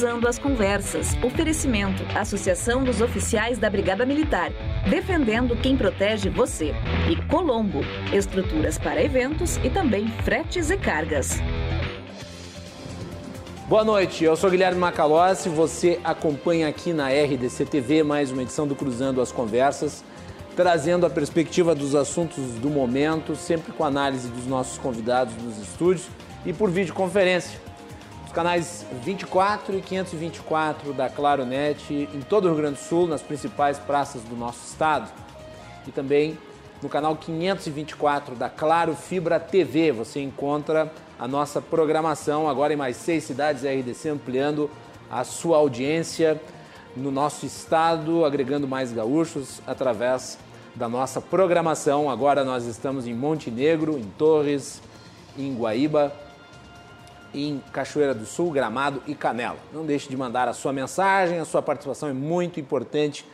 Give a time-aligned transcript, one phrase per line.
[0.00, 1.08] Cruzando as Conversas.
[1.22, 4.50] Oferecimento: Associação dos Oficiais da Brigada Militar.
[4.88, 6.72] Defendendo quem protege você.
[7.10, 7.80] E Colombo.
[8.10, 11.38] Estruturas para eventos e também fretes e cargas.
[13.68, 15.50] Boa noite, eu sou Guilherme Macalossi.
[15.50, 20.02] Você acompanha aqui na RDC TV mais uma edição do Cruzando as Conversas,
[20.56, 26.06] trazendo a perspectiva dos assuntos do momento, sempre com análise dos nossos convidados nos estúdios
[26.46, 27.68] e por videoconferência.
[28.30, 33.08] Os canais 24 e 524 da Claro Net em todo o Rio Grande do Sul,
[33.08, 35.10] nas principais praças do nosso estado.
[35.84, 36.38] E também
[36.80, 39.90] no canal 524 da Claro Fibra TV.
[39.90, 44.70] Você encontra a nossa programação agora em mais seis cidades RDC, ampliando
[45.10, 46.40] a sua audiência
[46.96, 50.38] no nosso estado, agregando mais gaúchos através
[50.76, 52.08] da nossa programação.
[52.08, 54.80] Agora nós estamos em Montenegro, em Torres,
[55.36, 56.29] em Guaíba,
[57.34, 59.58] em Cachoeira do Sul, Gramado e Canela.
[59.72, 63.26] Não deixe de mandar a sua mensagem, a sua participação é muito importante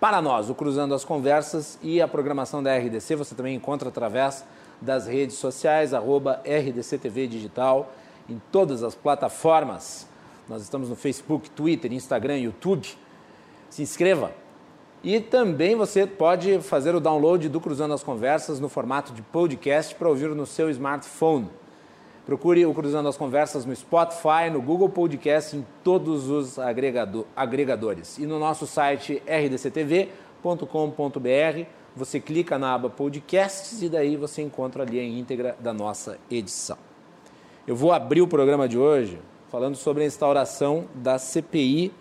[0.00, 0.50] para nós.
[0.50, 4.44] O Cruzando as Conversas e a programação da RDC você também encontra através
[4.80, 7.92] das redes sociais, arroba RDCTV Digital,
[8.28, 10.06] em todas as plataformas.
[10.48, 12.88] Nós estamos no Facebook, Twitter, Instagram, YouTube.
[13.70, 14.32] Se inscreva.
[15.02, 19.94] E também você pode fazer o download do Cruzando as Conversas no formato de podcast
[19.94, 21.48] para ouvir no seu smartphone.
[22.26, 28.16] Procure o Cruzando as Conversas no Spotify, no Google Podcast, em todos os agregadores.
[28.16, 30.08] E no nosso site rdctv.com.br,
[31.94, 36.78] você clica na aba Podcasts e daí você encontra ali a íntegra da nossa edição.
[37.66, 41.92] Eu vou abrir o programa de hoje falando sobre a instauração da CPI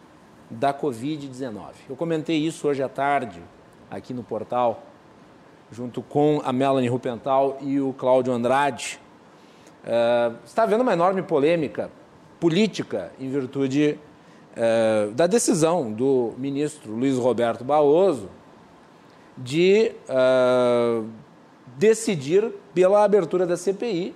[0.49, 1.73] da Covid-19.
[1.89, 3.44] Eu comentei isso hoje à tarde
[3.91, 4.83] aqui no portal,
[5.69, 9.03] junto com a Melanie Rupental e o Cláudio Andrade
[10.45, 11.89] Está havendo uma enorme polêmica
[12.39, 13.98] política em virtude
[14.58, 18.30] uh, da decisão do ministro Luiz Roberto Barroso
[19.38, 21.07] de uh,
[21.78, 24.13] decidir pela abertura da CPI,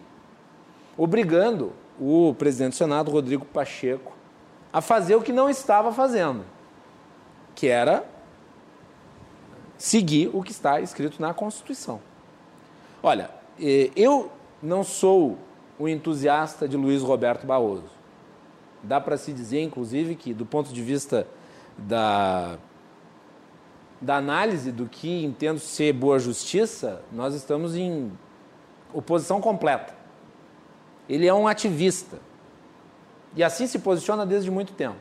[0.98, 4.14] obrigando o presidente do Senado, Rodrigo Pacheco,
[4.72, 6.44] a fazer o que não estava fazendo,
[7.56, 8.06] que era
[9.78, 12.02] seguir o que está escrito na Constituição.
[13.02, 14.30] Olha, eh, eu
[14.62, 15.38] não sou
[15.80, 17.98] o entusiasta de Luiz Roberto Barroso.
[18.82, 21.28] Dá para se dizer, inclusive, que do ponto de vista
[21.78, 22.58] da,
[24.02, 28.12] da análise do que entendo ser boa justiça, nós estamos em
[28.94, 29.96] oposição completa.
[31.08, 32.20] Ele é um ativista.
[33.36, 34.98] E assim se posiciona desde muito tempo.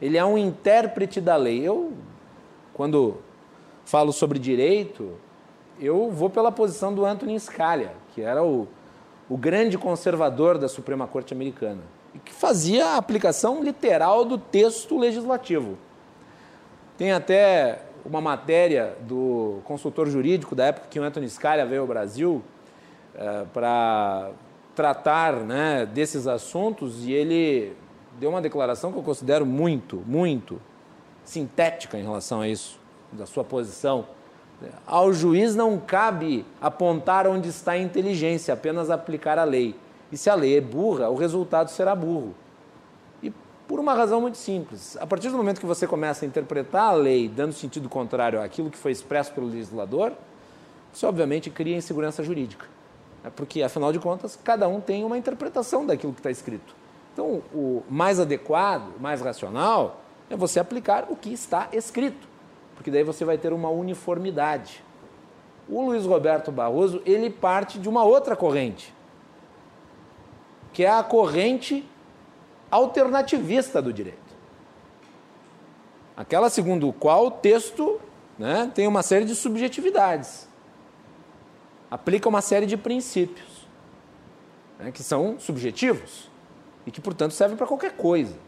[0.00, 1.60] Ele é um intérprete da lei.
[1.60, 1.92] Eu,
[2.72, 3.18] quando
[3.84, 5.12] falo sobre direito,
[5.78, 8.66] eu vou pela posição do Anthony Scalia, que era o
[9.30, 11.80] o grande conservador da Suprema Corte Americana,
[12.24, 15.78] que fazia a aplicação literal do texto legislativo.
[16.98, 21.86] Tem até uma matéria do consultor jurídico da época que o Anthony Scalia veio ao
[21.86, 22.42] Brasil
[23.14, 24.32] é, para
[24.74, 27.76] tratar né, desses assuntos e ele
[28.18, 30.60] deu uma declaração que eu considero muito, muito
[31.24, 32.80] sintética em relação a isso,
[33.12, 34.06] da sua posição
[34.86, 39.74] ao juiz não cabe apontar onde está a inteligência, apenas aplicar a lei.
[40.12, 42.34] E se a lei é burra, o resultado será burro.
[43.22, 43.32] E
[43.66, 44.96] por uma razão muito simples.
[45.00, 48.70] A partir do momento que você começa a interpretar a lei dando sentido contrário àquilo
[48.70, 50.12] que foi expresso pelo legislador,
[50.92, 52.66] você obviamente cria insegurança jurídica.
[53.24, 56.74] É porque, afinal de contas, cada um tem uma interpretação daquilo que está escrito.
[57.12, 62.29] Então, o mais adequado, mais racional, é você aplicar o que está escrito
[62.80, 64.82] porque daí você vai ter uma uniformidade.
[65.68, 68.94] O Luiz Roberto Barroso, ele parte de uma outra corrente,
[70.72, 71.86] que é a corrente
[72.70, 74.34] alternativista do direito.
[76.16, 78.00] Aquela segundo o qual o texto
[78.38, 80.48] né, tem uma série de subjetividades,
[81.90, 83.68] aplica uma série de princípios,
[84.78, 86.30] né, que são subjetivos
[86.86, 88.38] e que, portanto, servem para qualquer coisa.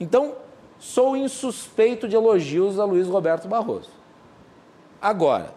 [0.00, 0.34] Então,
[0.82, 3.88] sou insuspeito de elogios a Luiz Roberto Barroso.
[5.00, 5.54] Agora,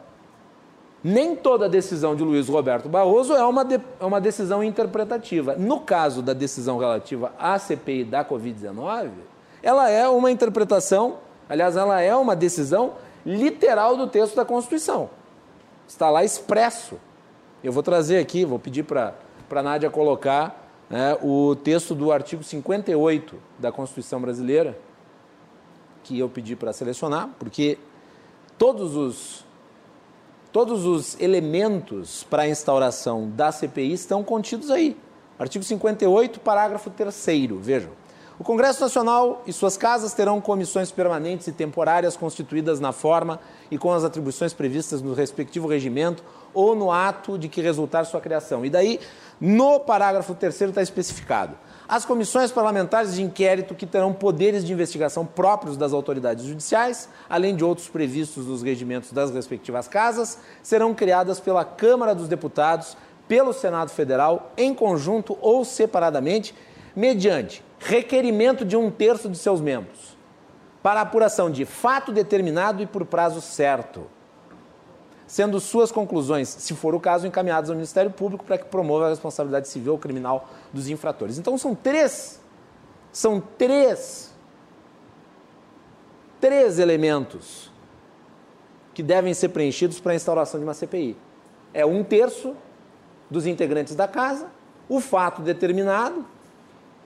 [1.04, 5.56] nem toda decisão de Luiz Roberto Barroso é uma, de, é uma decisão interpretativa.
[5.56, 9.10] No caso da decisão relativa à CPI da Covid-19,
[9.64, 11.18] ela é uma interpretação,
[11.50, 12.94] aliás, ela é uma decisão
[13.26, 15.10] literal do texto da Constituição.
[15.88, 17.00] Está lá expresso.
[17.64, 19.16] Eu vou trazer aqui, vou pedir para
[19.50, 24.78] a Nádia colocar né, o texto do artigo 58 da Constituição Brasileira,
[26.06, 27.80] que eu pedi para selecionar, porque
[28.60, 29.44] todos os,
[30.52, 34.96] todos os elementos para a instauração da CPI estão contidos aí.
[35.40, 37.26] Artigo 58, parágrafo 3.
[37.60, 37.90] Vejam.
[38.38, 43.40] O Congresso Nacional e suas casas terão comissões permanentes e temporárias constituídas na forma
[43.72, 46.24] e com as atribuições previstas no respectivo regimento
[46.54, 48.64] ou no ato de que resultar sua criação.
[48.64, 49.00] E daí,
[49.42, 51.56] no parágrafo 3 está especificado.
[51.88, 57.56] As comissões parlamentares de inquérito que terão poderes de investigação próprios das autoridades judiciais, além
[57.56, 62.98] de outros previstos nos regimentos das respectivas casas, serão criadas pela Câmara dos Deputados,
[63.28, 66.56] pelo Senado Federal, em conjunto ou separadamente,
[66.96, 70.18] mediante requerimento de um terço de seus membros,
[70.82, 74.08] para apuração de fato determinado e por prazo certo,
[75.28, 79.10] sendo suas conclusões, se for o caso, encaminhadas ao Ministério Público para que promova a
[79.10, 81.38] responsabilidade civil ou criminal dos infratores.
[81.38, 82.40] Então são três,
[83.12, 84.34] são três,
[86.40, 87.72] três elementos
[88.94, 91.18] que devem ser preenchidos para a instauração de uma CPI.
[91.74, 92.56] É um terço
[93.30, 94.48] dos integrantes da casa,
[94.88, 96.26] o fato determinado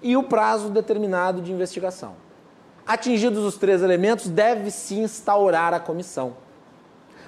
[0.01, 2.16] e o prazo determinado de investigação.
[2.86, 6.36] Atingidos os três elementos, deve-se instaurar a comissão.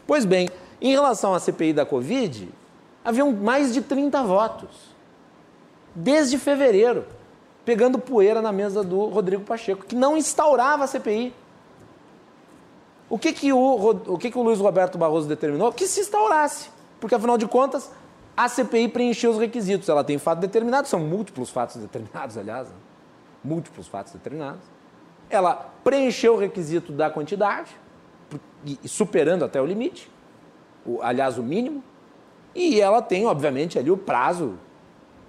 [0.06, 0.50] Pois bem,
[0.82, 2.50] em relação à CPI da Covid,
[3.06, 4.70] haviam mais de 30 votos.
[5.94, 7.06] Desde fevereiro,
[7.64, 11.34] pegando poeira na mesa do Rodrigo Pacheco, que não instaurava a CPI.
[13.10, 15.72] O que, que, o, o, que, que o Luiz Roberto Barroso determinou?
[15.72, 16.70] Que se instaurasse.
[17.00, 17.92] Porque, afinal de contas,
[18.36, 19.90] a CPI preencheu os requisitos.
[19.90, 22.76] Ela tem fato determinado, são múltiplos fatos determinados, aliás, né?
[23.44, 24.62] múltiplos fatos determinados.
[25.30, 27.70] Ela preencheu o requisito da quantidade,
[28.86, 30.10] superando até o limite,
[30.86, 31.84] o, aliás, o mínimo,
[32.54, 34.56] e ela tem, obviamente, ali o prazo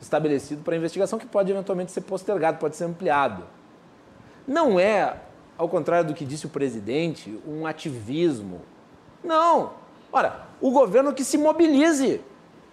[0.00, 3.44] estabelecido para a investigação, que pode eventualmente ser postergado, pode ser ampliado.
[4.46, 5.16] Não é,
[5.56, 8.62] ao contrário do que disse o presidente, um ativismo.
[9.22, 9.74] Não.
[10.12, 12.20] Ora, o governo que se mobilize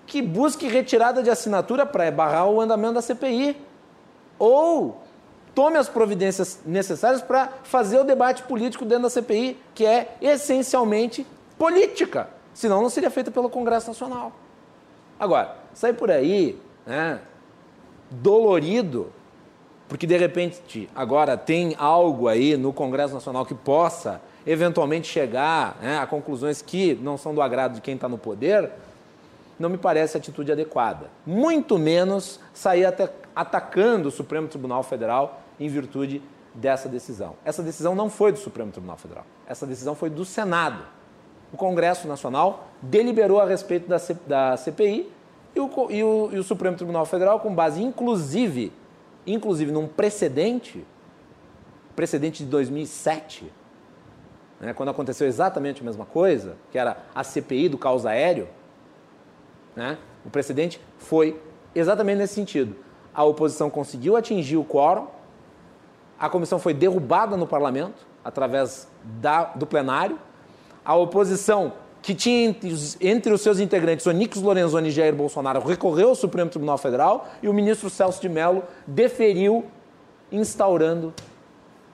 [0.09, 3.55] que busque retirada de assinatura para barrar o andamento da CPI.
[4.37, 5.01] Ou
[5.53, 11.25] tome as providências necessárias para fazer o debate político dentro da CPI, que é essencialmente
[11.57, 12.27] política.
[12.53, 14.31] Senão não seria feita pelo Congresso Nacional.
[15.19, 17.19] Agora, sai por aí, né,
[18.09, 19.11] dolorido,
[19.87, 25.99] porque de repente agora tem algo aí no Congresso Nacional que possa eventualmente chegar né,
[25.99, 28.71] a conclusões que não são do agrado de quem está no poder,
[29.59, 31.09] não me parece a atitude adequada.
[31.25, 32.85] Muito menos sair
[33.35, 36.21] atacando o Supremo Tribunal Federal em virtude
[36.53, 37.35] dessa decisão.
[37.43, 39.25] Essa decisão não foi do Supremo Tribunal Federal.
[39.45, 40.83] Essa decisão foi do Senado.
[41.51, 45.11] O Congresso Nacional deliberou a respeito da, C, da CPI
[45.55, 48.71] e o, e, o, e o, Supremo Tribunal Federal, com base inclusive,
[49.25, 50.85] inclusive num precedente,
[51.95, 53.51] precedente de 2007,
[54.59, 58.47] né, quando aconteceu exatamente a mesma coisa, que era a CPI do caos aéreo,
[59.75, 59.97] né?
[60.25, 61.41] O precedente foi
[61.73, 62.75] exatamente nesse sentido.
[63.13, 65.07] A oposição conseguiu atingir o quórum,
[66.19, 70.19] a comissão foi derrubada no parlamento através da, do plenário,
[70.83, 72.55] a oposição que tinha
[73.01, 77.49] entre os, seus integrantes Onix Lorenzoni e Jair Bolsonaro recorreu ao Supremo Tribunal Federal e
[77.49, 79.65] o ministro Celso de Mello deferiu
[80.31, 81.13] instaurando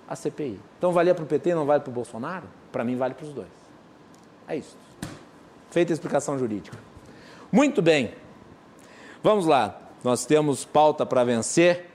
[0.07, 0.59] a CPI.
[0.77, 2.45] Então valia para o PT, não vale para o Bolsonaro?
[2.71, 3.47] Para mim vale para os dois.
[4.47, 4.77] É isso.
[5.71, 6.77] Feita a explicação jurídica.
[7.51, 8.13] Muito bem.
[9.23, 9.81] Vamos lá.
[10.03, 11.89] Nós temos pauta para vencer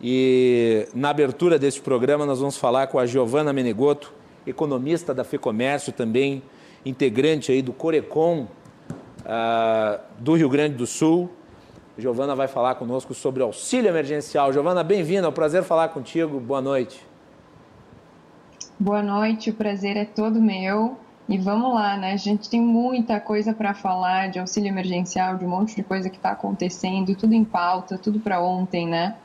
[0.00, 4.12] e na abertura deste programa nós vamos falar com a Giovana Menegoto,
[4.46, 6.42] economista da FEComércio, também
[6.84, 8.46] integrante aí do Corecon
[9.26, 11.30] uh, do Rio Grande do Sul.
[11.98, 14.52] Giovana vai falar conosco sobre auxílio emergencial.
[14.52, 16.38] Giovana, bem-vinda, é um prazer falar contigo.
[16.38, 17.04] Boa noite.
[18.78, 20.98] Boa noite, o prazer é todo meu.
[21.28, 22.12] E vamos lá, né?
[22.12, 26.08] A gente tem muita coisa para falar de auxílio emergencial, de um monte de coisa
[26.08, 29.16] que está acontecendo, tudo em pauta, tudo para ontem, né?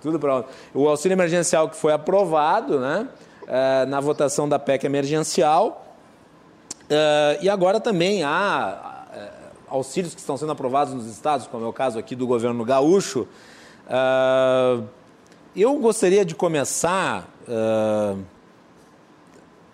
[0.00, 0.50] Tudo para ontem.
[0.72, 3.08] O auxílio emergencial que foi aprovado, né?
[3.50, 5.84] Uh, na votação da PEC emergencial.
[6.84, 11.68] Uh, e agora também há uh, auxílios que estão sendo aprovados nos estados, como é
[11.68, 13.26] o caso aqui do governo gaúcho.
[15.56, 17.28] eu gostaria de começar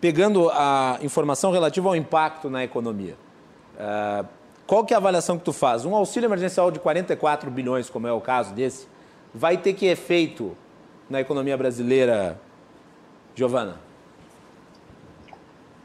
[0.00, 3.14] pegando a informação relativa ao impacto na economia.
[4.66, 5.85] Qual que é a avaliação que tu faz?
[5.85, 8.88] Um auxílio emergencial de 44 bilhões, como é o caso desse,
[9.35, 10.56] vai ter que efeito
[11.11, 12.40] na economia brasileira,
[13.37, 13.76] Giovana?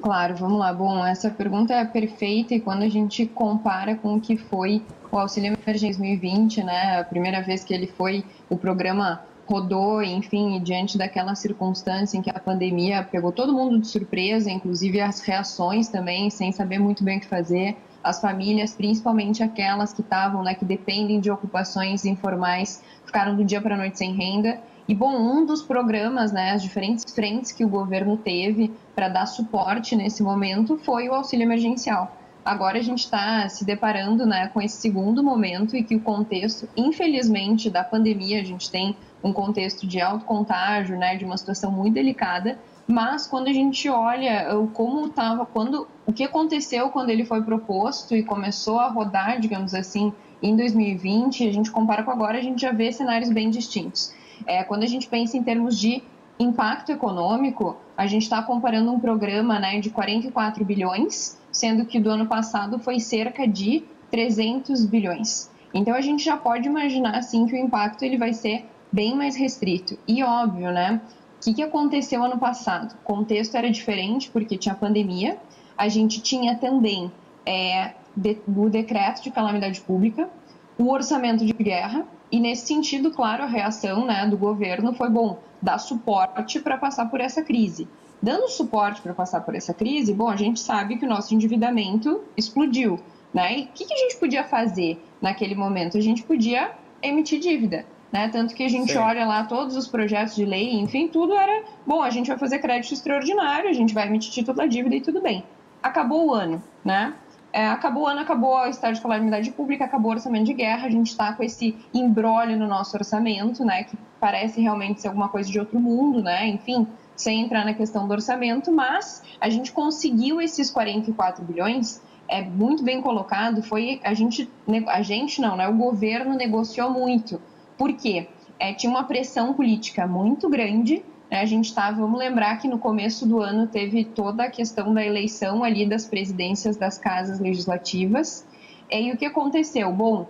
[0.01, 0.73] Claro, vamos lá.
[0.73, 4.81] Bom, essa pergunta é perfeita e quando a gente compara com o que foi
[5.11, 10.61] o Auxílio Emergência 2020, né, a primeira vez que ele foi o programa rodou, enfim,
[10.63, 15.89] diante daquela circunstância em que a pandemia pegou todo mundo de surpresa, inclusive as reações
[15.89, 20.55] também, sem saber muito bem o que fazer, as famílias, principalmente aquelas que estavam, né,
[20.55, 24.57] que dependem de ocupações informais, ficaram do dia para a noite sem renda.
[24.87, 29.25] E, bom, um dos programas, né, as diferentes frentes que o governo teve para dar
[29.25, 32.17] suporte nesse momento foi o auxílio emergencial.
[32.43, 36.67] Agora a gente está se deparando né, com esse segundo momento e que o contexto,
[36.75, 41.71] infelizmente, da pandemia, a gente tem um contexto de alto contágio, né, de uma situação
[41.71, 42.57] muito delicada,
[42.87, 48.15] mas quando a gente olha como estava, quando o que aconteceu quando ele foi proposto
[48.15, 50.11] e começou a rodar, digamos assim,
[50.41, 54.13] em 2020, a gente compara com agora, a gente já vê cenários bem distintos.
[54.45, 56.03] É, quando a gente pensa em termos de
[56.39, 62.09] impacto econômico, a gente está comparando um programa né, de 44 bilhões, sendo que do
[62.09, 65.49] ano passado foi cerca de 300 bilhões.
[65.73, 69.35] Então a gente já pode imaginar assim que o impacto ele vai ser bem mais
[69.35, 69.97] restrito.
[70.07, 70.99] E óbvio, né?
[71.37, 72.93] O que, que aconteceu ano passado?
[72.93, 75.37] O contexto era diferente porque tinha pandemia.
[75.77, 77.11] A gente tinha também
[77.45, 80.29] é, de, o decreto de calamidade pública,
[80.77, 85.39] o orçamento de guerra e nesse sentido, claro, a reação né, do governo foi bom
[85.61, 87.87] dar suporte para passar por essa crise.
[88.21, 92.21] Dando suporte para passar por essa crise, bom, a gente sabe que o nosso endividamento
[92.37, 92.99] explodiu.
[93.33, 93.59] Né?
[93.59, 95.97] E o que, que a gente podia fazer naquele momento?
[95.97, 96.71] A gente podia
[97.01, 97.85] emitir dívida.
[98.11, 98.29] Né?
[98.29, 98.97] Tanto que a gente Sim.
[98.97, 102.59] olha lá todos os projetos de lei, enfim, tudo era, bom, a gente vai fazer
[102.59, 105.43] crédito extraordinário, a gente vai emitir título da dívida e tudo bem.
[105.81, 107.13] Acabou o ano, né?
[107.53, 110.87] É, acabou o ano, acabou o estado de calamidade pública, acabou o orçamento de guerra,
[110.87, 115.27] a gente está com esse embrólio no nosso orçamento, né, que parece realmente ser alguma
[115.27, 119.71] coisa de outro mundo, né, enfim, sem entrar na questão do orçamento, mas a gente
[119.73, 124.49] conseguiu esses 44 bilhões, é muito bem colocado, foi a gente,
[124.87, 127.41] a gente não, né, o governo negociou muito,
[127.77, 128.29] por quê?
[128.57, 131.03] É, tinha uma pressão política muito grande?
[131.31, 135.03] A gente está, vamos lembrar que no começo do ano teve toda a questão da
[135.03, 138.45] eleição ali das presidências das casas legislativas.
[138.91, 139.93] E o que aconteceu?
[139.93, 140.27] Bom,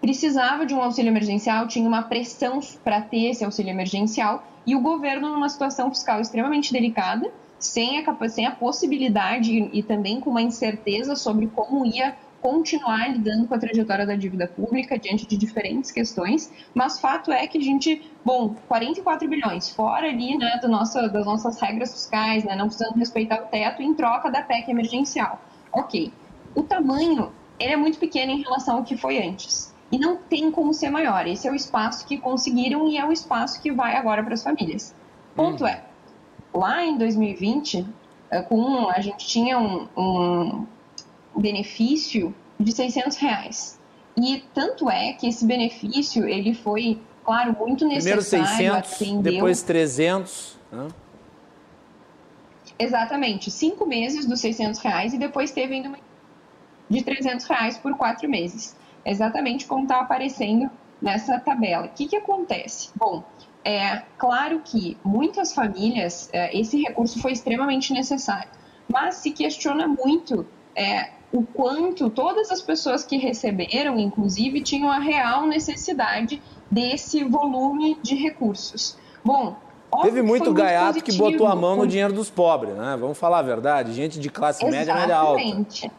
[0.00, 4.80] precisava de um auxílio emergencial, tinha uma pressão para ter esse auxílio emergencial e o
[4.80, 10.30] governo numa situação fiscal extremamente delicada, sem a, sem a possibilidade e, e também com
[10.30, 15.36] uma incerteza sobre como ia continuar lidando com a trajetória da dívida pública diante de
[15.36, 20.68] diferentes questões, mas fato é que a gente, bom, 44 bilhões, fora ali, né, do
[20.68, 24.68] nosso, das nossas regras fiscais, né, não precisando respeitar o teto, em troca da PEC
[24.68, 25.40] emergencial.
[25.72, 26.12] Ok,
[26.54, 29.72] o tamanho, ele é muito pequeno em relação ao que foi antes.
[29.92, 31.26] E não tem como ser maior.
[31.26, 34.42] Esse é o espaço que conseguiram e é o espaço que vai agora para as
[34.42, 34.94] famílias.
[35.36, 35.66] Ponto hum.
[35.66, 35.84] é,
[36.52, 37.86] lá em 2020,
[38.30, 40.66] eh, com a gente tinha um, um
[41.40, 43.80] benefício de 600 reais.
[44.16, 48.22] E tanto é que esse benefício, ele foi, claro, muito necessário.
[48.22, 49.32] Primeiro 600, atendeu...
[49.32, 50.58] depois 300.
[50.70, 50.88] Né?
[52.78, 55.98] Exatamente, cinco meses dos 600 reais e depois teve ainda uma
[56.88, 58.76] de 300 reais por quatro meses.
[59.04, 60.70] Exatamente como está aparecendo
[61.00, 61.86] nessa tabela.
[61.86, 62.90] O que, que acontece?
[62.94, 63.24] Bom,
[63.64, 68.50] é claro que muitas famílias, é, esse recurso foi extremamente necessário,
[68.88, 74.98] mas se questiona muito é, o quanto todas as pessoas que receberam, inclusive, tinham a
[74.98, 78.98] real necessidade desse volume de recursos.
[79.24, 79.56] Bom,
[80.00, 82.96] Teve muito gaiato positivo, que botou a mão no dinheiro dos pobres, né?
[82.98, 83.92] Vamos falar a verdade.
[83.92, 85.42] Gente de classe média, média alta.
[85.42, 85.90] Filho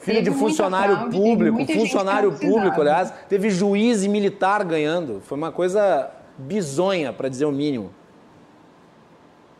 [0.00, 5.22] teve de funcionário fraude, público, funcionário público, aliás, teve juiz e militar ganhando.
[5.24, 7.90] Foi uma coisa bizonha, para dizer o mínimo.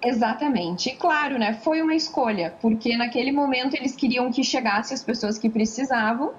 [0.04, 0.88] Exatamente.
[0.88, 5.38] E claro, né, foi uma escolha, porque naquele momento eles queriam que chegasse as pessoas
[5.38, 6.32] que precisavam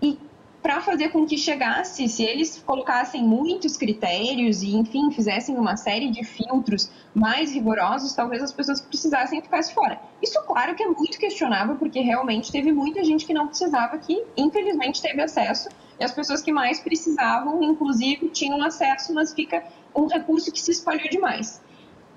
[0.00, 0.18] e
[0.62, 6.10] para fazer com que chegasse, se eles colocassem muitos critérios e, enfim, fizessem uma série
[6.10, 9.98] de filtros mais rigorosos, talvez as pessoas que precisassem ficassem fora.
[10.22, 14.22] Isso, claro, que é muito questionável, porque realmente teve muita gente que não precisava, que
[14.36, 19.64] infelizmente teve acesso, e as pessoas que mais precisavam, inclusive, tinham acesso, mas fica
[19.94, 21.60] um recurso que se espalhou demais.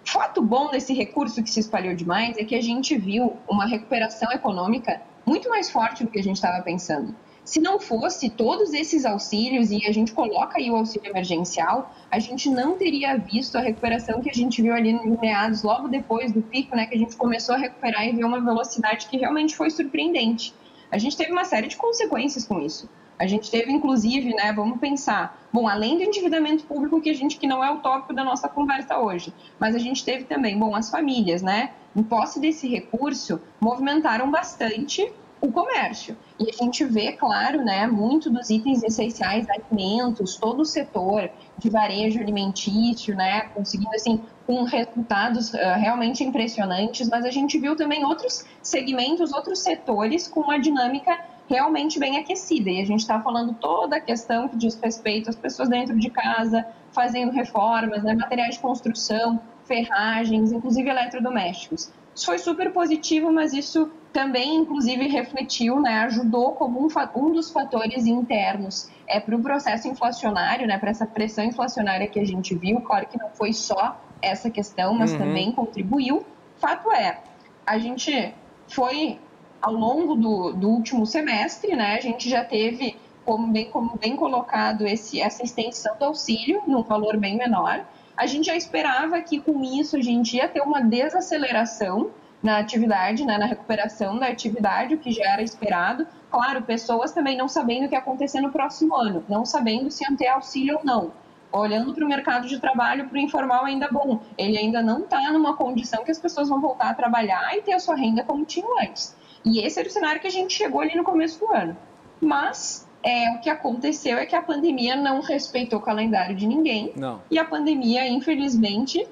[0.05, 4.31] Fato bom desse recurso que se espalhou demais é que a gente viu uma recuperação
[4.31, 7.15] econômica muito mais forte do que a gente estava pensando.
[7.45, 12.17] Se não fosse todos esses auxílios, e a gente coloca aí o auxílio emergencial, a
[12.17, 16.31] gente não teria visto a recuperação que a gente viu ali no meados, logo depois
[16.31, 19.55] do pico, né, que a gente começou a recuperar e ver uma velocidade que realmente
[19.57, 20.53] foi surpreendente.
[20.89, 22.89] A gente teve uma série de consequências com isso.
[23.17, 27.37] A gente teve, inclusive, né, vamos pensar, bom, além do endividamento público, que a gente
[27.37, 30.75] que não é o tópico da nossa conversa hoje, mas a gente teve também, bom,
[30.75, 35.11] as famílias, né, em posse desse recurso, movimentaram bastante
[35.43, 36.15] o comércio.
[36.39, 41.69] E a gente vê, claro, né, muito dos itens essenciais, alimentos, todo o setor de
[41.69, 48.05] varejo alimentício, né, conseguindo, assim, com resultados uh, realmente impressionantes, mas a gente viu também
[48.05, 52.69] outros segmentos, outros setores com uma dinâmica realmente bem aquecida.
[52.69, 56.09] E a gente está falando toda a questão que diz respeito às pessoas dentro de
[56.09, 61.91] casa, fazendo reformas, né, materiais de construção, ferragens, inclusive eletrodomésticos.
[62.15, 67.51] Isso foi super positivo, mas isso também, inclusive, refletiu, né, ajudou como um, um dos
[67.51, 72.53] fatores internos é, para o processo inflacionário, né, para essa pressão inflacionária que a gente
[72.55, 72.79] viu.
[72.81, 75.17] Claro que não foi só essa questão, mas uhum.
[75.17, 76.23] também contribuiu.
[76.57, 77.19] Fato é,
[77.65, 78.33] a gente
[78.67, 79.19] foi
[79.63, 84.13] ao longo do, do último semestre, né, a gente já teve, como bem, como bem
[84.13, 87.85] colocado, esse, essa extensão do auxílio num valor bem menor.
[88.17, 92.11] A gente já esperava que com isso a gente ia ter uma desaceleração
[92.43, 96.05] na atividade, né, na recuperação da atividade, o que já era esperado.
[96.29, 100.03] Claro, pessoas também não sabendo o que ia acontecer no próximo ano, não sabendo se
[100.03, 101.13] iam ter auxílio ou não.
[101.53, 105.31] Olhando para o mercado de trabalho, para o informal ainda bom, ele ainda não está
[105.31, 108.43] numa condição que as pessoas vão voltar a trabalhar e ter a sua renda como
[108.43, 109.15] tinham antes.
[109.45, 111.75] E esse era o cenário que a gente chegou ali no começo do ano.
[112.21, 116.93] Mas é, o que aconteceu é que a pandemia não respeitou o calendário de ninguém.
[116.95, 117.21] Não.
[117.29, 119.05] E a pandemia, infelizmente,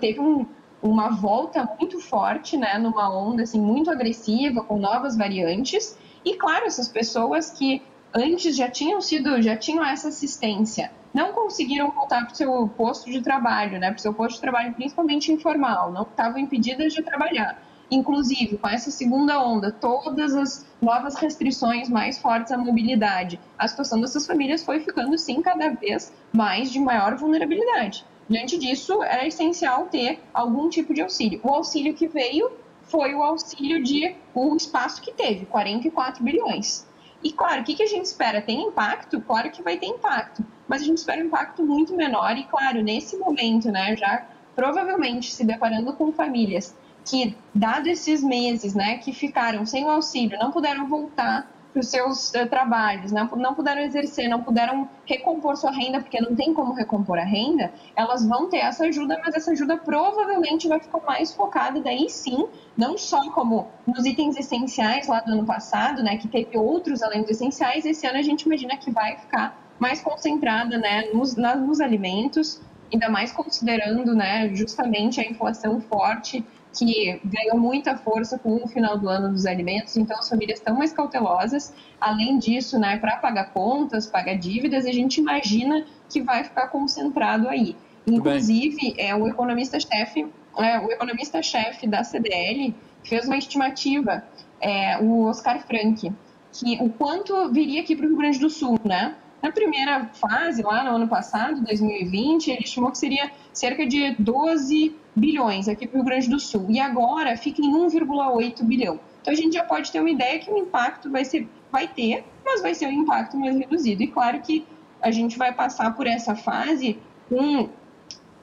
[0.00, 0.46] teve um,
[0.80, 5.98] uma volta muito forte, né, numa onda assim, muito agressiva, com novas variantes.
[6.24, 7.82] E, claro, essas pessoas que
[8.14, 13.10] antes já tinham sido, já tinham essa assistência, não conseguiram voltar para o seu posto
[13.10, 17.02] de trabalho, né, para o seu posto de trabalho principalmente informal, não estavam impedidas de
[17.02, 17.60] trabalhar
[17.90, 24.00] Inclusive, com essa segunda onda, todas as novas restrições mais fortes à mobilidade, a situação
[24.00, 28.04] dessas famílias foi ficando, sim, cada vez mais de maior vulnerabilidade.
[28.28, 31.40] Diante disso, era essencial ter algum tipo de auxílio.
[31.42, 32.52] O auxílio que veio
[32.82, 36.86] foi o auxílio de o espaço que teve, 44 bilhões.
[37.22, 38.42] E claro, o que, que a gente espera?
[38.42, 39.20] Tem impacto?
[39.22, 42.82] Claro que vai ter impacto, mas a gente espera um impacto muito menor e, claro,
[42.82, 46.76] nesse momento, né, já provavelmente se deparando com famílias
[47.08, 51.88] que, dado esses meses, né, que ficaram sem o auxílio, não puderam voltar para os
[51.88, 56.52] seus uh, trabalhos, não, não puderam exercer, não puderam recompor sua renda, porque não tem
[56.52, 61.00] como recompor a renda, elas vão ter essa ajuda, mas essa ajuda provavelmente vai ficar
[61.06, 66.16] mais focada daí sim, não só como nos itens essenciais lá do ano passado, né,
[66.16, 70.00] que teve outros além dos essenciais, esse ano a gente imagina que vai ficar mais
[70.00, 72.60] concentrada, né, nos, nos alimentos,
[72.92, 76.44] ainda mais considerando, né, justamente a inflação forte
[76.76, 80.76] que ganhou muita força com o final do ano dos alimentos, então as famílias estão
[80.76, 81.72] mais cautelosas.
[82.00, 87.48] Além disso, né, para pagar contas, pagar dívidas, a gente imagina que vai ficar concentrado
[87.48, 87.76] aí.
[88.06, 90.26] Inclusive, é, o economista-chefe
[90.58, 94.24] é, o economista-chefe da CDL fez uma estimativa,
[94.60, 96.12] é, o Oscar Frank,
[96.52, 99.14] que o quanto viria aqui para o Rio Grande do Sul, né?
[99.42, 104.96] Na primeira fase, lá no ano passado, 2020, ele estimou que seria cerca de 12
[105.14, 106.66] bilhões aqui para o Rio Grande do Sul.
[106.68, 108.98] E agora fica em 1,8 bilhão.
[109.20, 112.24] Então a gente já pode ter uma ideia que o impacto vai, ser, vai ter,
[112.44, 114.02] mas vai ser um impacto mais reduzido.
[114.02, 114.66] E claro que
[115.00, 116.98] a gente vai passar por essa fase
[117.28, 117.68] com,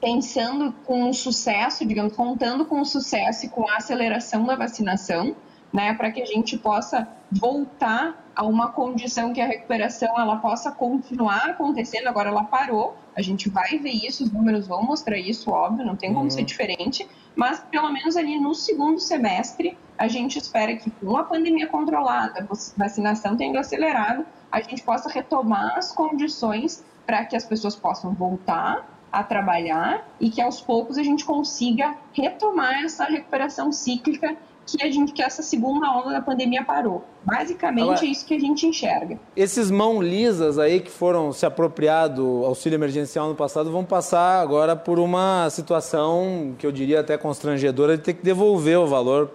[0.00, 5.36] pensando com o sucesso, digamos, contando com o sucesso e com a aceleração da vacinação,
[5.76, 10.72] né, para que a gente possa voltar a uma condição que a recuperação ela possa
[10.72, 12.06] continuar acontecendo.
[12.06, 15.94] Agora ela parou, a gente vai ver isso, os números vão mostrar isso, óbvio, não
[15.94, 16.30] tem como uhum.
[16.30, 21.24] ser diferente, mas pelo menos ali no segundo semestre, a gente espera que com a
[21.24, 27.44] pandemia controlada, a vacinação tendo acelerado, a gente possa retomar as condições para que as
[27.44, 33.70] pessoas possam voltar a trabalhar e que aos poucos a gente consiga retomar essa recuperação
[33.70, 34.36] cíclica
[34.66, 37.04] que a gente que essa segunda onda da pandemia parou.
[37.22, 39.18] Basicamente Agora, é isso que a gente enxerga.
[39.36, 44.40] Esses mão lisas aí que foram se apropriar do auxílio emergencial no passado vão passar
[44.40, 49.30] agora por uma situação que eu diria até constrangedora de ter que devolver o valor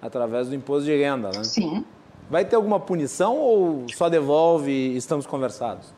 [0.00, 1.42] através do imposto de renda, né?
[1.42, 1.84] Sim.
[2.28, 5.94] Vai ter alguma punição ou só devolve e estamos conversados?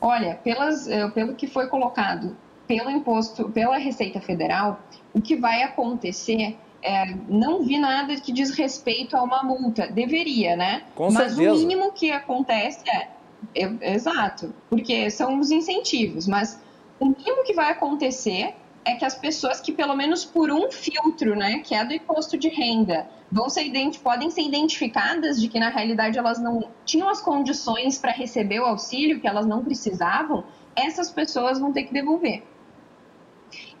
[0.00, 2.36] Olha, pelas, eh, pelo que foi colocado
[2.68, 4.78] pelo imposto, pela Receita Federal,
[5.12, 9.88] o que vai acontecer é, não vi nada que diz respeito a uma multa.
[9.88, 10.82] Deveria, né?
[10.94, 11.54] Com Mas certeza.
[11.54, 13.08] o mínimo que acontece é,
[13.54, 16.26] é, Exato, porque são os incentivos.
[16.26, 16.60] Mas
[17.00, 21.34] o mínimo que vai acontecer é que as pessoas que, pelo menos por um filtro,
[21.36, 23.70] né, que é do imposto de renda, vão ser
[24.02, 28.64] podem ser identificadas de que, na realidade, elas não tinham as condições para receber o
[28.64, 32.42] auxílio, que elas não precisavam, essas pessoas vão ter que devolver.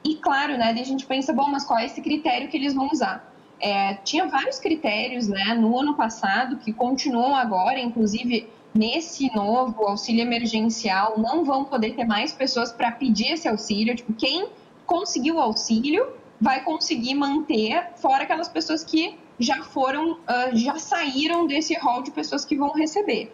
[0.04, 2.88] E claro, né, a gente pensa, bom, mas qual é esse critério que eles vão
[2.92, 3.32] usar?
[3.60, 10.22] É, tinha vários critérios né, no ano passado que continuam agora, inclusive nesse novo auxílio
[10.22, 13.96] emergencial, não vão poder ter mais pessoas para pedir esse auxílio.
[13.96, 14.48] Tipo, quem
[14.86, 16.06] conseguiu o auxílio
[16.40, 20.18] vai conseguir manter, fora aquelas pessoas que já foram,
[20.52, 23.32] já saíram desse rol de pessoas que vão receber.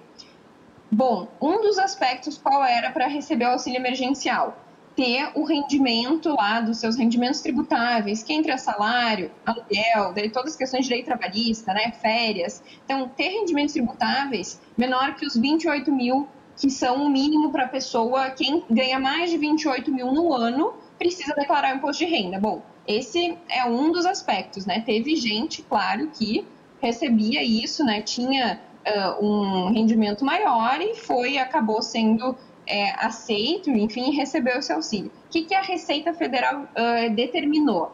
[0.90, 4.56] Bom, um dos aspectos qual era para receber o auxílio emergencial?
[4.96, 10.56] Ter o rendimento lá dos seus rendimentos tributáveis, que entra salário, aluguel, daí todas as
[10.56, 12.62] questões de lei trabalhista, né, férias.
[12.84, 17.68] Então, ter rendimentos tributáveis menor que os 28 mil, que são o mínimo para a
[17.68, 22.38] pessoa, quem ganha mais de 28 mil no ano, precisa declarar o imposto de renda.
[22.38, 24.80] Bom, esse é um dos aspectos, né?
[24.80, 26.46] Teve gente, claro, que
[26.80, 28.02] recebia isso, né?
[28.02, 35.10] Tinha uh, um rendimento maior e foi, acabou sendo é, aceito, enfim, recebeu esse auxílio.
[35.26, 37.92] O que, que a Receita Federal uh, determinou?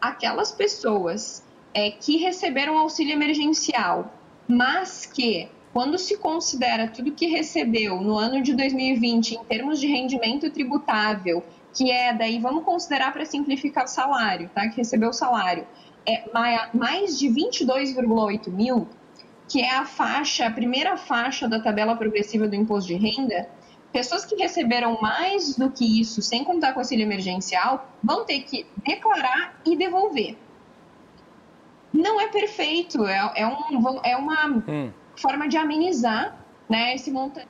[0.00, 4.12] Aquelas pessoas é, que receberam auxílio emergencial,
[4.46, 9.86] mas que, quando se considera tudo que recebeu no ano de 2020 em termos de
[9.86, 11.42] rendimento tributável,
[11.74, 14.68] que é daí, vamos considerar para simplificar o salário, tá?
[14.68, 15.66] Que recebeu o salário,
[16.06, 16.24] é
[16.72, 18.88] mais de 22,8 mil,
[19.48, 23.48] que é a faixa, a primeira faixa da tabela progressiva do imposto de renda,
[23.96, 28.66] pessoas que receberam mais do que isso, sem contar com auxílio emergencial, vão ter que
[28.86, 30.36] declarar e devolver.
[31.94, 34.92] Não é perfeito, é, é, um, é uma hum.
[35.16, 37.48] forma de amenizar né, esse montante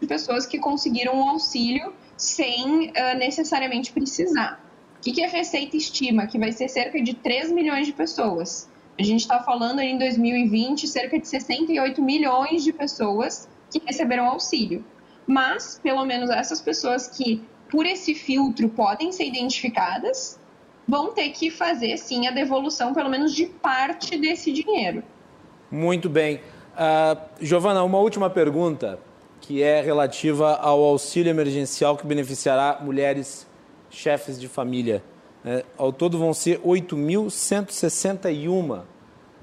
[0.00, 4.60] de pessoas que conseguiram um auxílio sem uh, necessariamente precisar.
[4.98, 6.26] O que, que a Receita estima?
[6.26, 8.68] Que vai ser cerca de 3 milhões de pessoas.
[8.98, 14.84] A gente está falando em 2020 cerca de 68 milhões de pessoas que receberam auxílio.
[15.26, 20.38] Mas, pelo menos essas pessoas que, por esse filtro, podem ser identificadas,
[20.86, 25.02] vão ter que fazer, sim, a devolução, pelo menos de parte desse dinheiro.
[25.70, 26.36] Muito bem.
[26.36, 29.00] Uh, Giovana, uma última pergunta,
[29.40, 33.46] que é relativa ao auxílio emergencial que beneficiará mulheres
[33.90, 35.02] chefes de família.
[35.44, 38.82] É, ao todo vão ser 8.161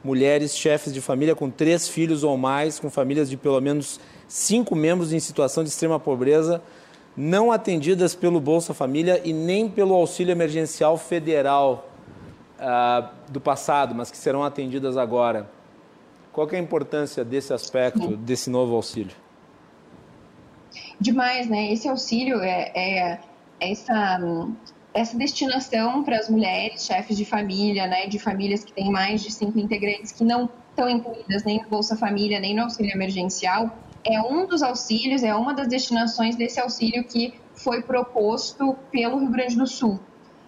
[0.04, 4.02] mulheres chefes de família com três filhos ou mais, com famílias de pelo menos
[4.34, 6.60] cinco membros em situação de extrema pobreza,
[7.16, 11.88] não atendidas pelo Bolsa Família e nem pelo auxílio emergencial federal
[12.58, 15.48] uh, do passado, mas que serão atendidas agora.
[16.32, 19.16] Qual é a importância desse aspecto, desse novo auxílio?
[21.00, 21.72] Demais, né?
[21.72, 23.20] Esse auxílio é, é,
[23.60, 24.20] é essa
[24.96, 29.32] essa destinação para as mulheres, chefes de família, né, de famílias que têm mais de
[29.32, 34.22] cinco integrantes que não estão incluídas nem no Bolsa Família, nem no auxílio emergencial, é
[34.22, 39.56] um dos auxílios, é uma das destinações desse auxílio que foi proposto pelo Rio Grande
[39.56, 40.00] do Sul.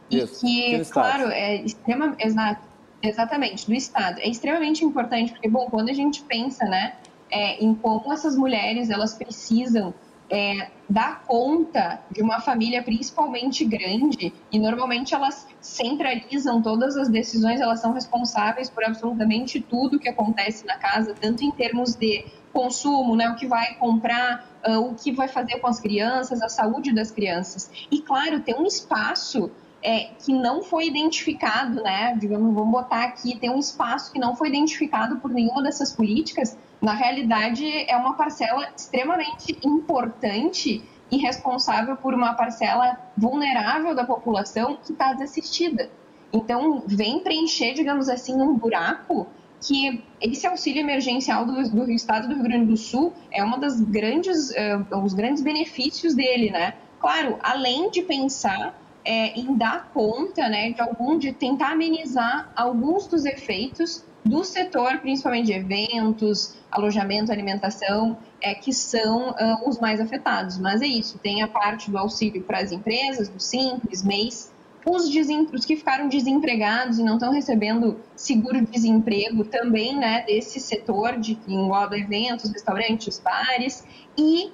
[0.09, 0.45] Isso.
[0.45, 2.61] E que, claro, é extrema, exato,
[3.01, 4.19] exatamente, do Estado.
[4.19, 6.95] É extremamente importante, porque, bom, quando a gente pensa, né,
[7.29, 9.93] é, em como essas mulheres, elas precisam
[10.29, 17.61] é, dar conta de uma família principalmente grande e normalmente elas centralizam todas as decisões,
[17.61, 23.17] elas são responsáveis por absolutamente tudo que acontece na casa, tanto em termos de consumo,
[23.17, 26.95] né, o que vai comprar, uh, o que vai fazer com as crianças, a saúde
[26.95, 27.69] das crianças.
[27.91, 29.51] E claro, tem um espaço
[29.83, 32.15] é, que não foi identificado, né?
[32.17, 36.57] Digamos, vamos botar aqui, tem um espaço que não foi identificado por nenhuma dessas políticas,
[36.81, 44.77] na realidade é uma parcela extremamente importante e responsável por uma parcela vulnerável da população
[44.83, 45.89] que está desassistida.
[46.33, 49.27] Então, vem preencher, digamos assim, um buraco
[49.65, 53.81] que esse auxílio emergencial do, do Estado do Rio Grande do Sul é uma das
[53.81, 56.75] grandes, uh, os grandes benefícios dele, né?
[56.99, 63.05] Claro, além de pensar é, em dar conta, né, de algum, de tentar amenizar alguns
[63.05, 70.01] dos efeitos do setor, principalmente de eventos, alojamento, alimentação, é, que são uh, os mais
[70.01, 70.57] afetados.
[70.57, 74.51] Mas é isso, tem a parte do auxílio para as empresas, do Simples, MEIS,
[74.85, 75.05] os,
[75.53, 81.53] os, que ficaram desempregados e não estão recebendo seguro-desemprego também, né, desse setor de que
[81.53, 83.83] engloba eventos, restaurantes, bares,
[84.17, 84.51] e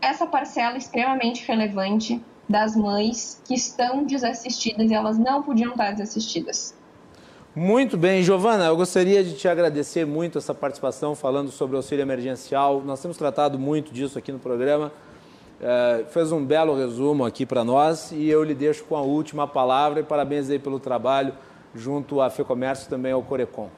[0.00, 6.74] essa parcela extremamente relevante das mães que estão desassistidas e elas não podiam estar desassistidas.
[7.54, 12.02] Muito bem, Giovana, eu gostaria de te agradecer muito essa participação falando sobre o auxílio
[12.02, 12.82] emergencial.
[12.82, 14.90] Nós temos tratado muito disso aqui no programa.
[15.62, 19.46] É, fez um belo resumo aqui para nós e eu lhe deixo com a última
[19.46, 21.32] palavra e parabéns aí pelo trabalho
[21.72, 23.70] junto à FEComércio também ao Corecon.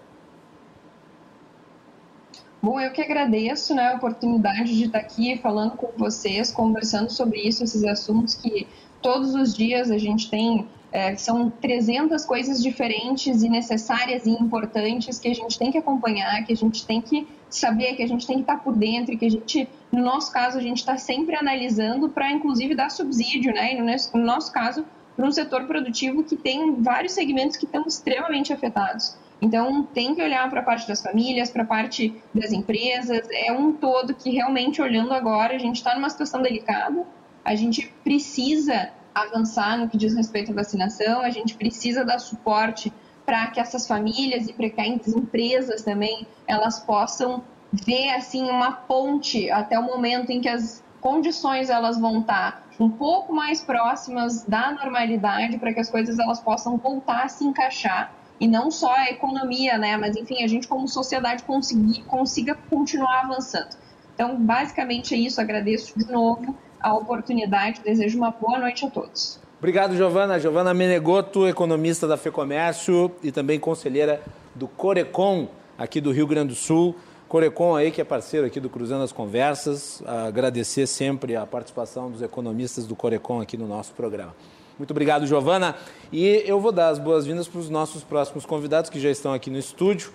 [2.62, 7.38] Bom, eu que agradeço né, a oportunidade de estar aqui falando com vocês, conversando sobre
[7.40, 8.66] isso, esses assuntos que
[9.03, 15.18] todos os dias a gente tem é, são 300 coisas diferentes e necessárias e importantes
[15.18, 18.24] que a gente tem que acompanhar, que a gente tem que saber, que a gente
[18.24, 21.35] tem que estar por dentro, que a gente, no nosso caso, a gente está sempre
[21.35, 23.74] analisando para, inclusive, dar subsídio, né?
[23.74, 23.83] E
[24.16, 29.16] no nosso caso, para um setor produtivo que tem vários segmentos que estão extremamente afetados.
[29.42, 33.50] Então, tem que olhar para a parte das famílias, para a parte das empresas, é
[33.50, 37.04] um todo que realmente, olhando agora, a gente está numa situação delicada,
[37.44, 42.92] a gente precisa avançar no que diz respeito à vacinação, a gente precisa dar suporte
[43.24, 48.72] para que essas famílias e para que as empresas também elas possam ver assim uma
[48.72, 54.42] ponte até o momento em que as condições elas vão estar um pouco mais próximas
[54.44, 58.12] da normalidade para que as coisas elas possam voltar a se encaixar.
[58.40, 63.20] E não só a economia, né, mas enfim, a gente como sociedade conseguir, consiga continuar
[63.20, 63.77] avançando.
[64.14, 69.40] Então, basicamente é isso, agradeço de novo a oportunidade, desejo uma boa noite a todos.
[69.59, 70.38] Obrigado, Giovana.
[70.38, 74.20] Giovana Menegoto, economista da FEComércio e também conselheira
[74.55, 76.94] do Corecon, aqui do Rio Grande do Sul.
[77.27, 80.03] Corecon aí, que é parceiro aqui do Cruzando as Conversas.
[80.07, 84.37] Agradecer sempre a participação dos economistas do Corecon aqui no nosso programa.
[84.77, 85.75] Muito obrigado, Giovana.
[86.12, 89.49] E eu vou dar as boas-vindas para os nossos próximos convidados que já estão aqui
[89.49, 90.12] no estúdio.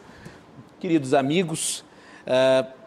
[0.79, 1.83] Queridos amigos,
[2.27, 2.78] uh,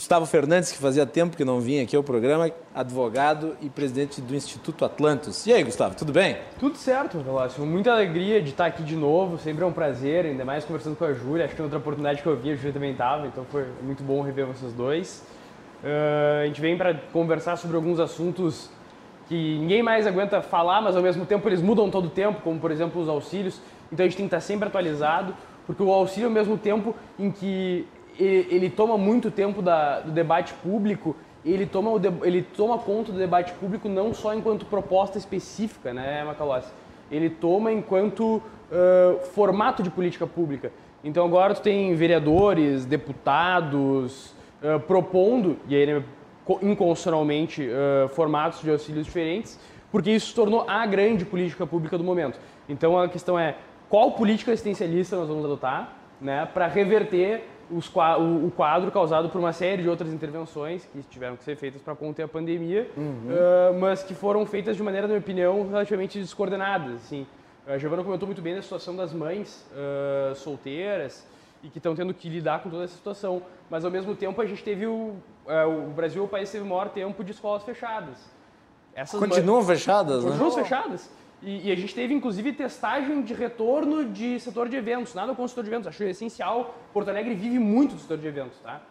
[0.00, 4.34] Gustavo Fernandes, que fazia tempo que não vinha aqui ao programa, advogado e presidente do
[4.34, 5.44] Instituto Atlantis.
[5.46, 6.38] E aí, Gustavo, tudo bem?
[6.58, 7.66] Tudo certo, Velocio.
[7.66, 11.04] Muita alegria de estar aqui de novo, sempre é um prazer, ainda mais conversando com
[11.04, 11.44] a Júlia.
[11.44, 14.22] Acho que outra oportunidade que eu vi, a Júlia também estava, então foi muito bom
[14.22, 15.22] rever vocês dois.
[15.84, 18.70] Uh, a gente vem para conversar sobre alguns assuntos
[19.28, 22.58] que ninguém mais aguenta falar, mas ao mesmo tempo eles mudam todo o tempo, como
[22.58, 23.60] por exemplo os auxílios.
[23.92, 25.36] Então a gente tem que estar sempre atualizado,
[25.66, 27.86] porque o auxílio, ao mesmo tempo em que
[28.18, 33.18] ele toma muito tempo da, do debate público, ele toma, o, ele toma conta do
[33.18, 36.70] debate público não só enquanto proposta específica, né, Macalossi?
[37.10, 40.70] Ele toma enquanto uh, formato de política pública.
[41.02, 46.04] Então agora tu tem vereadores, deputados uh, propondo, e aí né,
[46.62, 49.58] inconstitucionalmente, uh, formatos de auxílios diferentes,
[49.90, 52.38] porque isso se tornou a grande política pública do momento.
[52.68, 53.56] Então a questão é
[53.88, 59.52] qual política assistencialista nós vamos adotar né, para reverter os, o quadro causado por uma
[59.52, 63.04] série de outras intervenções que tiveram que ser feitas para conter a pandemia, uhum.
[63.04, 66.96] uh, mas que foram feitas de maneira, na minha opinião, relativamente descoordenadas.
[66.96, 67.26] Assim.
[67.66, 71.26] A Giovana comentou muito bem da situação das mães uh, solteiras
[71.62, 74.46] e que estão tendo que lidar com toda essa situação, mas ao mesmo tempo a
[74.46, 75.14] gente teve o,
[75.46, 78.18] uh, o Brasil, o país teve o maior tempo de escolas fechadas.
[78.94, 80.38] Essas continuam mães, fechadas, continuam né?
[80.38, 81.10] Continuam fechadas.
[81.42, 85.14] E, e, a gente teve, inclusive, testagem de retorno de setor de eventos.
[85.14, 86.74] Nada com o setor de eventos, acho essencial.
[86.92, 88.82] Porto Alegre vive muito do setor de eventos, tá?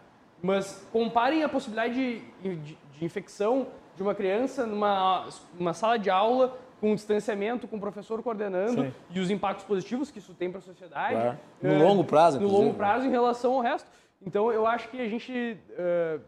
[0.42, 6.10] Mas comparem a possibilidade de, de, de infecção de uma criança numa uma sala de
[6.10, 8.94] aula com distanciamento, com o professor coordenando Sim.
[9.10, 11.14] e os impactos positivos que isso tem para a sociedade.
[11.14, 11.38] Claro.
[11.62, 13.88] No é, longo prazo, No longo prazo em relação ao resto.
[14.22, 16.20] Então, eu acho que a gente uh,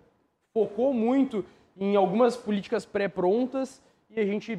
[0.52, 1.44] focou muito
[1.76, 4.58] em algumas políticas pré-prontas e a gente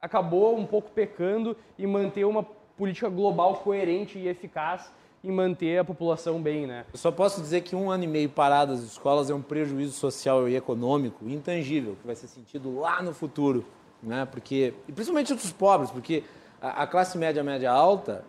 [0.00, 2.42] acabou um pouco pecando em manter uma
[2.76, 4.90] política global coerente e eficaz
[5.22, 6.86] em manter a população bem, né?
[6.90, 9.92] Eu só posso dizer que um ano e meio parado das escolas é um prejuízo
[9.92, 13.66] social e econômico intangível que vai ser sentido lá no futuro,
[14.02, 14.24] né?
[14.24, 16.24] Porque e principalmente os pobres, porque
[16.60, 18.24] a, a classe média, média alta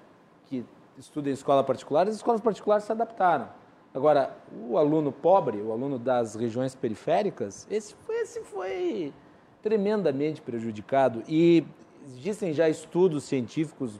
[0.47, 0.65] que
[0.97, 3.47] estuda em escola particular, as escolas particulares se adaptaram.
[3.93, 4.36] Agora,
[4.69, 9.13] o aluno pobre, o aluno das regiões periféricas, esse esse foi
[9.62, 11.63] tremendamente prejudicado e
[12.06, 14.00] existem já estudos científicos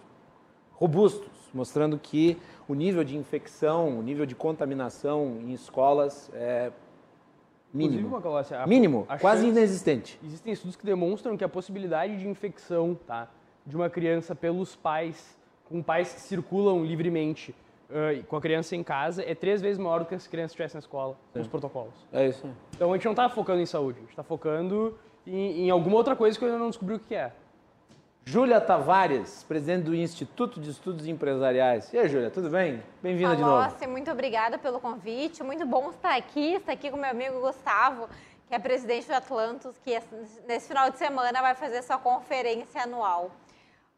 [0.74, 6.72] robustos mostrando que o nível de infecção, o nível de contaminação em escolas é
[7.74, 8.16] mínimo.
[8.52, 10.20] A, mínimo, a quase chance, inexistente.
[10.24, 13.30] Existem estudos que demonstram que a possibilidade de infecção tá,
[13.66, 17.56] de uma criança pelos pais, com pais que circulam livremente,
[17.90, 20.52] uh, com a criança em casa, é três vezes maior do que se a criança
[20.52, 21.94] estivesse na escola, com os protocolos.
[22.12, 22.48] É isso.
[22.76, 25.96] Então a gente não está focando em saúde, a gente está focando em, em alguma
[25.96, 27.32] outra coisa que eu ainda não descobri o que é.
[28.24, 31.92] Júlia Tavares, presidente do Instituto de Estudos Empresariais.
[31.92, 32.82] E aí, Júlia, tudo bem?
[33.02, 33.64] Bem-vinda de novo.
[33.64, 35.44] Nossa, muito obrigada pelo convite.
[35.44, 38.08] Muito bom estar aqui, estar aqui com meu amigo Gustavo,
[38.48, 40.00] que é presidente do Atlantos, que
[40.48, 43.32] nesse final de semana vai fazer sua conferência anual.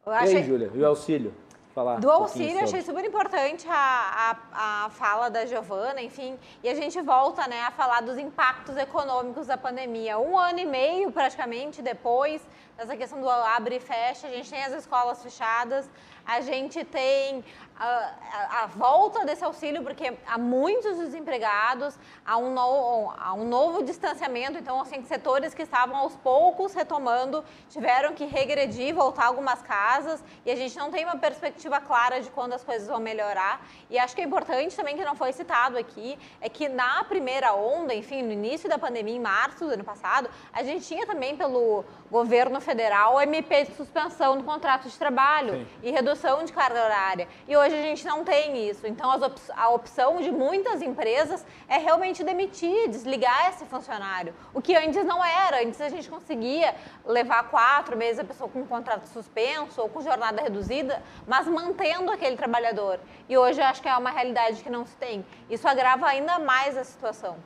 [0.06, 1.34] Eu e aí, Júlia, e o auxílio?
[1.74, 1.98] Falar.
[1.98, 6.74] Do um auxílio, achei super importante a, a, a fala da Giovana, enfim, e a
[6.74, 10.18] gente volta né, a falar dos impactos econômicos da pandemia.
[10.18, 14.62] Um ano e meio, praticamente, depois dessa questão do abre e fecha, a gente tem
[14.64, 15.90] as escolas fechadas,
[16.26, 17.44] a gente tem
[17.76, 23.46] a, a, a, volta desse auxílio, porque há muitos desempregados, há um, no, há um
[23.46, 29.60] novo distanciamento, então, assim, setores que estavam aos poucos retomando tiveram que regredir, voltar algumas
[29.60, 33.66] casas, e a gente não tem uma perspectiva clara de quando as coisas vão melhorar.
[33.90, 37.54] E acho que é importante também, que não foi citado aqui, é que na primeira
[37.54, 41.36] onda, enfim, no início da pandemia, em março do ano passado, a gente tinha também
[41.36, 45.66] pelo governo federal o MP de suspensão do contrato de trabalho Sim.
[45.82, 46.13] e redução
[46.44, 47.28] de carga horária.
[47.46, 48.86] E hoje a gente não tem isso.
[48.86, 54.32] Então op a opção de muitas empresas é realmente demitir, desligar esse funcionário.
[54.52, 55.62] O que antes não era.
[55.62, 56.74] Antes a gente conseguia
[57.04, 62.10] levar quatro meses a pessoa com um contrato suspenso ou com jornada reduzida, mas mantendo
[62.10, 63.00] aquele trabalhador.
[63.28, 65.24] E hoje eu acho que é uma realidade que não se tem.
[65.50, 67.36] Isso agrava ainda mais a situação.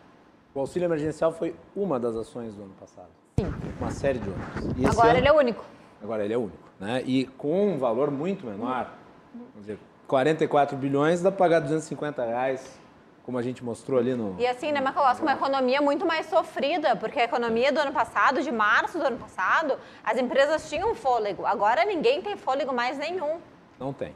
[0.54, 3.08] O auxílio emergencial foi uma das ações do ano passado.
[3.38, 3.46] Sim.
[3.80, 4.90] Uma série de outras.
[4.90, 5.64] Agora ano, ele é único.
[6.02, 6.67] Agora ele é único.
[6.78, 7.02] Né?
[7.04, 8.92] E com um valor muito menor,
[9.34, 12.80] vamos dizer, 44 bilhões dá para pagar 250 reais,
[13.24, 14.36] como a gente mostrou ali no.
[14.38, 18.42] E assim, né, Macalós, uma economia muito mais sofrida, porque a economia do ano passado,
[18.42, 21.44] de março do ano passado, as empresas tinham fôlego.
[21.44, 23.38] Agora ninguém tem fôlego mais nenhum.
[23.78, 24.14] Não tem.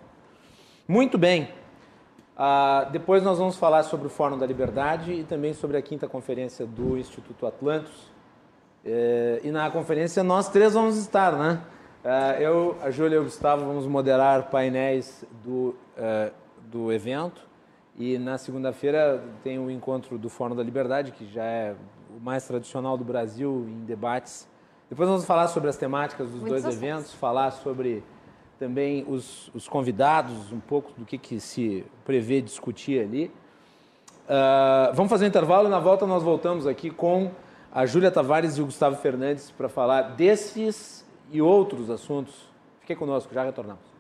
[0.88, 1.53] Muito bem.
[2.35, 6.09] Uh, depois nós vamos falar sobre o Fórum da Liberdade e também sobre a quinta
[6.09, 8.11] conferência do Instituto Atlantos.
[8.85, 11.61] Uh, e na conferência nós três vamos estar, né?
[12.03, 16.33] Uh, eu, a Júlia e o Gustavo vamos moderar painéis do, uh,
[16.69, 17.41] do evento.
[17.97, 21.77] E na segunda-feira tem o encontro do Fórum da Liberdade, que já é
[22.11, 24.49] o mais tradicional do Brasil em debates.
[24.91, 26.83] Depois vamos falar sobre as temáticas dos Muitos dois assuntos.
[26.83, 28.03] eventos, falar sobre
[28.59, 33.31] também os, os, convidados, um pouco do que, que se prevê discutir ali.
[34.25, 37.31] Uh, vamos fazer um intervalo e na volta nós voltamos aqui com
[37.73, 41.02] a Júlia Tavares e o Gustavo Fernandes para falar desses
[41.33, 42.35] e outros assuntos.
[42.81, 43.92] Fique conosco, já retornamos.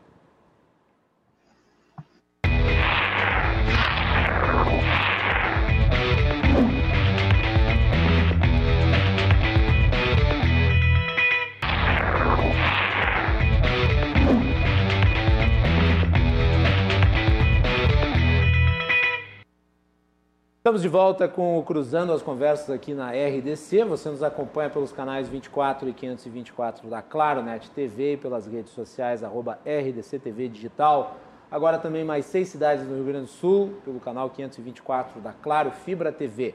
[20.62, 23.82] Estamos de volta com o Cruzando as Conversas aqui na RDC.
[23.82, 28.70] Você nos acompanha pelos canais 24 e 524 da Claro Net TV e pelas redes
[28.70, 31.16] sociais arroba RDC TV Digital.
[31.50, 35.72] Agora também mais seis cidades no Rio Grande do Sul, pelo canal 524 da Claro
[35.72, 36.54] Fibra TV.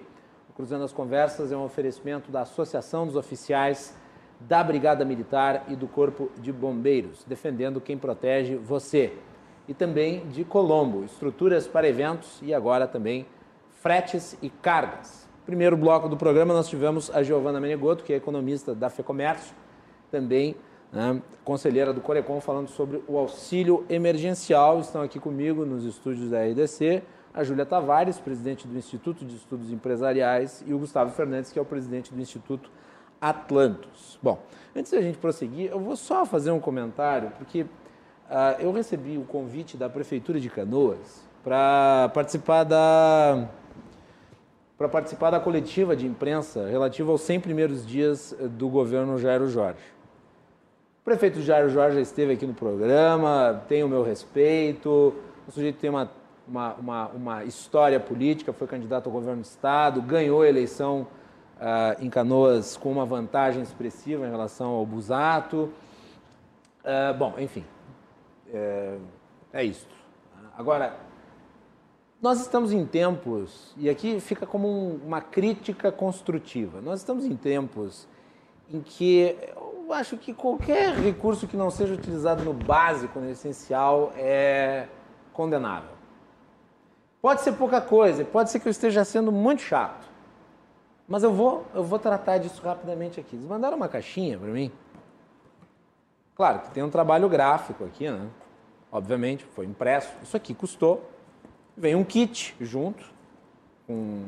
[0.49, 3.93] O Cruzando as Conversas é um oferecimento da Associação dos Oficiais
[4.39, 9.11] da Brigada Militar e do Corpo de Bombeiros, defendendo quem protege você.
[9.67, 13.25] E também de Colombo, estruturas para eventos e agora também
[13.87, 15.25] fretes e cargas.
[15.45, 19.55] Primeiro bloco do programa nós tivemos a Giovana Menegoto, que é economista da FEComércio,
[20.11, 20.57] também
[20.91, 24.81] né, conselheira do Corecon, falando sobre o auxílio emergencial.
[24.81, 27.01] Estão aqui comigo nos estúdios da RDC
[27.33, 31.61] a Júlia Tavares, presidente do Instituto de Estudos Empresariais, e o Gustavo Fernandes, que é
[31.61, 32.69] o presidente do Instituto
[33.21, 34.19] Atlantos.
[34.21, 34.37] Bom,
[34.75, 39.23] antes da gente prosseguir, eu vou só fazer um comentário, porque uh, eu recebi o
[39.23, 43.47] convite da Prefeitura de Canoas para participar da
[44.77, 49.49] para participar da coletiva de imprensa relativa aos 100 primeiros dias eh, do governo Jairo
[49.49, 49.81] Jorge.
[51.01, 55.15] O prefeito Jairo Jorge esteve aqui no programa, tem o meu respeito,
[55.47, 56.11] o sujeito tem uma,
[56.47, 61.07] uma, uma, uma história política, foi candidato ao governo do Estado, ganhou a eleição
[61.57, 65.71] uh, em Canoas com uma vantagem expressiva em relação ao Busato.
[66.83, 67.63] Uh, bom, enfim,
[68.53, 68.97] é,
[69.53, 69.87] é isso.
[70.57, 70.93] Agora,
[72.21, 77.35] nós estamos em tempos, e aqui fica como um, uma crítica construtiva, nós estamos em
[77.35, 78.07] tempos
[78.71, 84.11] em que eu acho que qualquer recurso que não seja utilizado no básico, no essencial,
[84.17, 84.87] é
[85.31, 85.91] condenável.
[87.21, 90.07] Pode ser pouca coisa, pode ser que eu esteja sendo muito chato,
[91.07, 93.35] mas eu vou, eu vou tratar disso rapidamente aqui.
[93.35, 94.71] Eles mandaram uma caixinha para mim.
[96.35, 98.27] Claro que tem um trabalho gráfico aqui, né?
[98.91, 100.13] Obviamente, foi impresso.
[100.21, 101.03] Isso aqui custou
[101.77, 103.05] Vem um kit junto,
[103.85, 104.25] com um,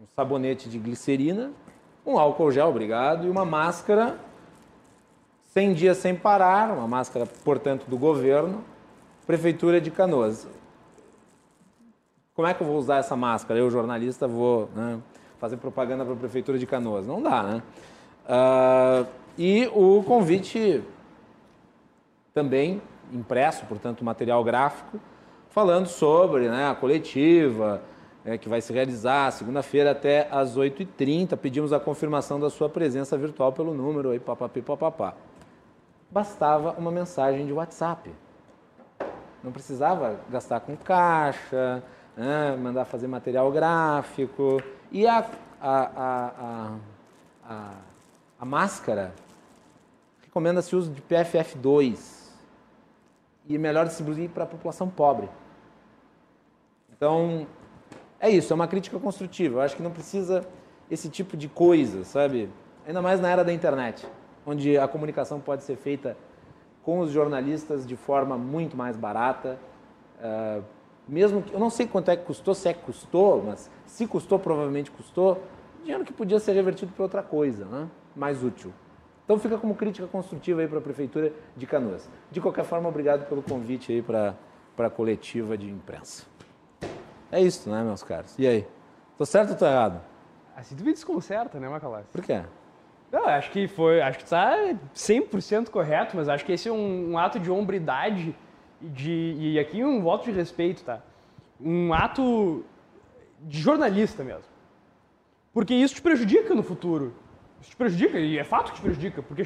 [0.00, 1.50] um sabonete de glicerina,
[2.06, 4.16] um álcool gel, obrigado, e uma máscara
[5.48, 8.62] 100 dias sem parar, uma máscara, portanto, do governo,
[9.26, 10.46] Prefeitura de Canoas.
[12.32, 13.58] Como é que eu vou usar essa máscara?
[13.58, 15.00] Eu, jornalista, vou né,
[15.40, 17.06] fazer propaganda para a Prefeitura de Canoas?
[17.06, 17.62] Não dá, né?
[18.28, 19.06] Uh,
[19.36, 20.80] e o convite
[22.32, 22.80] também
[23.12, 25.00] impresso, portanto, material gráfico,
[25.56, 27.80] falando sobre né, a coletiva
[28.22, 31.34] né, que vai se realizar segunda-feira até às 8h30.
[31.34, 35.14] Pedimos a confirmação da sua presença virtual pelo número aí, papapi, papapá.
[36.10, 38.10] Bastava uma mensagem de WhatsApp.
[39.42, 41.82] Não precisava gastar com caixa,
[42.14, 44.62] né, mandar fazer material gráfico.
[44.92, 45.24] E a,
[45.58, 46.74] a, a,
[47.48, 47.70] a,
[48.38, 49.14] a máscara
[50.22, 52.26] recomenda-se o uso de PFF2
[53.48, 55.30] e melhor distribuir para a população pobre.
[56.96, 57.46] Então,
[58.18, 59.56] é isso, é uma crítica construtiva.
[59.56, 60.46] Eu acho que não precisa
[60.90, 62.48] esse tipo de coisa, sabe?
[62.86, 64.06] Ainda mais na era da internet,
[64.46, 66.16] onde a comunicação pode ser feita
[66.82, 69.58] com os jornalistas de forma muito mais barata,
[70.16, 70.62] Uh,
[71.08, 74.06] mesmo que, eu não sei quanto é que custou, se é que custou, mas se
[74.06, 75.42] custou, provavelmente custou,
[75.82, 77.88] dinheiro que podia ser revertido para outra coisa, né?
[78.14, 78.72] mais útil.
[79.24, 82.08] Então fica como crítica construtiva aí para a Prefeitura de Canoas.
[82.30, 84.34] De qualquer forma, obrigado pelo convite aí para
[84.78, 86.24] a coletiva de imprensa.
[87.30, 88.34] É isso, né, meus caros?
[88.38, 88.66] E aí?
[89.18, 90.00] Tô certo ou tô errado?
[90.56, 92.06] Assim tu me desconcerta, né, Macalás?
[92.12, 92.42] Por quê?
[93.10, 94.56] Não, acho que foi, acho que está
[94.94, 98.34] 100% correto, mas acho que esse é um, um ato de hombridade
[98.80, 101.00] de, e aqui um voto de respeito, tá?
[101.60, 102.64] Um ato
[103.40, 104.44] de jornalista mesmo.
[105.52, 107.14] Porque isso te prejudica no futuro.
[107.60, 109.42] Isso te prejudica, e é fato que te prejudica, porque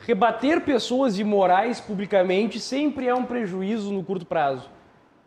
[0.00, 4.68] rebater pessoas imorais publicamente sempre é um prejuízo no curto prazo.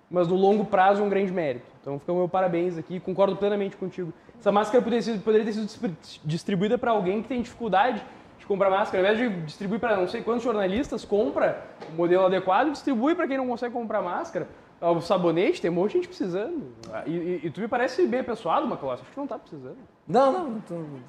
[0.10, 1.73] Mas no longo prazo é um grande mérito.
[1.84, 4.14] Então fica o meu parabéns aqui, concordo plenamente contigo.
[4.40, 8.02] Essa máscara poderia, ser, poderia ter sido distribuída para alguém que tem dificuldade
[8.40, 9.06] de comprar máscara.
[9.06, 13.16] Ao invés de distribuir para não sei quantos jornalistas, compra o modelo adequado e distribui
[13.16, 14.48] para quem não consegue comprar máscara.
[14.80, 16.74] O sabonete, tem um monte de gente precisando.
[17.06, 19.02] E, e, e tu me parece bem apessoado, Macalós.
[19.02, 19.78] Acho que não está precisando.
[20.08, 20.62] Não, não,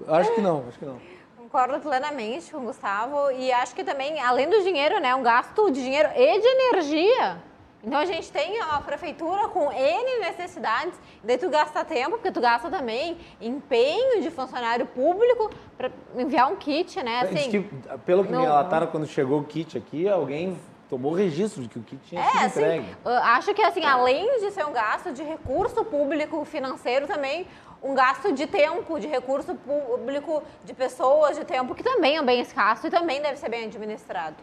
[0.08, 0.98] acho que não, acho que não.
[1.36, 3.30] Concordo plenamente com o Gustavo.
[3.30, 7.53] E acho que também, além do dinheiro, né, um gasto de dinheiro e de energia
[7.86, 12.40] então a gente tem a prefeitura com N necessidades, daí tu gasta tempo, porque tu
[12.40, 17.20] gasta também empenho de funcionário público para enviar um kit, né?
[17.20, 17.60] Assim, que,
[18.06, 20.58] pelo que me relataram quando chegou o kit aqui, alguém
[20.88, 22.86] tomou registro de que o kit tinha é, sido assim, entregue.
[23.04, 27.46] Acho que assim, além de ser um gasto de recurso público financeiro também,
[27.82, 32.40] um gasto de tempo, de recurso público, de pessoas, de tempo, que também é bem
[32.40, 34.36] escasso e também deve ser bem administrado.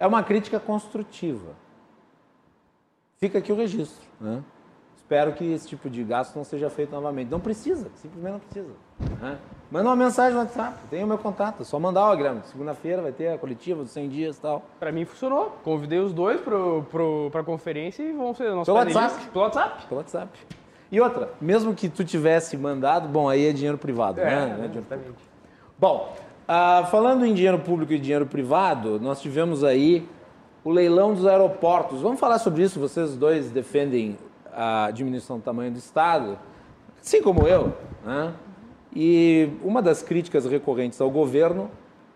[0.00, 1.67] É uma crítica construtiva
[3.18, 4.06] fica aqui o registro.
[4.20, 4.42] Né?
[4.96, 7.30] Espero que esse tipo de gasto não seja feito novamente.
[7.30, 8.74] Não precisa, simplesmente não precisa.
[9.20, 9.38] Né?
[9.70, 12.42] Manda uma mensagem no WhatsApp, tem o meu contato, é só mandar o Grama.
[12.44, 14.62] Segunda-feira vai ter a coletiva dos 100 dias e tal.
[14.78, 15.56] Para mim funcionou.
[15.64, 19.26] Convidei os dois para a conferência e vão ser nossos Pelo WhatsApp.
[19.28, 19.86] Pelo WhatsApp.
[19.86, 20.38] Pelo WhatsApp.
[20.90, 24.42] E outra, mesmo que tu tivesse mandado, bom, aí é dinheiro privado, é, né?
[24.42, 25.18] É dinheiro exatamente.
[25.78, 26.16] Bom,
[26.48, 30.08] uh, falando em dinheiro público e dinheiro privado, nós tivemos aí
[30.68, 32.02] o leilão dos aeroportos.
[32.02, 34.18] Vamos falar sobre isso, vocês dois defendem
[34.52, 36.38] a diminuição do tamanho do Estado,
[37.00, 37.72] assim como eu.
[38.04, 38.34] Né?
[38.94, 41.70] E uma das críticas recorrentes ao governo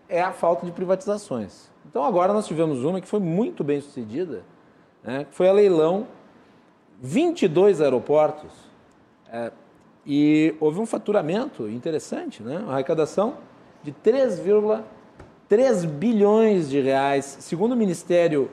[0.07, 1.71] é a falta de privatizações.
[1.89, 4.43] Então agora nós tivemos uma que foi muito bem sucedida,
[5.03, 5.23] né?
[5.23, 6.05] que foi a leilão
[7.01, 8.51] 22 aeroportos.
[9.31, 9.51] É,
[10.05, 12.59] e houve um faturamento interessante, né?
[12.59, 13.33] uma arrecadação
[13.81, 14.83] de 3,5
[15.53, 17.37] 3 bilhões de reais.
[17.41, 18.49] Segundo o Ministério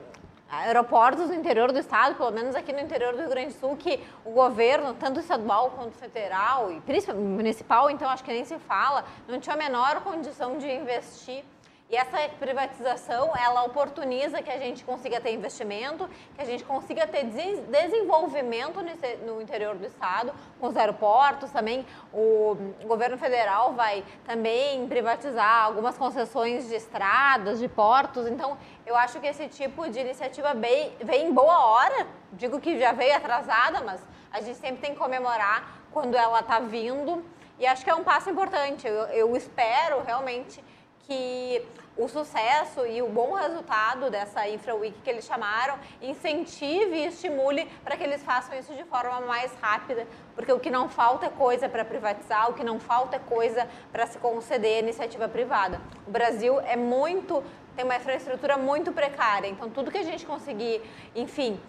[0.51, 3.77] aeroportos no interior do estado, pelo menos aqui no interior do Rio Grande do Sul,
[3.77, 8.59] que o governo, tanto estadual quanto federal e principalmente municipal, então acho que nem se
[8.59, 11.45] fala, não tinha a menor condição de investir
[11.91, 17.07] e essa privatização, ela oportuniza que a gente consiga ter investimento, que a gente consiga
[17.07, 18.81] ter desenvolvimento
[19.25, 21.87] no interior do estado, com os aeroportos também.
[22.13, 28.27] O governo federal vai também privatizar algumas concessões de estradas, de portos.
[28.27, 32.07] Então, eu acho que esse tipo de iniciativa vem em boa hora.
[32.35, 36.61] Digo que já veio atrasada, mas a gente sempre tem que comemorar quando ela está
[36.61, 37.25] vindo.
[37.59, 38.87] E acho que é um passo importante.
[38.87, 40.63] eu, eu espero realmente
[41.09, 41.67] que
[41.99, 47.69] o sucesso e o bom resultado dessa Infra Week que eles chamaram incentive e estimule
[47.83, 51.29] para que eles façam isso de forma mais rápida, porque o que não falta é
[51.29, 55.81] coisa para privatizar, o que não falta é coisa para se conceder a iniciativa privada.
[56.07, 57.43] O Brasil é muito
[57.75, 60.83] tem uma infraestrutura muito precária, então tudo que a gente conseguir,
[61.15, 61.61] enfim,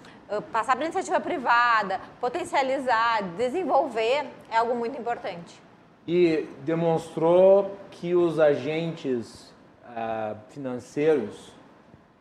[0.51, 5.61] passar para iniciativa privada, potencializar, desenvolver é algo muito importante
[6.07, 9.48] e demonstrou que os agentes
[9.95, 11.53] ah, financeiros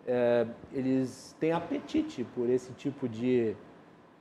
[0.07, 3.55] eh, eles têm apetite por esse tipo de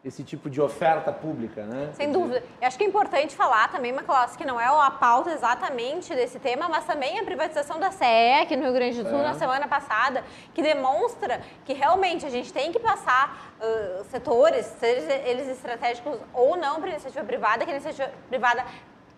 [0.03, 1.89] esse tipo de oferta pública, né?
[1.93, 2.41] Sem dúvida.
[2.61, 6.39] Eu acho que é importante falar também, Macalós, que não é a pauta exatamente desse
[6.39, 9.23] tema, mas também a privatização da CE aqui no Rio Grande do Sul é.
[9.23, 10.23] na semana passada,
[10.53, 16.55] que demonstra que realmente a gente tem que passar uh, setores, sejam eles estratégicos ou
[16.55, 18.63] não, para a iniciativa privada, que a iniciativa privada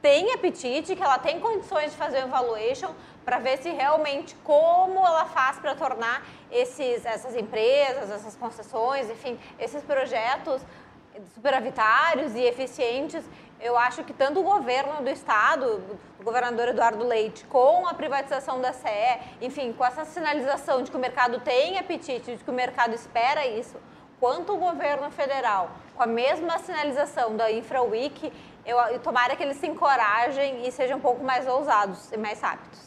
[0.01, 2.93] tem apetite, que ela tem condições de fazer um evaluation
[3.25, 9.37] para ver se realmente como ela faz para tornar esses, essas empresas, essas concessões, enfim,
[9.59, 10.61] esses projetos
[11.33, 13.23] superavitários e eficientes.
[13.59, 15.83] Eu acho que tanto o governo do estado,
[16.19, 20.95] o governador Eduardo Leite, com a privatização da CE, enfim, com essa sinalização de que
[20.95, 23.75] o mercado tem apetite, de que o mercado espera isso,
[24.19, 28.31] quanto o governo federal, com a mesma sinalização da InfraWeek,
[28.65, 32.41] eu, eu tomara que eles se encorajem e sejam um pouco mais ousados e mais
[32.41, 32.79] rápidos.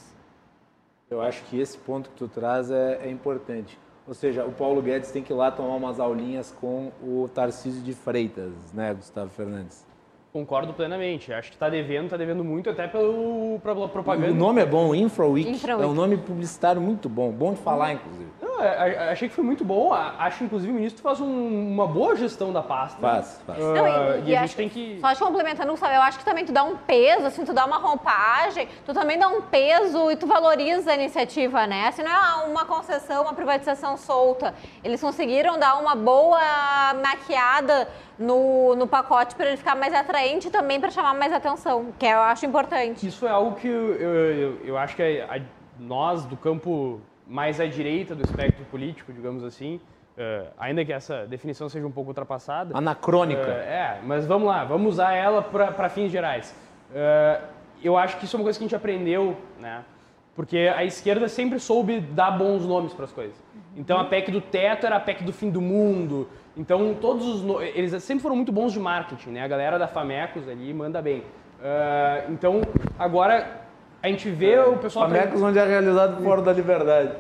[1.11, 3.79] Eu acho que esse ponto que tu traz é, é importante.
[4.07, 7.83] Ou seja, o Paulo Guedes tem que ir lá tomar umas aulinhas com o Tarcísio
[7.83, 9.87] de Freitas, né, Gustavo Fernandes?
[10.33, 11.33] Concordo plenamente.
[11.33, 14.33] Acho que está devendo, está devendo muito até pelo, pela propaganda.
[14.33, 15.51] O nome é bom, InfraWeek.
[15.51, 18.31] Infra é um nome publicitário muito bom, bom de falar, inclusive.
[18.63, 19.93] É, é, achei que foi muito bom.
[19.93, 23.01] Acho, inclusive, o ministro faz um, uma boa gestão da pasta.
[23.01, 23.59] Faz, faz.
[23.59, 24.99] Uh, Não, e, e, e a gente tem que...
[25.01, 27.65] Só te complementando, sabe, eu acho que também tu dá um peso, assim, tu dá
[27.67, 31.89] uma roupagem, tu também dá um peso e tu valoriza a iniciativa, né?
[31.89, 34.55] Assim, não é uma concessão, uma privatização solta.
[34.85, 36.41] Eles conseguiram dar uma boa
[37.03, 37.89] maquiada
[38.19, 42.21] no, no pacote para ele ficar mais atraente também para chamar mais atenção, que eu
[42.21, 43.07] acho importante.
[43.07, 45.41] Isso é algo que eu, eu, eu acho que a, a,
[45.79, 49.81] nós do campo mais à direita do espectro político, digamos assim,
[50.17, 52.77] uh, ainda que essa definição seja um pouco ultrapassada.
[52.77, 53.43] Anacrônica.
[53.43, 56.55] Uh, é, mas vamos lá, vamos usar ela para fins gerais.
[56.91, 57.43] Uh,
[57.83, 59.85] eu acho que isso é uma coisa que a gente aprendeu, né?
[60.35, 63.37] Porque a esquerda sempre soube dar bons nomes para as coisas.
[63.77, 66.29] Então a PEC do teto era a PEC do fim do mundo.
[66.57, 67.61] Então todos os no...
[67.61, 69.43] eles sempre foram muito bons de marketing, né?
[69.43, 71.23] A galera da Famecos ali manda bem.
[72.31, 72.63] Então
[72.99, 73.62] agora
[74.03, 75.07] a gente vê é, o pessoal.
[75.07, 77.13] Famecos onde é realizado o Fórum da Liberdade.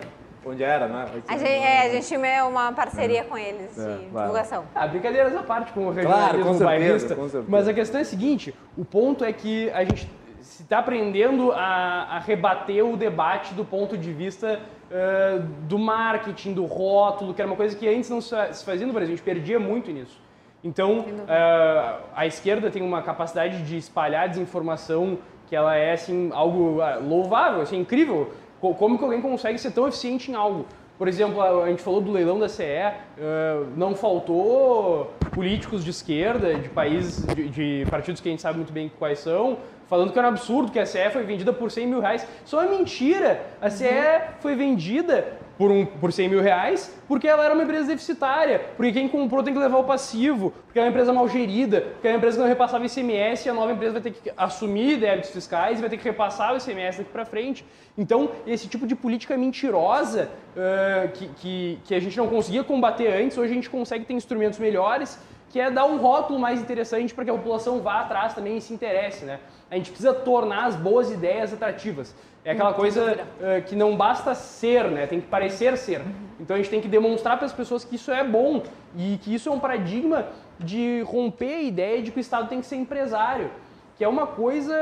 [0.44, 1.06] Onde era, né?
[1.28, 3.24] A gente, é, a gente tinha uma parceria é.
[3.24, 4.64] com eles de é, divulgação.
[4.74, 7.14] Ah, brincadeiras à parte com o regionalismo claro, com bairrista.
[7.14, 7.44] Com certeza.
[7.46, 10.10] Mas a questão é a seguinte: o ponto é que a gente
[10.40, 14.58] se está aprendendo a, a, rebater o debate do ponto de vista
[14.90, 18.92] uh, do marketing, do rótulo, que era uma coisa que antes não se fazia no
[18.92, 19.14] Brasil.
[19.14, 20.20] A gente perdia muito nisso.
[20.64, 25.18] Então, uh, a esquerda tem uma capacidade de espalhar desinformação
[25.52, 28.32] que ela é assim algo ah, louvável, assim, incrível.
[28.58, 30.64] Como que alguém consegue ser tão eficiente em algo?
[30.96, 36.54] Por exemplo, a gente falou do leilão da CE, uh, não faltou políticos de esquerda,
[36.54, 40.18] de países, de, de, partidos que a gente sabe muito bem quais são, falando que
[40.18, 42.26] era um absurdo que a CE foi vendida por 100 mil reais.
[42.46, 43.44] Isso é mentira!
[43.60, 44.20] A CE uhum.
[44.40, 48.90] foi vendida por, um, por 100 mil reais porque ela era uma empresa deficitária, porque
[48.90, 52.10] quem comprou tem que levar o passivo, porque é uma empresa mal gerida, porque é
[52.10, 55.30] uma empresa que não repassava ICMS e a nova empresa vai ter que assumir débitos
[55.30, 57.64] fiscais e vai ter que repassar o ICMS daqui para frente.
[57.96, 63.12] Então, esse tipo de política mentirosa uh, que, que, que a gente não conseguia combater
[63.22, 65.16] antes, hoje a gente consegue ter instrumentos melhores
[65.52, 68.60] que é dar um rótulo mais interessante para que a população vá atrás também e
[68.60, 69.38] se interesse, né?
[69.70, 72.14] A gente precisa tornar as boas ideias atrativas.
[72.44, 75.06] É aquela coisa uh, que não basta ser, né?
[75.06, 76.02] Tem que parecer ser.
[76.40, 78.62] Então a gente tem que demonstrar para as pessoas que isso é bom
[78.96, 80.26] e que isso é um paradigma
[80.58, 83.50] de romper a ideia de que o Estado tem que ser empresário
[83.96, 84.74] que é uma coisa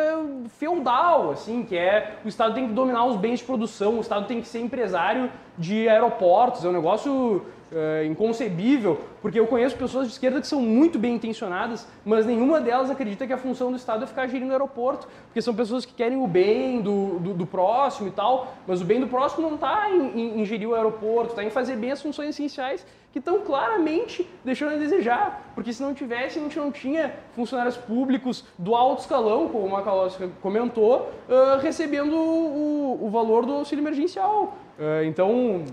[0.59, 4.27] feudal, assim, que é o Estado tem que dominar os bens de produção, o Estado
[4.27, 10.07] tem que ser empresário de aeroportos, é um negócio é, inconcebível, porque eu conheço pessoas
[10.07, 13.77] de esquerda que são muito bem intencionadas, mas nenhuma delas acredita que a função do
[13.77, 17.35] Estado é ficar gerindo o aeroporto, porque são pessoas que querem o bem do, do,
[17.35, 20.69] do próximo e tal, mas o bem do próximo não está em, em, em, gerir
[20.69, 25.51] o aeroporto, está em fazer bem as funções essenciais que estão claramente deixando a desejar,
[25.55, 29.71] porque se não tivesse, a gente não tinha funcionários públicos do alto escalão, como o
[29.71, 34.55] Macalossi comentou, uh, recebendo o, o, valor do auxílio emergencial.
[34.79, 35.65] Uh, então,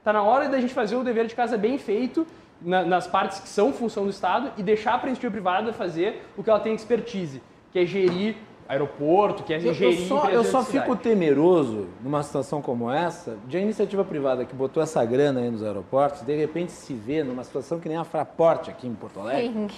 [0.00, 2.26] Está na hora da gente fazer o dever de casa bem feito
[2.60, 6.26] na, nas partes que são função do Estado e deixar para a iniciativa privada fazer
[6.38, 8.34] o que ela tem expertise, que é gerir
[8.66, 13.36] aeroporto, que é eu, gerir eu só, eu só fico temeroso numa situação como essa
[13.46, 17.22] de a iniciativa privada que botou essa grana aí nos aeroportos de repente se vê
[17.22, 19.68] numa situação que nem a Fraport aqui em Porto Alegre,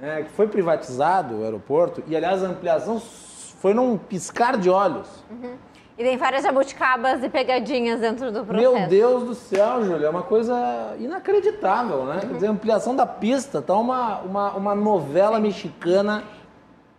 [0.00, 5.08] é, que foi privatizado o aeroporto e aliás a ampliação foi num piscar de olhos.
[5.30, 5.54] Uhum.
[5.98, 8.74] E tem várias jabuticabas e pegadinhas dentro do processo.
[8.74, 12.16] Meu Deus do céu, Júlia, é uma coisa inacreditável, né?
[12.16, 12.20] Uhum.
[12.20, 16.22] Quer dizer, a ampliação da pista, tá uma, uma, uma novela mexicana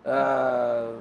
[0.03, 0.97] uh,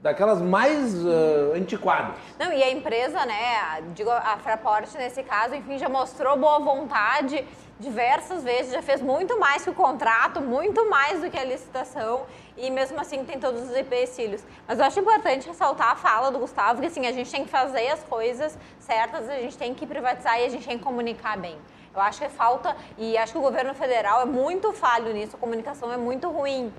[0.00, 2.16] daquelas mais uh, antiquadas.
[2.38, 7.44] Não, e a empresa, né, digo, a Fraport nesse caso, enfim, já mostrou boa vontade
[7.80, 12.26] diversas vezes, já fez muito mais que o contrato, muito mais do que a licitação
[12.56, 14.44] e mesmo assim tem todos os empecilhos.
[14.68, 17.50] Mas eu acho importante ressaltar a fala do Gustavo, que assim, a gente tem que
[17.50, 21.38] fazer as coisas certas, a gente tem que privatizar e a gente tem que comunicar
[21.38, 21.58] bem.
[21.94, 25.38] Eu acho que falta, e acho que o governo federal é muito falho nisso, a
[25.38, 26.72] comunicação é muito ruim.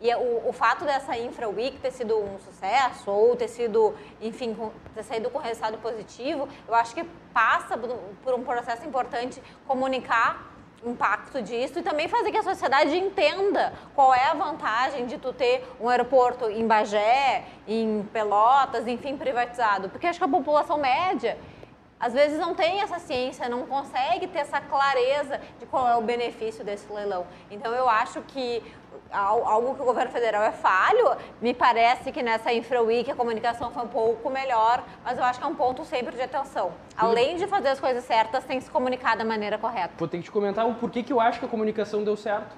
[0.00, 4.56] E o, o fato dessa Infra Week ter sido um sucesso, ou ter sido, enfim,
[4.94, 7.76] ter saído com resultado positivo, eu acho que passa
[8.22, 10.48] por um processo importante comunicar
[10.84, 15.32] impacto disso e também fazer que a sociedade entenda qual é a vantagem de tu
[15.32, 19.88] ter um aeroporto em Bagé, em Pelotas, enfim, privatizado.
[19.88, 21.36] Porque acho que a população média
[22.00, 26.00] às vezes não tem essa ciência, não consegue ter essa clareza de qual é o
[26.00, 27.26] benefício desse leilão.
[27.50, 28.62] Então eu acho que
[29.12, 33.82] algo que o governo federal é falho, me parece que nessa InfraWeek a comunicação foi
[33.82, 36.72] um pouco melhor, mas eu acho que é um ponto sempre de atenção.
[36.96, 39.94] Além de fazer as coisas certas, tem que se comunicar da maneira correta.
[39.98, 42.56] Vou ter que te comentar o porquê que eu acho que a comunicação deu certo.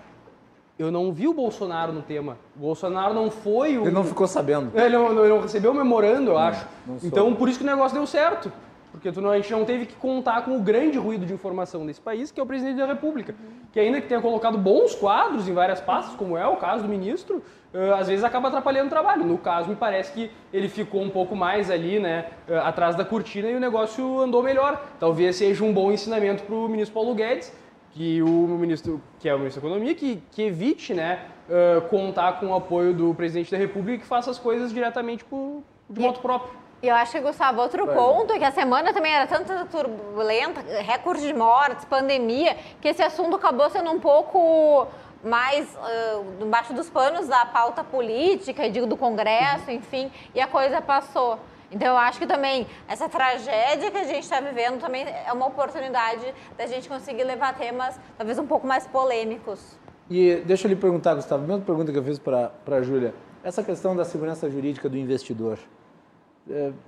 [0.78, 2.38] Eu não vi o Bolsonaro no tema.
[2.56, 3.82] O Bolsonaro não foi o.
[3.82, 4.72] Ele não ficou sabendo.
[4.74, 6.66] Ele não, ele não recebeu o memorando, eu acho.
[6.86, 8.50] Não então, por isso que o negócio deu certo.
[8.90, 11.86] Porque tu não, a gente não teve que contar com o grande ruído de informação
[11.86, 13.34] desse país, que é o presidente da República.
[13.72, 16.88] Que ainda que tenha colocado bons quadros em várias pastas, como é o caso do
[16.88, 19.24] ministro, uh, às vezes acaba atrapalhando o trabalho.
[19.24, 23.04] No caso, me parece que ele ficou um pouco mais ali, né, uh, atrás da
[23.04, 24.84] cortina e o negócio andou melhor.
[24.98, 27.52] Talvez seja um bom ensinamento para o ministro Paulo Guedes,
[27.92, 32.40] que o ministro, que é o ministro da Economia, que, que evite, né, uh, contar
[32.40, 36.00] com o apoio do presidente da República e que faça as coisas diretamente por, de
[36.00, 36.59] modo próprio.
[36.82, 37.94] E eu acho que, Gustavo, outro Vai.
[37.94, 43.02] ponto é que a semana também era tanta turbulenta, recorde de mortes, pandemia, que esse
[43.02, 44.86] assunto acabou sendo um pouco
[45.22, 49.76] mais uh, embaixo dos panos da pauta política, digo, do Congresso, uhum.
[49.76, 51.38] enfim, e a coisa passou.
[51.70, 55.46] Então, eu acho que também essa tragédia que a gente está vivendo também é uma
[55.46, 59.78] oportunidade da gente conseguir levar temas talvez um pouco mais polêmicos.
[60.08, 63.14] E deixa eu lhe perguntar, Gustavo, a mesma pergunta que eu fiz para a Júlia.
[63.44, 65.58] Essa questão da segurança jurídica do investidor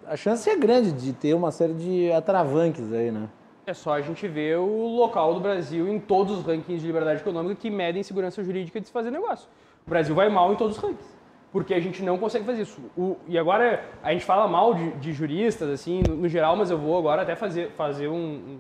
[0.07, 3.29] a chance é grande de ter uma série de atravanques aí, né?
[3.65, 7.21] É só a gente ver o local do Brasil em todos os rankings de liberdade
[7.21, 9.49] econômica que medem segurança jurídica de se fazer negócio.
[9.87, 11.15] O Brasil vai mal em todos os rankings,
[11.53, 12.81] porque a gente não consegue fazer isso.
[12.97, 16.73] O, e agora a gente fala mal de, de juristas, assim, no, no, geral, mas
[16.73, 18.59] eu vou agora até fazer, fazer um, um,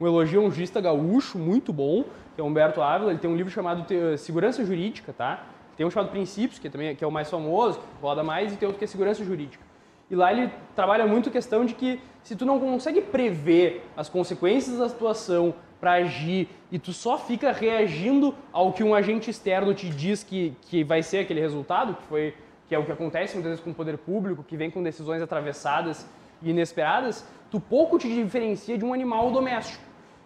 [0.00, 2.04] um, elogio a um jurista gaúcho muito bom,
[2.34, 3.12] que é Humberto Ávila.
[3.12, 3.86] Ele tem um livro chamado
[4.18, 5.46] Segurança Jurídica, tá?
[5.76, 8.56] Tem um chamado Princípios, que, também, que é o mais famoso, que roda mais, e
[8.56, 9.71] tem outro que é Segurança Jurídica.
[10.12, 14.10] E lá ele trabalha muito a questão de que se tu não consegue prever as
[14.10, 19.72] consequências da situação para agir e tu só fica reagindo ao que um agente externo
[19.72, 22.34] te diz que, que vai ser aquele resultado, que foi
[22.68, 25.22] que é o que acontece muitas vezes com o poder público, que vem com decisões
[25.22, 26.06] atravessadas
[26.42, 29.82] e inesperadas, tu pouco te diferencia de um animal doméstico.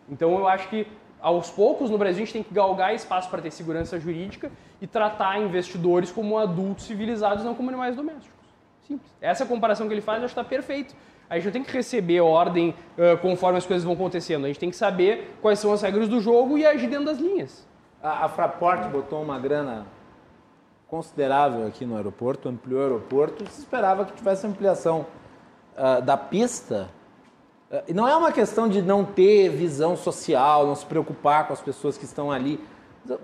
[0.08, 0.84] Então eu acho que
[1.20, 4.86] aos poucos no Brasil a gente tem que galgar espaço para ter segurança jurídica e
[4.88, 8.35] tratar investidores como adultos civilizados, não como animais domésticos.
[8.86, 9.10] Simples.
[9.20, 10.94] Essa comparação que ele faz, eu acho que está perfeito.
[11.28, 14.44] A gente não tem que receber ordem uh, conforme as coisas vão acontecendo.
[14.44, 17.18] A gente tem que saber quais são as regras do jogo e agir dentro das
[17.18, 17.66] linhas.
[18.02, 19.86] A, a Fraport botou uma grana
[20.86, 25.04] considerável aqui no aeroporto, ampliou o aeroporto se esperava que tivesse ampliação
[25.76, 26.88] uh, da pista.
[27.70, 31.52] Uh, e não é uma questão de não ter visão social, não se preocupar com
[31.52, 32.60] as pessoas que estão ali.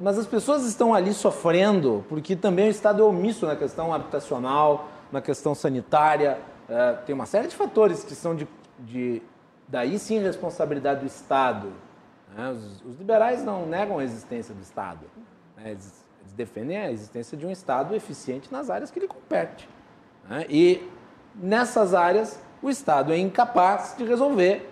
[0.01, 4.89] Mas as pessoas estão ali sofrendo porque também o Estado é omisso na questão habitacional,
[5.13, 6.39] na questão sanitária.
[6.69, 8.49] É, tem uma série de fatores que são de,
[8.79, 9.23] de
[9.69, 11.73] daí sim responsabilidade do Estado.
[12.35, 12.51] Né?
[12.51, 15.05] Os, os, liberais não negam a existência do Estado.
[15.57, 15.73] Né?
[15.73, 19.69] Eles, eles, defendem a existência de um Estado eficiente nas áreas que lhe compete.
[20.29, 20.47] Né?
[20.49, 20.89] E
[21.35, 24.71] nessas áreas o Estado é incapaz de resolver.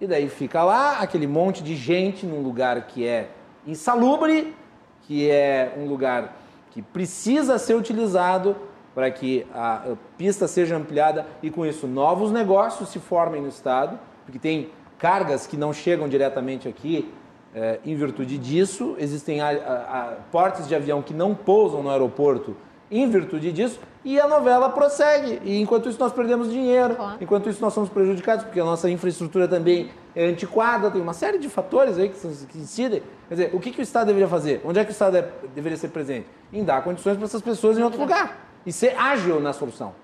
[0.00, 3.30] E daí fica lá aquele monte de gente num lugar que é
[3.66, 4.54] insalubre,
[5.02, 6.36] que é um lugar
[6.70, 8.56] que precisa ser utilizado
[8.94, 13.98] para que a pista seja ampliada e com isso novos negócios se formem no estado,
[14.24, 17.12] porque tem cargas que não chegam diretamente aqui
[17.54, 21.90] é, em virtude disso, existem a, a, a, portes de avião que não pousam no
[21.90, 22.56] aeroporto
[22.90, 25.40] em virtude disso, e a novela prossegue.
[25.42, 29.48] E enquanto isso nós perdemos dinheiro, enquanto isso nós somos prejudicados, porque a nossa infraestrutura
[29.48, 33.02] também é antiquada, tem uma série de fatores aí que, que incidem.
[33.28, 34.60] Quer dizer, o que, que o Estado deveria fazer?
[34.64, 36.26] Onde é que o Estado é, deveria ser presente?
[36.52, 39.94] Em dar condições para essas pessoas em outro lugar e ser ágil na solução.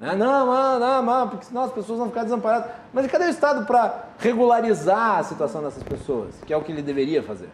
[0.00, 0.14] Né?
[0.14, 2.70] Não, não, não, não, porque senão as pessoas vão ficar desamparadas.
[2.92, 6.34] Mas cadê o Estado para regularizar a situação dessas pessoas?
[6.46, 7.50] Que é o que ele deveria fazer.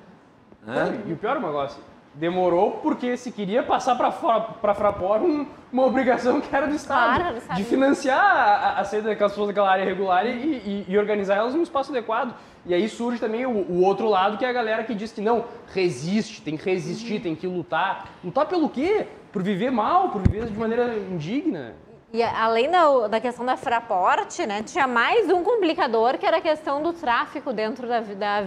[0.65, 1.03] Né?
[1.07, 1.81] E o pior negócio,
[2.19, 7.35] demorou porque se queria passar para a Fraport um, uma obrigação que era do Estado,
[7.35, 11.37] claro, de financiar a, a saída daquelas pessoas daquela área regular e, e, e, organizar
[11.37, 12.35] elas num espaço adequado.
[12.65, 15.21] E aí surge também o, o, outro lado, que é a galera que diz que
[15.21, 18.09] não, resiste, tem que resistir, tem que lutar.
[18.25, 19.07] Lutar pelo quê?
[19.31, 21.75] Por viver mal, por viver de maneira indigna.
[22.13, 26.41] E além da, da questão da Fraport, né, tinha mais um complicador, que era a
[26.41, 28.47] questão do tráfico dentro da, da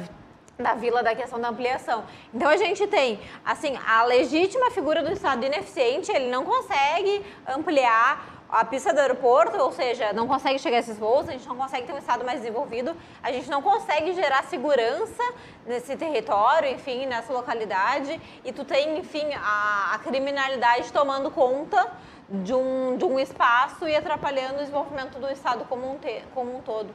[0.62, 2.04] da vila da questão da ampliação.
[2.34, 8.44] Então a gente tem, assim, a legítima figura do Estado ineficiente, ele não consegue ampliar
[8.50, 11.56] a pista do aeroporto, ou seja, não consegue chegar a esses voos, a gente não
[11.56, 12.94] consegue ter um Estado mais desenvolvido,
[13.24, 15.24] a gente não consegue gerar segurança
[15.66, 21.90] nesse território, enfim, nessa localidade, e tu tem, enfim, a, a criminalidade tomando conta
[22.28, 26.58] de um, de um espaço e atrapalhando o desenvolvimento do Estado como um, te, como
[26.58, 26.90] um todo.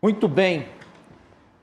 [0.00, 0.81] Muito bem.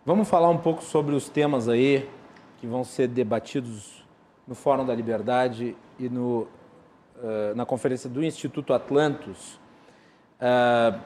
[0.09, 2.09] Vamos falar um pouco sobre os temas aí
[2.57, 4.03] que vão ser debatidos
[4.47, 6.47] no Fórum da Liberdade e no,
[7.17, 9.59] uh, na conferência do Instituto Atlantos.
[10.41, 10.99] Uh,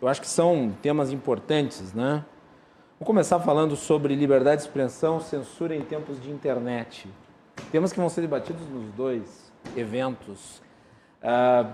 [0.00, 2.24] eu acho que são temas importantes, né?
[2.98, 7.06] Vou começar falando sobre liberdade de expressão, censura em tempos de internet.
[7.70, 10.62] Temas que vão ser debatidos nos dois eventos.
[11.22, 11.70] Uh,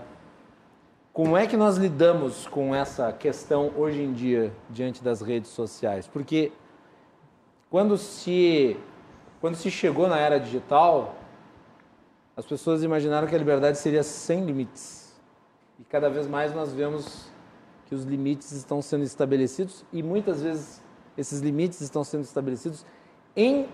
[1.13, 6.09] como é que nós lidamos com essa questão hoje em dia diante das redes sociais?
[6.09, 6.51] Porque
[7.75, 8.77] quando se,
[9.41, 11.17] quando se chegou na era digital,
[12.37, 15.13] as pessoas imaginaram que a liberdade seria sem limites.
[15.81, 17.29] E cada vez mais nós vemos
[17.87, 20.81] que os limites estão sendo estabelecidos e muitas vezes
[21.19, 22.87] esses limites estão sendo estabelecidos
[23.35, 23.67] em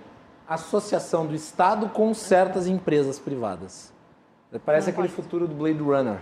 [0.49, 3.93] associação do Estado com certas empresas privadas.
[4.65, 5.23] Parece Não aquele pode.
[5.23, 6.21] futuro do Blade Runner.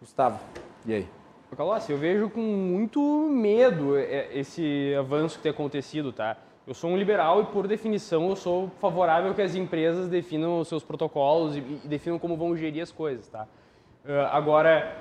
[0.00, 0.40] Gustavo,
[0.84, 1.08] e aí?
[1.56, 6.36] Calossi, eu vejo com muito medo é, esse avanço que tem acontecido, tá?
[6.66, 10.68] Eu sou um liberal e, por definição, eu sou favorável que as empresas definam os
[10.68, 13.46] seus protocolos e, e definam como vão gerir as coisas, tá?
[14.04, 14.96] Uh, agora,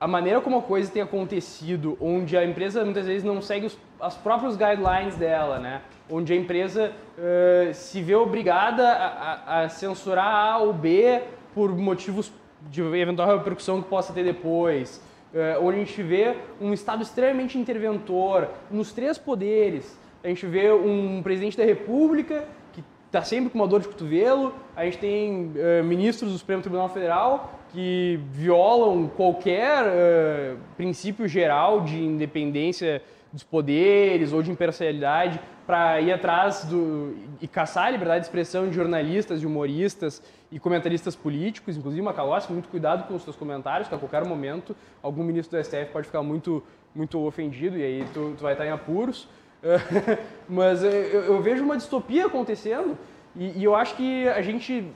[0.00, 3.78] a maneira como a coisa tem acontecido, onde a empresa muitas vezes não segue os
[4.02, 5.80] as próprios guidelines dela, né?
[6.10, 11.22] Onde a empresa uh, se vê obrigada a, a, a, censurar A ou B
[11.54, 12.32] por motivos
[12.62, 15.00] de eventual repercussão que possa ter depois.
[15.32, 20.70] Uh, onde a gente vê um Estado extremamente interventor nos três poderes, a gente vê
[20.72, 25.46] um presidente da República que está sempre com uma dor de cotovelo, a gente tem
[25.46, 33.02] uh, ministros do Supremo Tribunal Federal que violam qualquer uh, princípio geral de independência
[33.32, 38.68] dos poderes ou de imparcialidade para ir atrás do, e caçar a liberdade de expressão
[38.68, 43.88] de jornalistas, de humoristas e comentaristas políticos, inclusive Macalossi, muito cuidado com os seus comentários,
[43.88, 46.62] que a qualquer momento algum ministro do STF pode ficar muito,
[46.94, 47.78] muito ofendido.
[47.78, 49.28] E aí tu, tu vai estar em apuros.
[50.48, 52.98] Mas eu, eu, vejo uma distopia acontecendo
[53.36, 54.86] e, e, eu acho que a gente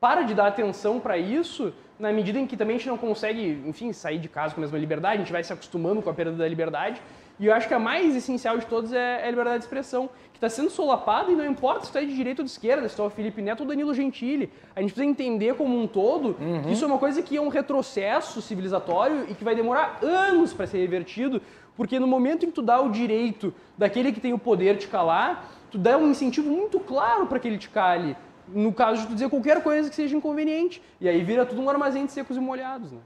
[0.00, 3.62] para de dar atenção para isso na medida em que também a gente não consegue,
[3.66, 6.14] enfim, sair de casa com a mesma liberdade, a gente vai se acostumando com a
[6.14, 7.00] perda da liberdade.
[7.38, 10.08] E eu acho que a mais essencial de todas é, é a liberdade de expressão,
[10.32, 12.88] que está sendo solapada e não importa se tu é de direita ou de esquerda,
[12.88, 14.50] se tu é o Felipe Neto ou Danilo Gentili.
[14.74, 16.62] A gente precisa entender como um todo uhum.
[16.62, 20.52] que isso é uma coisa que é um retrocesso civilizatório e que vai demorar anos
[20.54, 21.42] para ser revertido,
[21.76, 24.88] porque no momento em que tu dá o direito daquele que tem o poder te
[24.88, 28.16] calar, tu dá um incentivo muito claro para que ele te cale.
[28.48, 30.82] No caso de tu dizer qualquer coisa que seja inconveniente.
[31.00, 32.92] E aí vira tudo um armazém de secos e molhados.
[32.92, 33.00] Né?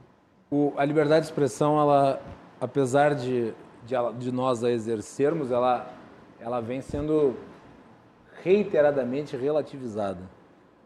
[0.50, 2.20] O, a liberdade de expressão, ela,
[2.60, 3.52] apesar de,
[3.84, 5.90] de, de nós a exercermos, ela,
[6.38, 7.34] ela vem sendo
[8.42, 10.20] reiteradamente relativizada.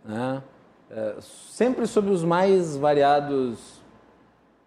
[0.05, 0.43] Né?
[0.91, 3.82] É, sempre sob os mais variados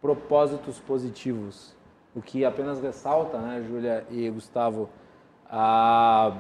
[0.01, 1.76] propósitos positivos
[2.17, 4.89] o que apenas ressalta, né, Júlia e Gustavo,
[5.47, 6.33] a,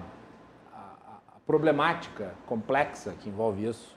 [0.73, 3.95] a, problemática complexa que envolve isso.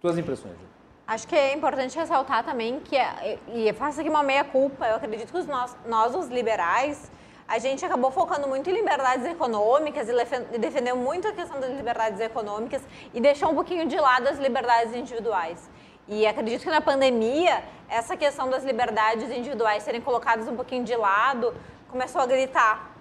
[0.00, 0.70] Tuas impressões, Júlia?
[1.08, 5.32] Acho que é importante ressaltar também que, é, e faço aqui uma meia-culpa, eu acredito
[5.32, 7.10] que nós, nós, os liberais,
[7.48, 12.20] a gente acabou focando muito em liberdades econômicas e defendeu muito a questão das liberdades
[12.20, 12.80] econômicas
[13.12, 15.68] e deixou um pouquinho de lado as liberdades individuais.
[16.08, 20.96] E acredito que na pandemia, essa questão das liberdades individuais serem colocadas um pouquinho de
[20.96, 21.54] lado
[21.90, 22.91] começou a gritar.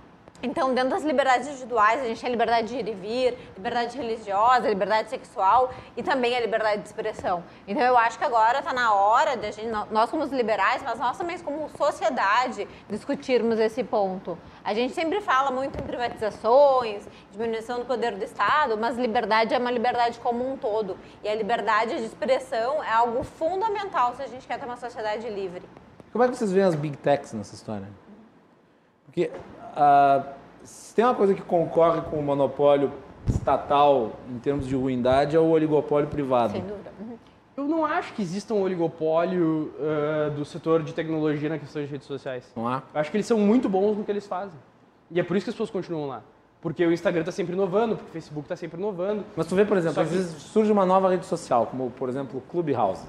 [0.44, 3.96] Então, dentro das liberdades individuais, a gente tem a liberdade de ir e vir, liberdade
[3.96, 7.44] religiosa, liberdade sexual e também a liberdade de expressão.
[7.68, 11.16] Então, eu acho que agora está na hora de gente, nós como liberais, mas nós
[11.16, 14.38] também como sociedade, discutirmos esse ponto.
[14.64, 19.58] A gente sempre fala muito em privatizações, diminuição do poder do Estado, mas liberdade é
[19.60, 20.98] uma liberdade como um todo.
[21.24, 25.30] E a liberdade de expressão é algo fundamental se a gente quer ter uma sociedade
[25.30, 25.62] livre.
[26.12, 27.88] Como é que vocês veem as big techs nessa história?
[29.06, 29.32] Porque
[29.76, 30.24] uh,
[30.64, 32.92] se tem uma coisa que concorre com o monopólio
[33.28, 36.54] estatal em termos de ruindade é o oligopólio privado.
[36.54, 36.92] Sem dúvida.
[37.00, 37.18] Uhum.
[37.58, 41.88] Eu não acho que exista um oligopólio uh, do setor de tecnologia na questão de
[41.88, 42.52] redes sociais.
[42.56, 42.82] Não há?
[42.94, 44.58] Eu acho que eles são muito bons no que eles fazem.
[45.12, 46.22] E é por isso que as pessoas continuam lá.
[46.62, 49.24] Porque o Instagram está sempre inovando, porque o Facebook está sempre inovando.
[49.36, 51.90] Mas tu vê, por exemplo, Só às que- vezes surge uma nova rede social, como
[51.92, 53.04] por exemplo o Clubhouse.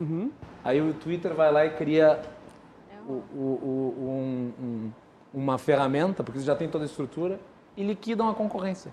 [0.00, 0.30] Uhum.
[0.64, 2.20] Aí o Twitter vai lá e cria
[3.06, 4.90] o- o- o- um- um-
[5.34, 7.40] uma ferramenta, porque eles já tem toda a estrutura,
[7.76, 8.92] e liquidam a concorrência.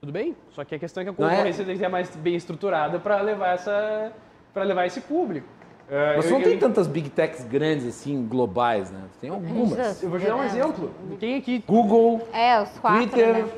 [0.00, 0.36] Tudo bem?
[0.50, 2.98] Só que a questão é que a é- concorrência tem que ser mais bem estruturada
[3.00, 4.12] para levar essa
[4.54, 5.46] para levar esse público.
[5.88, 9.02] Uh, Mas eu- não eu- tem tantas big techs grandes assim, globais, né?
[9.20, 10.02] Tem algumas.
[10.02, 10.46] Eu vou te dar um É.
[10.46, 10.90] exemplo.
[11.18, 13.48] Quem aqui Google, É, os quatro, Twitter, né?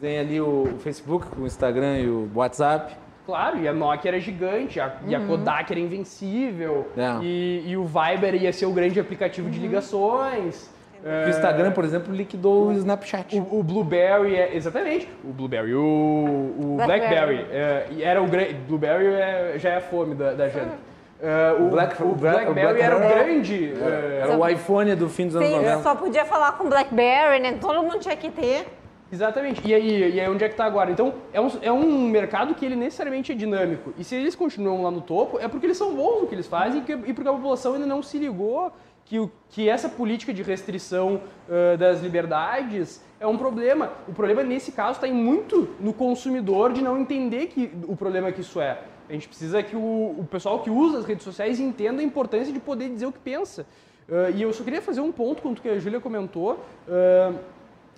[0.00, 2.96] tem ali o Facebook, o Instagram e o WhatsApp.
[3.26, 5.26] Claro, e a Nokia era gigante, a, e a Uhum.
[5.26, 7.22] Kodak era invencível, É.
[7.22, 9.52] e, e o Viber ia ser o grande aplicativo Uhum.
[9.52, 10.70] de ligações.
[11.02, 13.38] Porque o Instagram, por exemplo, liquidou o Snapchat.
[13.38, 14.54] O, o Blueberry é.
[14.56, 15.08] Exatamente.
[15.24, 15.74] O Blueberry.
[15.74, 17.36] O, o Blackberry.
[17.36, 17.46] Blackberry.
[17.52, 18.54] é, era o grande.
[18.54, 20.74] Blueberry é- já é a fome da, da janta.
[21.20, 23.72] É, o, Black- o o Black- Blackberry o era o Blackberry grande.
[23.80, 25.82] Era, é, era o iPhone do fim dos anos Sim, 90.
[25.82, 27.58] só podia falar com BlackBerry, né?
[27.60, 28.66] Todo mundo tinha que ter.
[29.10, 29.62] Exatamente.
[29.66, 30.90] E aí, e aí onde é que está agora?
[30.90, 33.92] Então, é um, é um mercado que ele necessariamente é dinâmico.
[33.98, 36.46] E se eles continuam lá no topo, é porque eles são bons no que eles
[36.46, 38.70] fazem e e porque a população ainda não se ligou
[39.08, 43.90] que, que essa política de restrição ãh, das liberdades é um problema.
[44.06, 48.42] O problema, nesse caso, está muito no consumidor de não entender que o problema que
[48.42, 48.78] isso é.
[49.08, 52.52] A gente precisa que o, o pessoal que usa as redes sociais entenda a importância
[52.52, 53.66] de poder dizer o que pensa.
[54.10, 57.34] Ãh, e eu só queria fazer um ponto quanto que a Júlia comentou, ãh,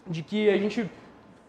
[0.06, 0.88] de que a gente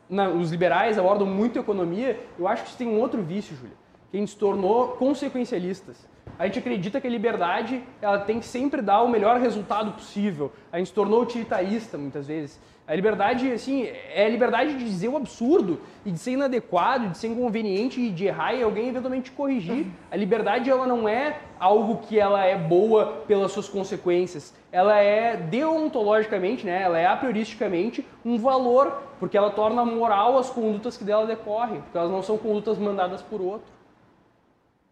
[0.09, 3.75] na- os liberais abordam muito economia, eu acho que isso tem um outro vício, Júlia,
[4.09, 6.09] que a gente se tornou consequencialistas.
[6.37, 10.51] A gente acredita que a liberdade ela tem que sempre dar o melhor resultado possível.
[10.71, 12.59] A gente se tornou utilitarista muitas vezes.
[12.87, 17.17] A liberdade, assim, é a liberdade de dizer o absurdo e de ser inadequado, de
[17.17, 19.85] ser inconveniente e de errar e alguém eventualmente corrigir.
[20.11, 24.53] A liberdade, ela não é algo que ela é boa pelas suas consequências.
[24.71, 26.81] Ela é deontologicamente, né?
[26.81, 31.81] Ela é a prioristicamente um valor, porque ela torna moral as condutas que dela decorrem,
[31.81, 33.80] porque elas não são condutas mandadas por outro.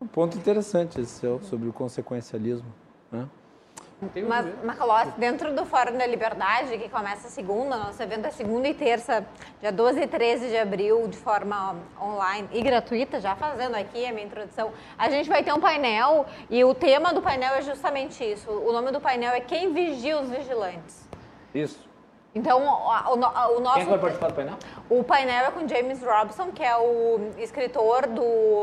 [0.02, 2.74] Um ponto interessante esse seu, sobre o consequencialismo.
[3.12, 3.28] Né?
[4.26, 9.28] Mas, dentro do Fórum da Liberdade, que começa segunda, nosso evento é segunda e terça,
[9.60, 14.14] dia 12 e 13 de abril, de forma online e gratuita, já fazendo aqui a
[14.14, 18.24] minha introdução, a gente vai ter um painel e o tema do painel é justamente
[18.24, 18.50] isso.
[18.50, 21.10] O nome do painel é Quem Vigia os Vigilantes.
[21.54, 21.89] Isso.
[22.34, 23.80] Então, o, o, o Quem nosso...
[23.80, 24.56] é que vai participar do painel?
[24.90, 28.22] O painel é com James Robson, que é o escritor do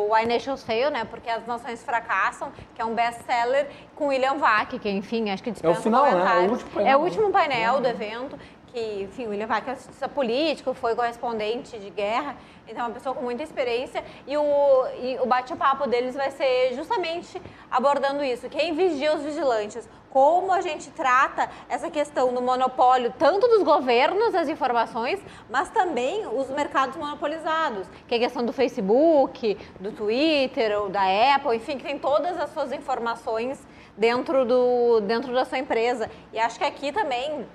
[0.08, 1.04] Why Nations Fail, né?
[1.04, 5.50] Porque as nações fracassam, que é um best-seller, com William Vac, que enfim, acho que
[5.50, 6.44] dispensa final, né?
[6.44, 8.38] É o último painel, É o último painel do evento,
[8.76, 12.36] que, enfim, William Vac é cientista político, foi correspondente de guerra,
[12.68, 16.74] então é uma pessoa com muita experiência, e o, e o bate-papo deles vai ser
[16.74, 23.14] justamente abordando isso, quem vigia os vigilantes, como a gente trata essa questão do monopólio,
[23.18, 28.52] tanto dos governos, das informações, mas também os mercados monopolizados, que é a questão do
[28.52, 31.02] Facebook, do Twitter, ou da
[31.34, 33.58] Apple, enfim, que tem todas as suas informações
[33.96, 36.10] dentro, do, dentro da sua empresa.
[36.30, 37.46] E acho que aqui também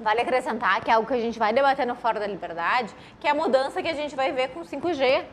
[0.00, 3.26] vale acrescentar que é algo que a gente vai debater no Fórum da Liberdade, que
[3.26, 5.24] é a mudança que a gente vai ver com o 5G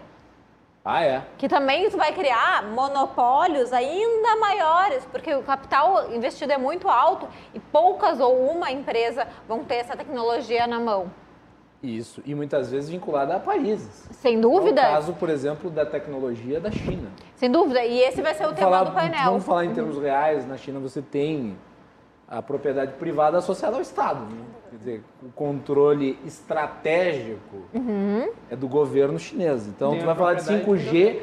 [0.83, 1.21] Ah, é.
[1.37, 7.27] que também isso vai criar monopólios ainda maiores, porque o capital investido é muito alto
[7.53, 11.11] e poucas ou uma empresa vão ter essa tecnologia na mão.
[11.81, 12.21] Isso.
[12.25, 14.09] E muitas vezes vinculada a países.
[14.11, 17.09] Sem dúvida, É o caso, por exemplo, da tecnologia da China.
[17.35, 17.83] sem dúvida.
[17.85, 19.23] E esse vai ser o tema Falar- do painel.
[19.25, 21.57] Vamos falar em termos reais, na China você tem
[22.29, 24.19] a propriedade privada associada ao Estado.
[24.25, 24.41] né?
[24.69, 28.29] Quer dizer, o controle estratégico Uhum.
[28.49, 29.67] é do governo chinês.
[29.67, 31.19] Então, Tem tu vai falar de propriedade 5G,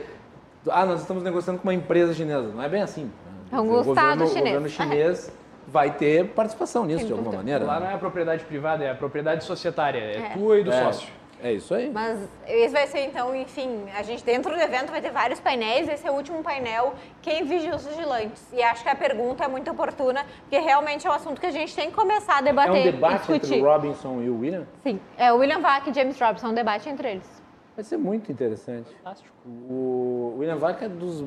[0.69, 2.49] ah, nós estamos negociando com uma empresa chinesa.
[2.49, 3.05] Não é bem assim.
[3.05, 3.11] né?
[3.53, 4.37] É um o Estado governo, chinês.
[4.37, 5.33] O governo chinês
[5.69, 7.43] vai ter participação nisso, Sem de alguma dúvida.
[7.43, 7.65] maneira.
[7.65, 7.87] Lá né?
[7.87, 10.29] não é a propriedade privada, é a propriedade societária, é, É.
[10.31, 11.09] tua e do É, sócio.
[11.43, 11.91] É isso aí.
[11.91, 15.89] Mas esse vai ser, então, enfim, a gente dentro do evento vai ter vários painéis,
[15.89, 18.43] esse é o último painel, quem vigia os vigilantes.
[18.53, 21.51] E acho que a pergunta é muito oportuna, porque realmente é um assunto que a
[21.51, 23.47] gente tem que começar a É debater um e debate discutir.
[23.55, 24.67] entre o Robinson e o William.
[24.83, 27.43] Sim, é o William Vac e James Robson, um debate entre eles.
[27.75, 28.91] Vai ser muito interessante.
[28.97, 29.35] Fantástico.
[29.47, 31.23] O William Vaca é dos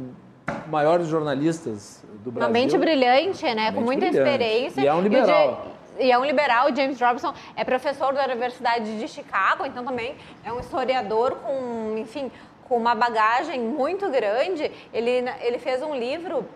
[0.67, 2.47] maiores jornalistas do Brasil.
[2.49, 3.71] Uma mente brilhante, né?
[3.71, 4.29] com mente muita brilhante.
[4.31, 4.81] experiência.
[4.81, 5.67] E é um liberal.
[5.99, 10.51] E é um liberal, James Robson é professor da Universidade de Chicago, então também é
[10.53, 12.31] um historiador com, enfim,
[12.69, 14.71] com uma bagagem muito grande.
[14.93, 16.47] Ele, ele fez um livro,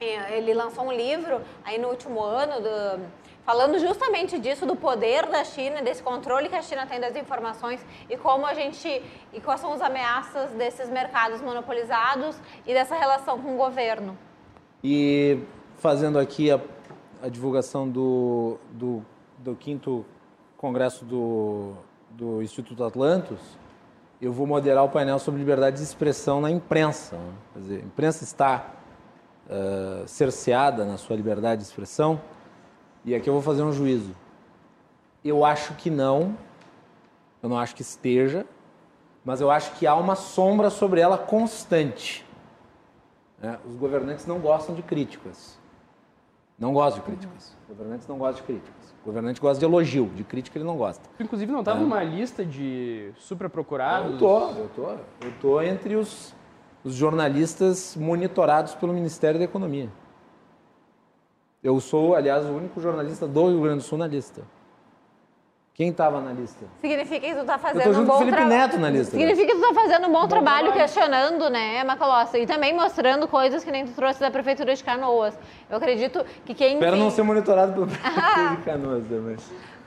[0.00, 3.00] eh, ele lançou um livro aí no último ano do-
[3.44, 7.84] falando justamente disso, do poder da China, desse controle que a China tem das informações
[8.08, 9.02] e como a gente.
[9.32, 14.16] e quais são as ameaças desses mercados monopolizados e dessa relação com o governo.
[14.84, 15.40] E
[15.78, 16.60] fazendo aqui a,
[17.22, 19.02] a divulgação do, do,
[19.38, 20.04] do quinto
[20.56, 21.74] congresso do,
[22.10, 23.38] do Instituto Atlantos,
[24.20, 27.18] eu vou moderar o painel sobre liberdade de expressão na imprensa.
[27.52, 28.74] Quer dizer, a imprensa está
[29.46, 32.20] uh, cerceada na sua liberdade de expressão,
[33.04, 34.14] e aqui eu vou fazer um juízo.
[35.24, 36.36] Eu acho que não,
[37.42, 38.44] eu não acho que esteja,
[39.24, 42.24] mas eu acho que há uma sombra sobre ela constante.
[43.40, 43.58] Né?
[43.68, 45.57] Os governantes não gostam de críticas.
[46.58, 47.56] Não gostam de críticas.
[47.62, 48.94] Os governantes não gostam de críticas.
[49.04, 51.08] Governante gosta de elogio, de crítica ele não gosta.
[51.18, 51.82] Inclusive não estava é.
[51.82, 54.12] numa lista de super procurados?
[54.12, 54.90] Eu tô, eu tô.
[55.24, 56.34] Eu tô entre os,
[56.84, 59.88] os jornalistas monitorados pelo Ministério da Economia.
[61.62, 64.42] Eu sou, aliás, o único jornalista do Rio Grande do Sul na lista.
[65.78, 66.66] Quem estava na lista?
[66.80, 68.90] Significa que tu está fazendo um bom trabalho.
[68.90, 69.12] Lista.
[69.12, 72.38] Significa que tu está fazendo um bom, trabalho, questionando, né, Macalossi?
[72.38, 75.38] E também mostrando coisas que nem tu trouxe da Prefeitura de Canoas.
[75.70, 76.74] Eu acredito que quem.
[76.74, 79.36] Espero não ser monitorado pela Prefeitura de Canoas também.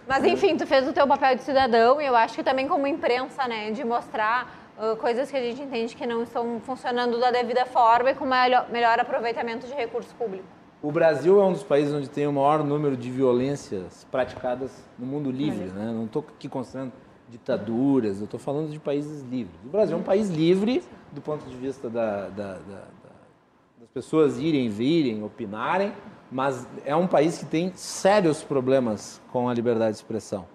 [0.07, 2.87] Mas enfim, tu fez o teu papel de cidadão e eu acho que também como
[2.87, 7.31] imprensa, né, de mostrar uh, coisas que a gente entende que não estão funcionando da
[7.31, 10.60] devida forma e com melhor, melhor aproveitamento de recurso público.
[10.83, 15.05] O Brasil é um dos países onde tem o maior número de violências praticadas no
[15.05, 15.65] mundo livre.
[15.65, 15.91] Né?
[15.93, 16.91] Não estou aqui considerando
[17.29, 19.55] ditaduras, eu estou falando de países livres.
[19.63, 22.83] O Brasil é um país livre do ponto de vista da, da, da,
[23.79, 25.93] das pessoas irem, virem, opinarem,
[26.31, 30.47] mas é um país que tem sérios problemas com a liberdade de expressão.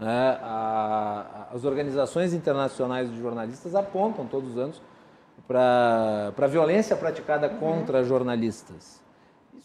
[0.00, 4.82] É, a, as organizações internacionais de jornalistas apontam todos os anos
[5.46, 8.04] para a violência praticada contra uhum.
[8.04, 9.03] jornalistas.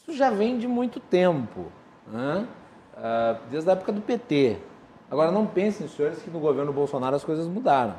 [0.10, 1.68] Isso já vem de muito tempo,
[2.12, 2.48] né?
[2.98, 4.58] Ah, desde a época do PT.
[5.10, 7.94] Agora, não pensem, senhores, que no governo Bolsonaro as coisas mudaram.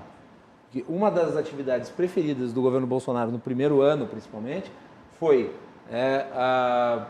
[0.72, 4.72] Que uma das atividades preferidas do governo Bolsonaro no primeiro ano, principalmente,
[5.20, 5.54] foi
[5.88, 7.06] é, a,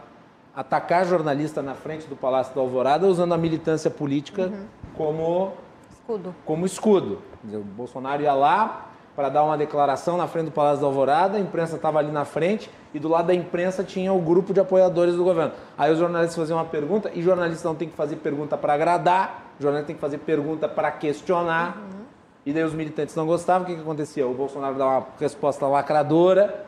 [0.54, 4.66] atacar jornalista na frente do Palácio da Alvorada usando a militância política uhum.
[4.94, 5.52] como
[5.90, 6.34] escudo.
[6.44, 7.22] Como escudo.
[7.42, 11.36] Dizer, o Bolsonaro ia lá, para dar uma declaração na frente do Palácio da Alvorada,
[11.36, 14.60] a imprensa estava ali na frente e do lado da imprensa tinha o grupo de
[14.60, 15.52] apoiadores do governo.
[15.76, 19.52] Aí os jornalistas faziam uma pergunta e jornalista não tem que fazer pergunta para agradar,
[19.58, 21.76] jornalista tem que fazer pergunta para questionar.
[21.76, 22.00] Uhum.
[22.46, 24.26] E daí os militantes não gostavam, o que, que acontecia?
[24.26, 26.64] O Bolsonaro dava uma resposta lacradora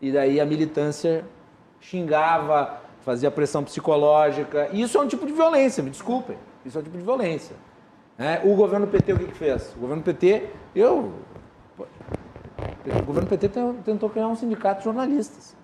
[0.00, 1.24] e daí a militância
[1.80, 4.68] xingava, fazia pressão psicológica.
[4.72, 6.36] E isso é um tipo de violência, me desculpem.
[6.64, 7.54] Isso é um tipo de violência.
[8.18, 9.72] É, o governo PT o que, que fez?
[9.76, 11.12] O governo PT, eu
[12.90, 13.48] o governo PT
[13.84, 15.56] tentou criar um sindicato de jornalistas.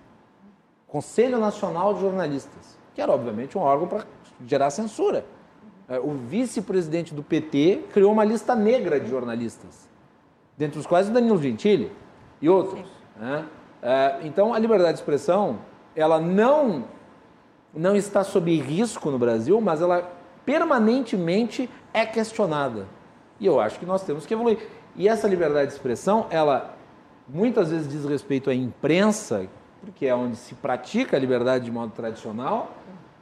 [0.87, 4.05] Conselho Nacional de Jornalistas, que era, obviamente, um órgão para
[4.45, 5.25] gerar censura.
[5.87, 9.87] É, o vice-presidente do PT criou uma lista negra de jornalistas,
[10.57, 11.91] dentre os quais o Danilo Gentili
[12.41, 12.87] e outros.
[13.17, 13.45] Né?
[13.81, 15.59] É, então, a liberdade de expressão,
[15.95, 16.85] ela não,
[17.73, 20.11] não está sob risco no Brasil, mas ela
[20.45, 22.87] permanentemente é questionada.
[23.39, 24.59] E eu acho que nós temos que evoluir.
[24.95, 26.75] E essa liberdade de expressão, ela
[27.29, 29.47] muitas vezes diz respeito à imprensa,
[29.81, 32.75] porque é onde se pratica a liberdade de modo tradicional,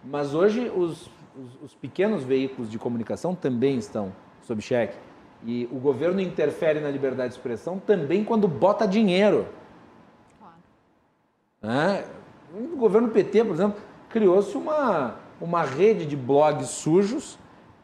[0.04, 4.98] mas hoje os, os, os pequenos veículos de comunicação também estão sob cheque.
[5.46, 9.46] E o governo interfere na liberdade de expressão também quando bota dinheiro.
[11.62, 12.06] É,
[12.54, 13.80] o governo PT, por exemplo,
[14.10, 17.38] criou-se uma, uma rede de blogs sujos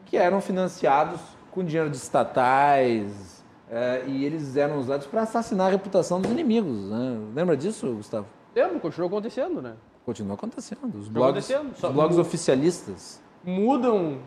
[0.06, 1.20] que eram financiados
[1.50, 3.33] com dinheiro de estatais,
[3.74, 6.88] é, e eles eram usados para assassinar a reputação dos inimigos.
[6.88, 7.18] Né?
[7.34, 8.26] Lembra disso, Gustavo?
[8.54, 9.74] Lembro, continuou acontecendo, né?
[10.06, 10.96] Continua acontecendo.
[10.96, 11.72] Os blogs, acontecendo.
[11.72, 13.20] Os blogs oficialistas.
[13.42, 14.20] Mudam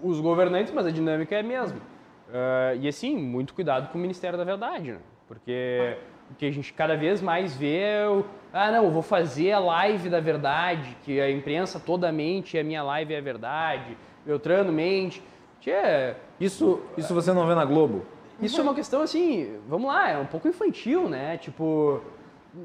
[0.00, 1.78] os governantes, mas a dinâmica é a mesma.
[1.78, 5.00] Uh, e assim, muito cuidado com o Ministério da Verdade, né?
[5.26, 5.96] Porque
[6.30, 9.50] o que a gente cada vez mais vê é o, ah, não, eu vou fazer
[9.50, 13.98] a live da verdade, que a imprensa toda mente, a minha live é a verdade,
[14.24, 15.20] Beltrano mente.
[15.60, 18.13] Tchê, isso, isso você não vê na Globo?
[18.40, 21.36] Isso é uma questão assim, vamos lá, é um pouco infantil, né?
[21.38, 22.00] Tipo,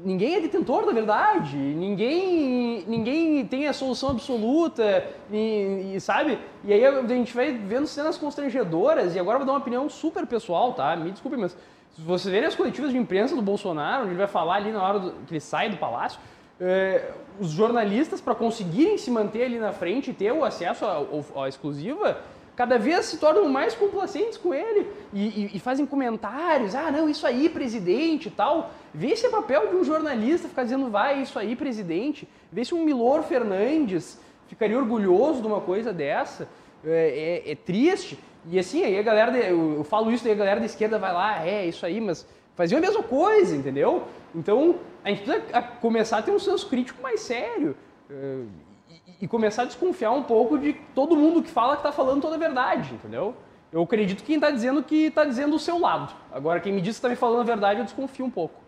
[0.04, 6.38] ninguém é detentor da verdade, ninguém, ninguém tem a solução absoluta, e, e, sabe?
[6.64, 10.26] E aí a gente vai vendo cenas constrangedoras, e agora vou dar uma opinião super
[10.26, 10.94] pessoal, tá?
[10.96, 11.56] Me desculpe, mas
[11.92, 14.82] se você ver as coletivas de imprensa do Bolsonaro, onde ele vai falar ali na
[14.82, 16.20] hora do, que ele sai do palácio,
[16.60, 17.10] é,
[17.40, 20.84] os jornalistas, para conseguirem se manter ali na frente e ter o acesso
[21.34, 22.18] à exclusiva,
[22.60, 27.08] cada vez se tornam mais complacentes com ele e, e, e, fazem comentários, ah, não,
[27.08, 28.70] isso aí, presidente e tal.
[28.92, 32.28] Vê se é papel de um jornalista ficar dizendo, vai, isso aí, presidente.
[32.52, 36.46] Vê se um Milor Fernandes ficaria orgulhoso de uma coisa dessa.
[36.84, 38.18] É, é, é triste.
[38.44, 40.98] E assim, aí a galera, de, eu, eu, falo isso, e a galera da esquerda
[40.98, 44.02] vai lá, é isso aí, mas fazia a mesma coisa, entendeu?
[44.34, 47.74] Então, a gente precisa começar a ter um senso crítico mais sério.
[49.20, 52.36] E, começar a desconfiar um pouco de todo mundo que fala que está falando toda
[52.36, 53.34] a verdade, entendeu?
[53.72, 56.14] Eu acredito que quem está dizendo que está dizendo o seu lado.
[56.32, 58.60] Agora, quem me diz que está me falando a verdade, eu desconfio um pouco.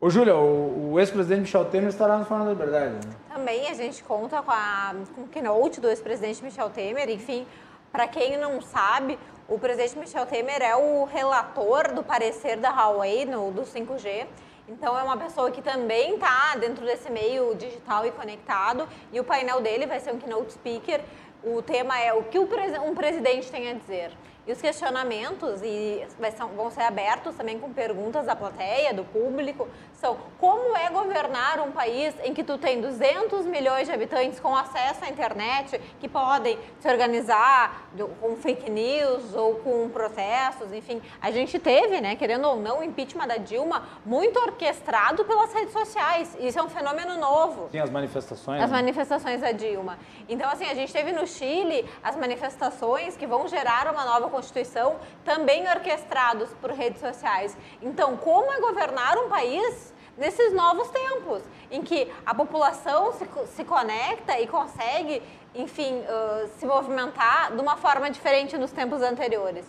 [0.00, 3.14] Ô, Júlia, o, o ex-presidente Michel Temer estará no Fórum da Liberdade, né?
[3.32, 7.08] Também a gente conta com, a, com o keynote do ex-presidente Michel Temer.
[7.08, 7.46] Enfim,
[7.90, 13.24] para quem não sabe, o presidente Michel Temer é o relator do parecer da Huawei
[13.24, 14.26] no, do 5G.
[14.66, 18.88] Então, é uma pessoa que também está dentro desse meio digital e conectado.
[19.12, 21.00] E o painel dele vai ser um keynote speaker.
[21.42, 24.10] O tema é o que um presidente tem a dizer.
[24.46, 26.06] E os questionamentos e
[26.54, 31.72] vão ser abertos também com perguntas da plateia, do público, são como é governar um
[31.72, 36.58] país em que tu tem 200 milhões de habitantes com acesso à internet que podem
[36.78, 37.88] se organizar
[38.20, 41.00] com fake news ou com protestos, enfim.
[41.22, 45.72] A gente teve, né, querendo ou não, o impeachment da Dilma muito orquestrado pelas redes
[45.72, 46.36] sociais.
[46.38, 47.68] Isso é um fenômeno novo.
[47.70, 48.62] Sim, as manifestações.
[48.62, 48.76] As né?
[48.76, 49.98] manifestações da Dilma.
[50.28, 54.96] Então, assim, a gente teve no Chile as manifestações que vão gerar uma nova Constituição,
[55.24, 57.56] também orquestrados por redes sociais.
[57.80, 63.64] Então, como é governar um país nesses novos tempos, em que a população se, se
[63.64, 65.22] conecta e consegue,
[65.54, 69.66] enfim, uh, se movimentar de uma forma diferente nos tempos anteriores?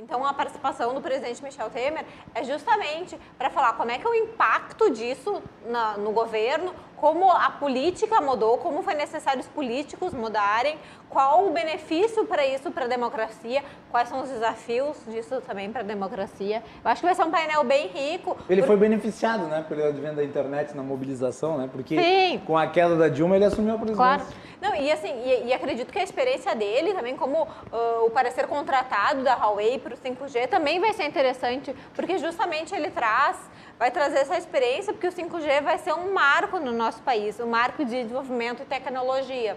[0.00, 4.10] Então, a participação do presidente Michel Temer é justamente para falar como é que é
[4.10, 10.14] o impacto disso na, no governo, como a política mudou, como foi necessário os políticos
[10.14, 10.78] mudarem,
[11.08, 15.80] qual o benefício para isso para a democracia, quais são os desafios disso também para
[15.80, 16.62] a democracia.
[16.82, 18.36] Eu acho que vai ser um painel bem rico.
[18.48, 18.68] Ele por...
[18.68, 21.68] foi beneficiado, né, pelo advento da internet na mobilização, né?
[21.70, 22.38] Porque Sim.
[22.46, 24.16] com a queda da Dilma ele assumiu a presidência.
[24.16, 24.49] Claro.
[24.60, 28.46] Não, e assim, e, e acredito que a experiência dele também como uh, o parecer
[28.46, 33.38] contratado da Huawei para o 5G também vai ser interessante, porque justamente ele traz
[33.80, 37.46] vai trazer essa experiência, porque o 5G vai ser um marco no nosso país, um
[37.46, 39.56] marco de desenvolvimento e tecnologia.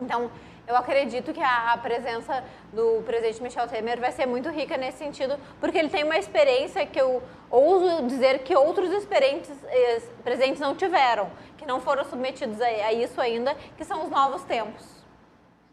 [0.00, 0.30] Então,
[0.64, 4.98] eu acredito que a, a, presença do presidente Michel Temer vai ser muito rica nesse
[4.98, 7.20] sentido, porque ele tem uma experiência que eu
[7.50, 11.28] ouso dizer que outros experientes, eh, presidentes não tiveram,
[11.68, 15.04] não foram submetidos a, isso ainda, que são os novos tempos.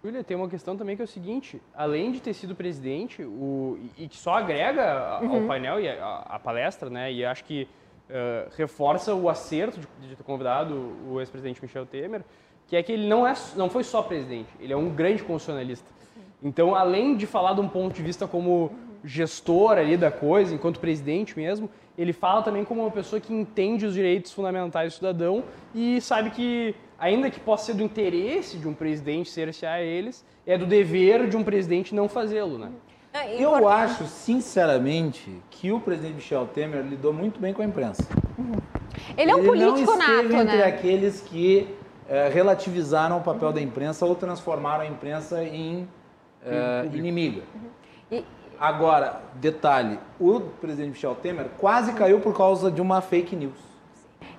[0.03, 3.79] Júlia, tem uma questão também que é o seguinte, além de ter sido presidente, o,
[3.97, 5.41] e, que só agrega uhum.
[5.41, 10.15] ao painel e à palestra, né, e acho que uh, reforça o acerto de, de
[10.15, 12.23] ter convidado o ex-presidente Michel Temer,
[12.67, 15.89] que é que ele não, é, não foi só presidente, ele é um grande constitucionalista.
[16.43, 18.71] Então, além de falar de um ponto de vista como
[19.05, 23.85] gestor ali da coisa, enquanto presidente mesmo, ele fala também como uma pessoa que entende
[23.85, 25.43] os direitos fundamentais do cidadão
[25.73, 30.57] e sabe que ainda que possa ser do interesse de um presidente cercear eles, é
[30.57, 32.69] do dever de um presidente não fazê-lo, né?
[33.13, 38.03] É Eu acho, sinceramente, que o presidente Michel Temer lidou muito bem com a imprensa.
[38.37, 38.55] Uhum.
[39.17, 40.63] Ele é um Ele político não nato, entre né?
[40.65, 41.75] aqueles que
[42.09, 43.53] é, relativizaram o papel uhum.
[43.53, 45.87] da imprensa ou transformaram a imprensa em
[46.45, 47.43] é, inimiga.
[47.55, 48.19] Uhum.
[48.19, 48.25] E...
[48.59, 53.65] Agora, detalhe, o presidente Michel Temer quase caiu por causa de uma fake news.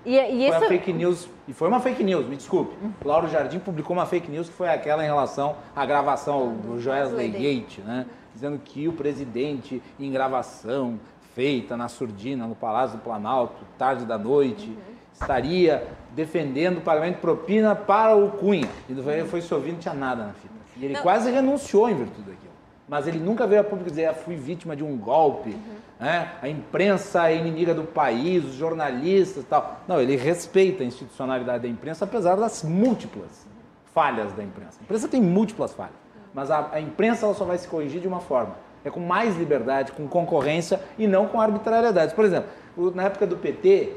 [0.04, 2.76] E, e foi fake news, e foi uma fake news, me desculpe.
[3.04, 7.28] Lauro Jardim publicou uma fake news que foi aquela em relação à gravação do Joesley
[7.28, 8.06] Gate, né?
[8.32, 11.00] Dizendo que o presidente, em gravação
[11.34, 14.76] feita na surdina, no Palácio do Planalto, tarde da noite, uhum.
[15.12, 18.68] estaria defendendo o pagamento de propina para o Cunha.
[18.88, 20.54] E foi, foi se ouvindo, não tinha nada na fita.
[20.76, 21.02] E ele não.
[21.02, 22.45] quase renunciou em virtude daquilo.
[22.88, 25.50] Mas ele nunca veio a público dizer, ah, fui vítima de um golpe.
[25.50, 26.32] Uhum né?
[26.42, 29.80] a imprensa é inimiga do país, os jornalistas e tal.
[29.88, 33.46] Não, ele respeita a institucionalidade da imprensa, apesar das múltiplas
[33.94, 34.78] falhas da imprensa.
[34.80, 35.94] A imprensa tem múltiplas falhas,
[36.34, 38.56] mas a, a imprensa ela só vai se corrigir de uma forma.
[38.84, 42.14] É com mais liberdade, com concorrência e não com arbitrariedade.
[42.14, 42.50] Por exemplo,
[42.94, 43.94] na época do PT,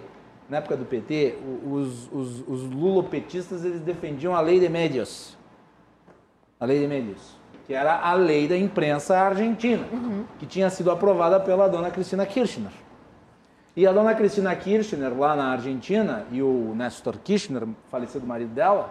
[0.49, 1.37] na época do PT,
[1.69, 5.37] os, os, os lulopetistas eles defendiam a lei de médios.
[6.59, 7.38] A lei de médios
[7.69, 10.23] que era a lei da imprensa argentina, uhum.
[10.39, 12.71] que tinha sido aprovada pela dona Cristina Kirchner.
[13.75, 18.89] E a dona Cristina Kirchner, lá na Argentina, e o Nestor Kirchner, falecido marido dela,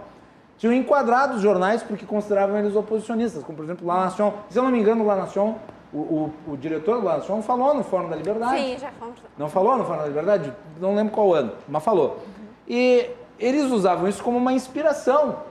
[0.59, 4.33] tinham enquadrado os jornais porque consideravam eles oposicionistas, como por exemplo La Nación.
[4.49, 5.57] Se eu não me engano, La Nación,
[5.93, 8.61] o, o, o diretor do La Nación falou no Fórum da Liberdade.
[8.61, 9.15] Sim, já falou.
[9.37, 10.53] Não falou no Fórum da Liberdade?
[10.81, 12.11] Não lembro qual ano, mas falou.
[12.11, 12.45] Uhum.
[12.69, 13.11] E
[13.41, 15.48] eles usavam isso como uma inspiração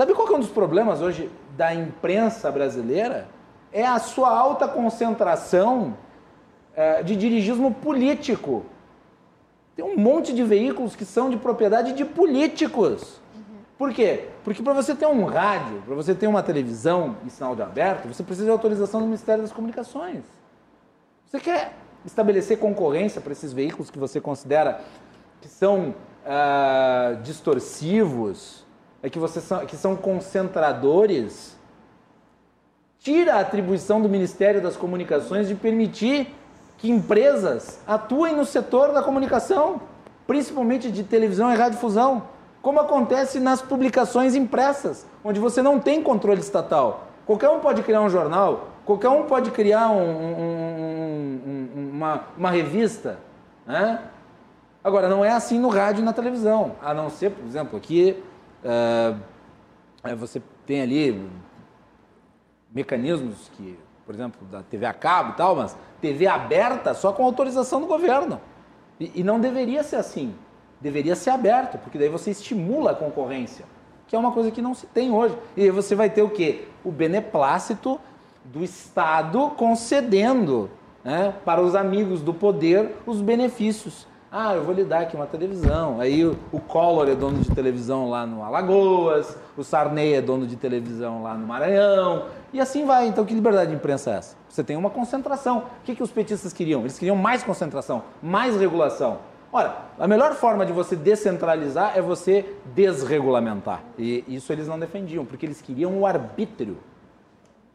[0.00, 3.26] Sabe qual é um dos problemas hoje da imprensa brasileira?
[3.72, 5.96] É a sua alta concentração
[6.72, 8.64] é, de dirigismo político.
[9.74, 13.20] Tem um monte de veículos que são de propriedade de políticos.
[13.34, 13.42] Uhum.
[13.76, 14.28] Por quê?
[14.44, 18.06] Porque para você ter um rádio, para você ter uma televisão em sinal de aberto,
[18.06, 20.22] você precisa de autorização do Ministério das Comunicações.
[21.26, 21.72] Você quer
[22.04, 24.80] estabelecer concorrência para esses veículos que você considera
[25.40, 25.92] que são
[26.24, 28.64] ah, distorsivos,
[29.08, 31.56] é que, você são, que são concentradores?
[33.00, 36.34] Tira a atribuição do Ministério das Comunicações de permitir
[36.76, 39.80] que empresas atuem no setor da comunicação,
[40.26, 42.22] principalmente de televisão e radiodifusão
[42.60, 47.06] como acontece nas publicações impressas, onde você não tem controle estatal.
[47.24, 52.50] Qualquer um pode criar um jornal, qualquer um pode criar um, um, um, uma, uma
[52.50, 53.18] revista.
[53.66, 54.00] Né?
[54.82, 58.22] Agora, não é assim no rádio e na televisão, a não ser, por exemplo, aqui
[58.64, 61.28] uh, você tem ali
[62.72, 67.24] mecanismos que, por exemplo, da TV a cabo e tal, mas TV aberta só com
[67.24, 68.40] autorização do governo.
[69.00, 70.34] E, e não deveria ser assim
[70.80, 73.64] deveria ser aberto, porque daí você estimula a concorrência,
[74.06, 75.36] que é uma coisa que não se tem hoje.
[75.56, 76.68] E aí você vai ter o quê?
[76.84, 78.00] O beneplácito
[78.44, 80.70] do Estado concedendo
[81.04, 84.06] né, para os amigos do poder os benefícios.
[84.30, 86.00] Ah, eu vou lhe dar aqui uma televisão.
[86.00, 90.46] Aí o, o Collor é dono de televisão lá no Alagoas, o Sarney é dono
[90.46, 93.06] de televisão lá no Maranhão, e assim vai.
[93.06, 94.36] Então, que liberdade de imprensa é essa?
[94.46, 95.58] Você tem uma concentração.
[95.80, 96.82] O que, que os petistas queriam?
[96.82, 99.18] Eles queriam mais concentração, mais regulação.
[99.50, 103.82] Ora, a melhor forma de você descentralizar é você desregulamentar.
[103.98, 106.76] E isso eles não defendiam, porque eles queriam o arbítrio.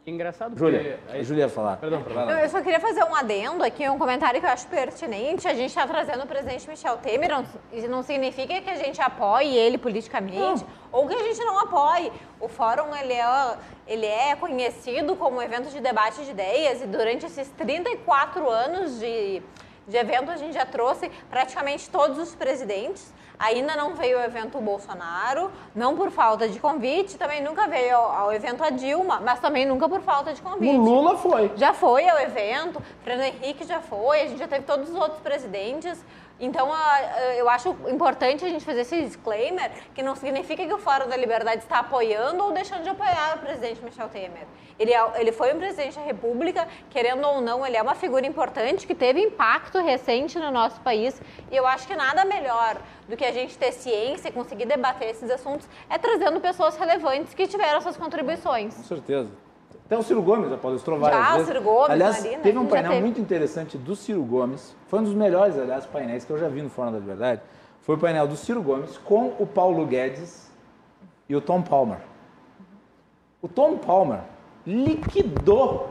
[0.05, 1.17] Engraçado Júlia, porque...
[1.17, 1.77] a Júlia ia falar.
[1.77, 2.29] Perdão, perdão.
[2.31, 5.47] Eu só queria fazer um adendo aqui, um comentário que eu acho pertinente.
[5.47, 9.01] A gente está trazendo o presidente Michel Temer, não, isso não significa que a gente
[9.01, 10.67] apoie ele politicamente não.
[10.91, 12.11] ou que a gente não apoie.
[12.37, 13.57] O fórum, ele é,
[13.87, 19.41] ele é conhecido como evento de debate de ideias e durante esses 34 anos de
[19.87, 23.13] de evento a gente já trouxe praticamente todos os presidentes.
[23.43, 28.11] Ainda não veio o evento Bolsonaro, não por falta de convite, também nunca veio ao,
[28.11, 30.73] ao, evento a Dilma, mas também nunca por falta de convite.
[30.73, 31.51] O Lula foi.
[31.57, 35.19] Já foi ao evento, Fernando Henrique já foi, a gente já teve todos os outros
[35.19, 36.01] presidentes.
[36.43, 36.69] Então,
[37.37, 41.15] eu acho importante a gente fazer esse disclaimer, que não significa que o Fórum da
[41.15, 44.45] Liberdade está apoiando ou deixando de apoiar o presidente Michel Temer.
[44.77, 48.27] Ele, é, ele foi um presidente da República, querendo ou não, ele é uma figura
[48.27, 51.21] importante que teve impacto recente no nosso país.
[51.49, 55.11] E eu acho que nada melhor do que a gente ter ciência e conseguir debater
[55.11, 58.75] esses assuntos é trazendo pessoas relevantes que tiveram suas contribuições.
[58.75, 59.29] Com certeza.
[59.85, 61.43] Até o Ciro Gomes já palestrou várias já, vezes.
[61.43, 63.03] o Ciro Gomes, aliás, Marina, teve um painel teve.
[63.03, 64.75] muito interessante do Ciro Gomes.
[64.87, 67.41] Foi um dos melhores, aliás, painéis que eu já vi no Fórum da Liberdade.
[67.81, 70.49] Foi o painel do Ciro Gomes com o Paulo Guedes
[71.27, 71.99] e o Tom Palmer.
[73.41, 74.21] O Tom Palmer
[74.65, 75.89] liquidou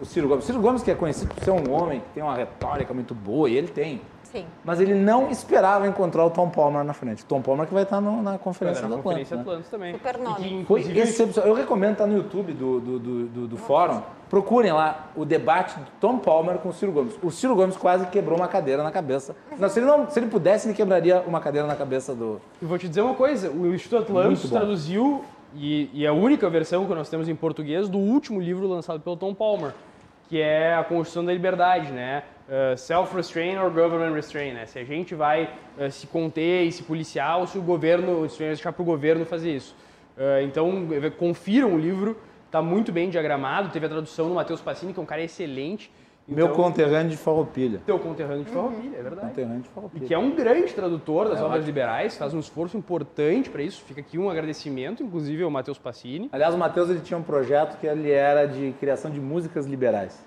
[0.00, 0.44] o Ciro Gomes.
[0.44, 3.14] O Ciro Gomes, que é conhecido por ser um homem que tem uma retórica muito
[3.14, 4.00] boa, e ele tem.
[4.32, 4.46] Sim.
[4.64, 7.22] Mas ele não esperava encontrar o Tom Palmer na frente.
[7.22, 9.02] O Tom Palmer que vai estar no, na conferência do Atlântico.
[9.02, 9.64] Conferência né?
[9.70, 9.92] também.
[9.94, 10.64] Super nome.
[10.66, 11.50] Foi excepcional.
[11.50, 14.00] Eu recomendo estar no YouTube do, do, do, do, do fórum.
[14.28, 17.18] Procurem lá o debate do Tom Palmer com o Ciro Gomes.
[17.20, 19.34] O Ciro Gomes quase quebrou uma cadeira na cabeça.
[19.58, 22.40] Não, se, ele não, se ele pudesse, ele quebraria uma cadeira na cabeça do.
[22.62, 25.24] E vou te dizer uma coisa: o Instituto Atlântico traduziu
[25.56, 29.00] e, e, é a única versão que nós temos em português do último livro lançado
[29.00, 29.72] pelo Tom Palmer,
[30.28, 32.22] que é a Constituição da Liberdade, né?
[32.50, 34.66] Uh, Self-restraint or government restraint, né?
[34.66, 38.38] Se a gente vai uh, se conter e se policiar ou se o governo, se
[38.38, 39.76] deixar para o governo fazer isso.
[40.16, 42.16] Uh, então, confiram o livro,
[42.46, 45.92] está muito bem diagramado, teve a tradução do Matheus Passini, que é um cara excelente.
[46.26, 47.80] Meu então, conterrâneo de Farroupilha.
[47.86, 49.28] Teu conterrâneo de Farroupilha, é verdade.
[49.28, 50.04] Conterrâneo de Farroupilha.
[50.04, 53.62] E que é um grande tradutor das é, obras liberais, faz um esforço importante para
[53.62, 53.80] isso.
[53.84, 56.28] Fica aqui um agradecimento, inclusive, ao Matheus Passini.
[56.32, 60.20] Aliás, o Matheus ele tinha um projeto que ele era de criação de músicas liberais.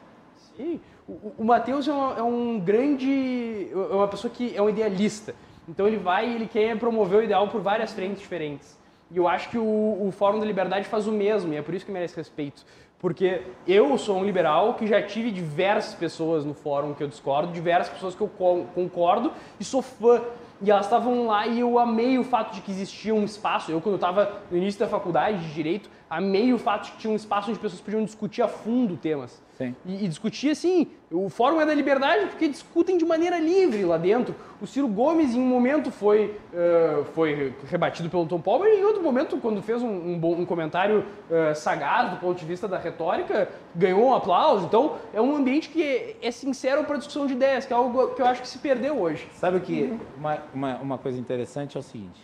[0.55, 0.79] Sim.
[1.07, 3.69] O, o Matheus é, é um grande...
[3.71, 5.35] é uma pessoa que é um idealista.
[5.67, 8.77] Então ele vai e ele quer promover o ideal por várias frentes diferentes.
[9.11, 11.73] E eu acho que o, o Fórum da Liberdade faz o mesmo, e é por
[11.73, 12.65] isso que merece respeito.
[13.03, 17.51] Porque eu sou um liberal que já tive diversas pessoas no fórum que eu discordo,
[17.51, 18.29] diversas pessoas que eu
[18.73, 20.21] concordo e sou fã.
[20.61, 23.69] E elas estavam lá e eu amei o fato de que existia um espaço.
[23.69, 27.11] Eu, quando estava no início da faculdade de Direito, amei o fato de que tinha
[27.11, 29.42] um espaço onde pessoas podiam discutir a fundo temas.
[29.57, 29.75] Sim.
[29.85, 33.97] E, e discutir assim, o fórum é da liberdade porque discutem de maneira livre lá
[33.97, 34.35] dentro.
[34.59, 38.83] O Ciro Gomes, em um momento, foi, uh, foi rebatido pelo Tom Palmer, e em
[38.83, 42.67] outro momento, quando fez um, um, bom, um comentário uh, sagaz do ponto de vista
[42.67, 44.65] da retórica, ganhou um aplauso.
[44.65, 48.15] Então, é um ambiente que é, é sincero para discussão de ideias, que é algo
[48.15, 49.27] que eu acho que se perdeu hoje.
[49.33, 49.99] Sabe que uhum.
[50.17, 52.21] uma, uma, uma coisa interessante é o seguinte: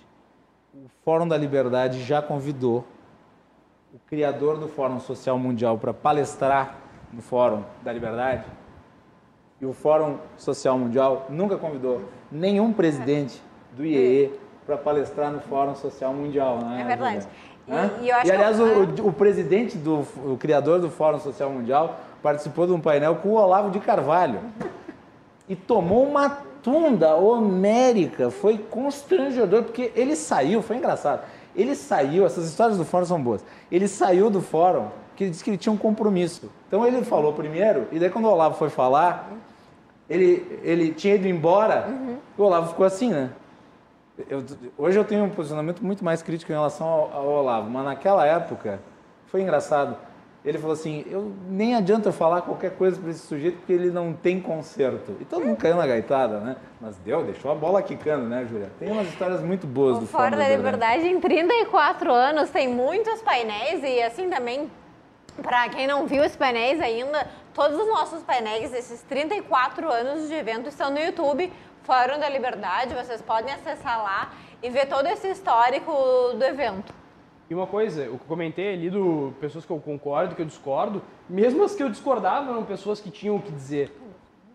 [0.74, 2.86] o Fórum da Liberdade já convidou
[3.94, 8.44] o criador do Fórum Social Mundial para palestrar no Fórum da Liberdade,
[9.62, 13.42] e o Fórum Social Mundial nunca convidou nenhum presidente
[13.76, 14.32] do IEE
[14.66, 16.82] para palestrar no Fórum Social Mundial, né?
[16.82, 17.28] É verdade.
[17.68, 19.02] E, e, e, aliás, que...
[19.02, 23.30] o, o, presidente, do, o criador do Fórum Social Mundial, participou de um painel com
[23.30, 24.40] o Olavo de Carvalho.
[25.48, 26.30] E tomou uma
[26.64, 28.30] tunda homérica.
[28.30, 31.22] Foi constrangedor, porque ele saiu, foi engraçado.
[31.56, 33.44] Ele saiu, essas histórias do fórum são boas.
[33.72, 34.88] Ele saiu do fórum
[35.20, 36.50] que ele disse que ele tinha um compromisso.
[36.66, 39.30] Então ele falou primeiro, e daí quando o Olavo foi falar,
[40.10, 42.16] ele, ele tinha ido embora, uhum.
[42.38, 43.30] o Olavo ficou assim, né?
[44.30, 44.46] Eu,
[44.78, 48.26] hoje eu tenho um posicionamento muito mais crítico em relação ao, ao Olavo, mas naquela
[48.26, 48.80] época
[49.26, 49.98] foi engraçado.
[50.46, 53.92] Ele falou assim: eu nem adianta eu falar qualquer coisa para esse sujeito porque ele
[53.92, 55.18] não tem conserto.
[55.20, 56.56] E todo mundo caiu na gaitada, né?
[56.80, 58.72] Mas deu, deixou a bola quicando, né, Júlia?
[58.80, 63.22] Tem umas histórias muito boas o do Fora da Liberdade, em 34 anos, tem muitos
[63.22, 64.72] painéis e assim também,
[65.42, 70.34] para quem não viu os painéis ainda, todos os nossos painéis desses 34 anos de
[70.34, 71.52] evento estão no YouTube,
[71.84, 72.94] Fórum da Liberdade.
[72.94, 75.92] Vocês podem acessar lá e ver todo esse histórico
[76.38, 76.94] do evento.
[77.50, 80.46] E uma coisa, o que eu comentei ali do pessoas que eu concordo, que eu
[80.46, 83.92] discordo, mesmo as que eu discordava eram pessoas que tinham o que dizer.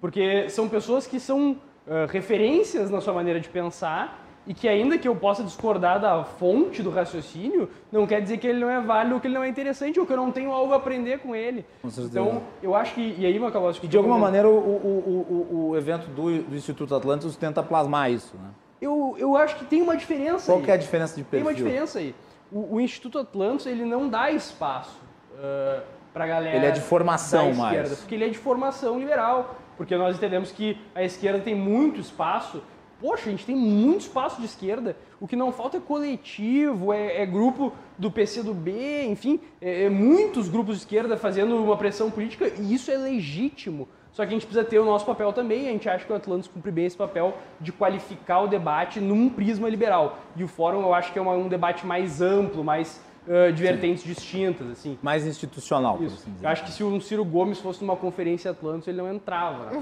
[0.01, 4.99] Porque são pessoas que são uh, referências na sua maneira de pensar e que ainda
[4.99, 8.81] que eu possa discordar da fonte do raciocínio, não quer dizer que ele não é
[8.81, 11.19] válido ou que ele não é interessante ou que eu não tenho algo a aprender
[11.19, 11.65] com ele.
[11.81, 13.15] Com então, eu acho que...
[13.19, 13.89] E aí, Macaló, acho que...
[13.89, 18.37] de alguma maneira, o, o, o, o evento do, do Instituto Atlântico tenta plasmar isso,
[18.37, 18.51] né?
[18.81, 20.65] Eu, eu acho que tem uma diferença Qual aí.
[20.65, 21.47] que é a diferença de perfil?
[21.47, 22.15] Tem uma diferença aí
[22.55, 25.01] o, o Instituto Atlantis ele não dá espaço
[25.33, 26.57] uh, para a galera.
[26.57, 27.99] Ele é de formação esquerda, mais.
[27.99, 29.57] Porque ele é de formação liberal.
[29.77, 32.63] Porque nós entendemos que a esquerda tem muito espaço.
[33.05, 34.97] Poxa, a gente tem muito espaço de esquerda.
[35.21, 38.71] O que não falta é coletivo, é, é grupo do PCdoB,
[39.11, 43.87] enfim, é, é muitos grupos de esquerda fazendo uma pressão política e isso é legítimo.
[44.11, 46.17] Só que a gente precisa ter o nosso papel também, a gente acha que o
[46.17, 50.17] Atlantis cumpre bem esse papel de qualificar o debate num prisma liberal.
[50.35, 53.63] E o fórum eu acho que é uma, um debate mais amplo, mais uh, de
[53.63, 54.67] vertentes distintas.
[54.71, 54.99] assim.
[55.03, 56.15] Mais institucional, Isso.
[56.15, 59.73] Assim eu acho que se o Ciro Gomes fosse numa conferência Atlantis, ele não entrava
[59.73, 59.81] na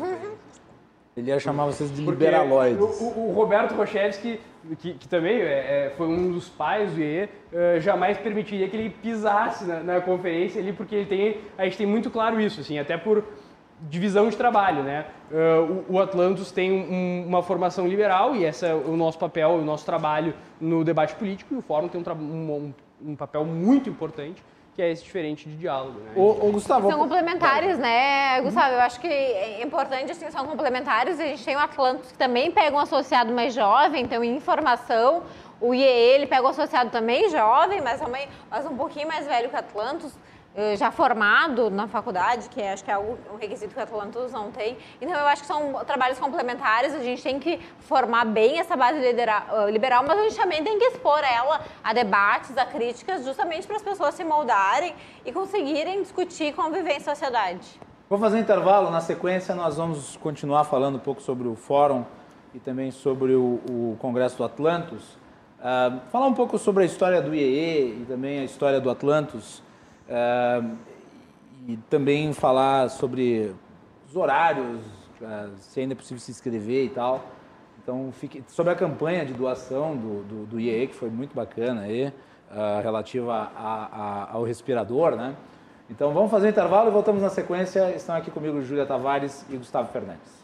[1.17, 3.01] Ele ia chamar vocês de Porque liberaloides.
[3.01, 4.41] O, o, Roberto Rochevski,
[4.79, 8.77] que, que também é, é, foi um dos pais do IE, uh, jamais permitiria que
[8.77, 12.63] ele pisasse na, na, conferência ali, porque ele tem, a gente tem muito claro isso,
[12.63, 13.23] assim, até por
[13.91, 15.07] divisão de trabalho, né?
[15.31, 19.51] Uh, o, o, Atlantis tem um, uma formação liberal e esse é o nosso papel,
[19.51, 22.75] o nosso trabalho no debate político e o Fórum tem um, um,
[23.05, 24.43] um papel muito importante
[24.74, 26.01] que é esse diferente de diálogo.
[26.01, 26.12] Né?
[26.16, 28.74] O, o Gustavo, são complementares, né, Gustavo?
[28.74, 31.20] Eu acho que é importante, assim, são complementares.
[31.20, 35.24] A gente tem o Atlantis que também pega um associado mais jovem, então informação.
[35.61, 39.49] O IEE, ele pega um associado também jovem, mas também mas um pouquinho mais velho
[39.49, 40.19] que o Atlantis.
[40.55, 44.51] Eh, já formado na faculdade, que acho que é um requisito que a Atlantus não
[44.51, 44.77] tem.
[45.01, 48.99] Então, eu acho que são trabalhos complementares, a gente tem que formar bem essa base
[48.99, 53.66] eh, liberal, mas a gente também tem que expor ela a debates, a críticas, justamente
[53.66, 57.81] para as pessoas se moldarem e conseguirem discutir conviver em sociedade.
[58.11, 62.05] Vou fazer um intervalo, na sequência nós vamos continuar falando um pouco sobre o fórum
[62.55, 65.15] e também sobre o, o Congresso do Atlantus.
[65.59, 69.62] Uh, falar um pouco sobre a história do IEE e também a história do Atlantus.
[70.13, 70.77] Uh,
[71.67, 73.55] e também falar sobre
[74.07, 74.79] os horários,
[75.23, 77.25] uh, se ainda é possível se inscrever e tal.
[77.83, 81.83] Então, fique, sobre a campanha de doação do, do, do IE, que foi muito bacana
[81.83, 83.89] aí, uh, relativa a,
[84.31, 85.35] a, ao respirador, né?
[85.89, 87.95] Então, vamos fazer um intervalo e voltamos na sequência.
[87.97, 90.41] Estão aqui comigo Júlia Tavares e Gustavo Fernandes.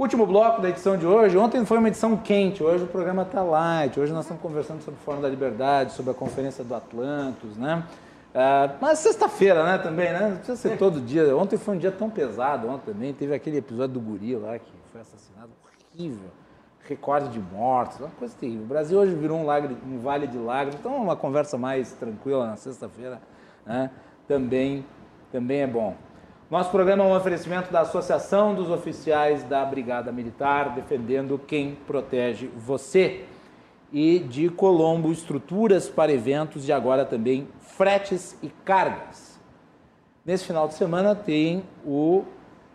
[0.00, 1.36] Último bloco da edição de hoje.
[1.36, 4.00] Ontem foi uma edição quente, hoje o programa está light.
[4.00, 7.84] Hoje nós estamos conversando sobre o Fórum da Liberdade, sobre a Conferência do Atlantos, né?
[8.30, 10.28] Uh, mas sexta-feira, né, também, né?
[10.30, 11.36] Não precisa ser todo dia.
[11.36, 13.12] Ontem foi um dia tão pesado, ontem também.
[13.12, 15.50] Teve aquele episódio do guri lá que foi assassinado.
[15.94, 16.30] Horrível.
[16.88, 18.62] Recorde de mortes, uma coisa terrível.
[18.62, 20.80] O Brasil hoje virou um, lagre, um vale de lágrimas.
[20.80, 23.20] Então, uma conversa mais tranquila na sexta-feira
[23.66, 23.90] né?
[24.26, 24.82] também,
[25.30, 25.94] também é bom.
[26.50, 32.48] Nosso programa é um oferecimento da Associação dos Oficiais da Brigada Militar, defendendo quem protege
[32.56, 33.24] você.
[33.92, 39.38] E de Colombo, estruturas para eventos e agora também fretes e cargas.
[40.26, 42.24] Nesse final de semana tem o,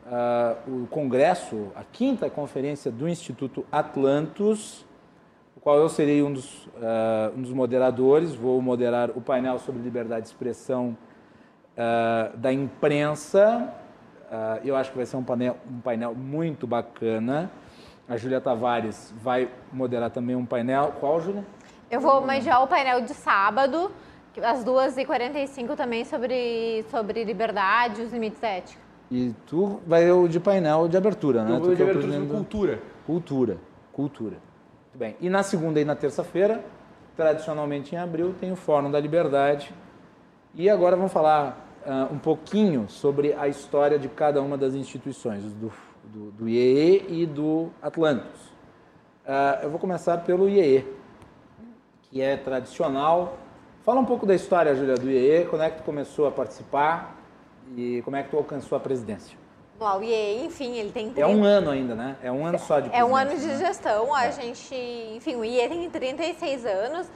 [0.05, 4.85] uh, o congresso, a quinta conferência do Instituto Atlantos,
[5.53, 8.33] o qual eu serei um dos, uh, um dos moderadores.
[8.35, 10.95] Vou moderar o painel sobre liberdade de expressão
[11.77, 13.73] uh, da imprensa,
[14.25, 17.49] Uh, eu acho que vai ser um painel, um painel muito bacana.
[18.07, 20.93] A Júlia Tavares vai moderar também um painel.
[20.99, 21.45] Qual, Júlia?
[21.89, 23.91] Eu vou mediar o painel de sábado,
[24.41, 28.83] às 2h45 também, sobre, sobre liberdade e os limites éticos.
[29.11, 31.51] E tu vai o de painel de abertura, né?
[31.51, 32.79] Eu vou tu de é abertura de cultura.
[33.05, 33.57] Cultura,
[33.93, 34.37] cultura.
[34.87, 35.15] Muito bem.
[35.21, 36.63] E na segunda e na terça-feira,
[37.15, 39.73] tradicionalmente em abril, tem o Fórum da Liberdade.
[40.55, 45.43] E agora vamos falar uh, um pouquinho sobre a história de cada uma das instituições,
[45.53, 45.71] do
[46.07, 48.41] do, do IEE e do Atlantis.
[49.25, 50.85] Uh, eu vou começar pelo IEE,
[52.03, 53.37] que é tradicional.
[53.83, 57.15] Fala um pouco da história, Júlia, do IEE, quando é que tu começou a participar
[57.75, 59.37] e como é que tu alcançou a presidência?
[59.77, 61.09] Bom, o IEE, enfim, ele tem...
[61.09, 61.19] 30...
[61.19, 62.15] É um ano ainda, né?
[62.23, 63.57] É um ano só de É um ano de né?
[63.57, 64.13] gestão.
[64.13, 64.31] A é.
[64.31, 64.73] gente,
[65.13, 67.11] enfim, o IEE tem 36 anos.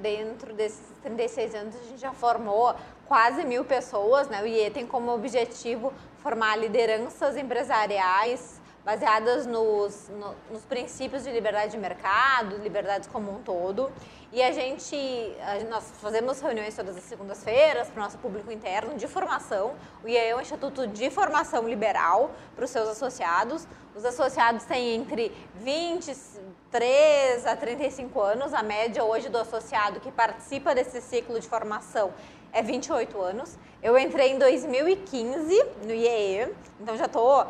[0.00, 2.76] Dentro desses 36 anos, a gente já formou
[3.06, 4.42] quase mil pessoas, né?
[4.42, 11.72] O IE tem como objetivo formar lideranças empresariais baseadas nos, no, nos princípios de liberdade
[11.72, 13.90] de mercado, liberdades como um todo.
[14.32, 14.94] E a gente,
[15.40, 19.74] a, nós fazemos reuniões todas as segundas-feiras para o nosso público interno de formação.
[20.04, 23.66] O IE é um instituto de formação liberal para os seus associados.
[23.96, 28.54] Os associados têm entre 23 a 35 anos.
[28.54, 32.14] A média hoje do associado que participa desse ciclo de formação
[32.56, 33.58] é 28 anos.
[33.82, 36.48] Eu entrei em 2015 no IEE,
[36.80, 37.46] então já estou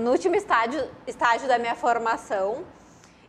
[0.00, 2.64] no último estágio, estágio da minha formação.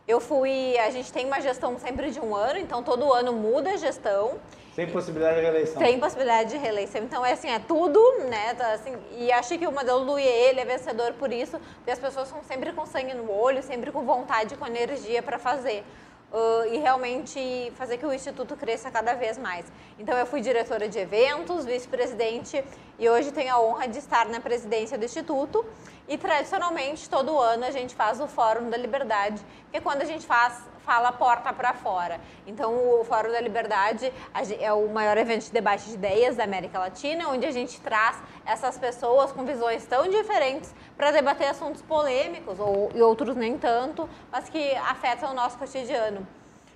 [0.06, 3.72] Eu fui, a gente tem uma gestão sempre de um ano, então todo ano muda
[3.72, 4.38] a gestão.
[4.74, 5.82] Sem possibilidade de reeleição.
[5.82, 7.02] Sem possibilidade de reeleição.
[7.02, 8.00] Então, é assim, é tudo,
[8.30, 8.54] né?
[8.54, 11.90] Tá, assim, e acho que o modelo do IE ele é vencedor por isso, porque
[11.90, 15.84] as pessoas estão sempre com sangue no olho, sempre com vontade, com energia para fazer
[16.32, 19.66] uh, e realmente fazer que o Instituto cresça cada vez mais.
[19.98, 22.64] Então, eu fui diretora de eventos, vice-presidente
[22.98, 25.64] e hoje tenho a honra de estar na presidência do Instituto.
[26.06, 30.06] E tradicionalmente, todo ano a gente faz o Fórum da Liberdade, que é quando a
[30.06, 32.18] gente faz fala porta para fora.
[32.46, 34.10] Então, o Fórum da Liberdade
[34.58, 38.16] é o maior evento de debate de ideias da América Latina, onde a gente traz
[38.46, 44.08] essas pessoas com visões tão diferentes para debater assuntos polêmicos, ou, e outros nem tanto,
[44.32, 46.26] mas que afetam o nosso cotidiano.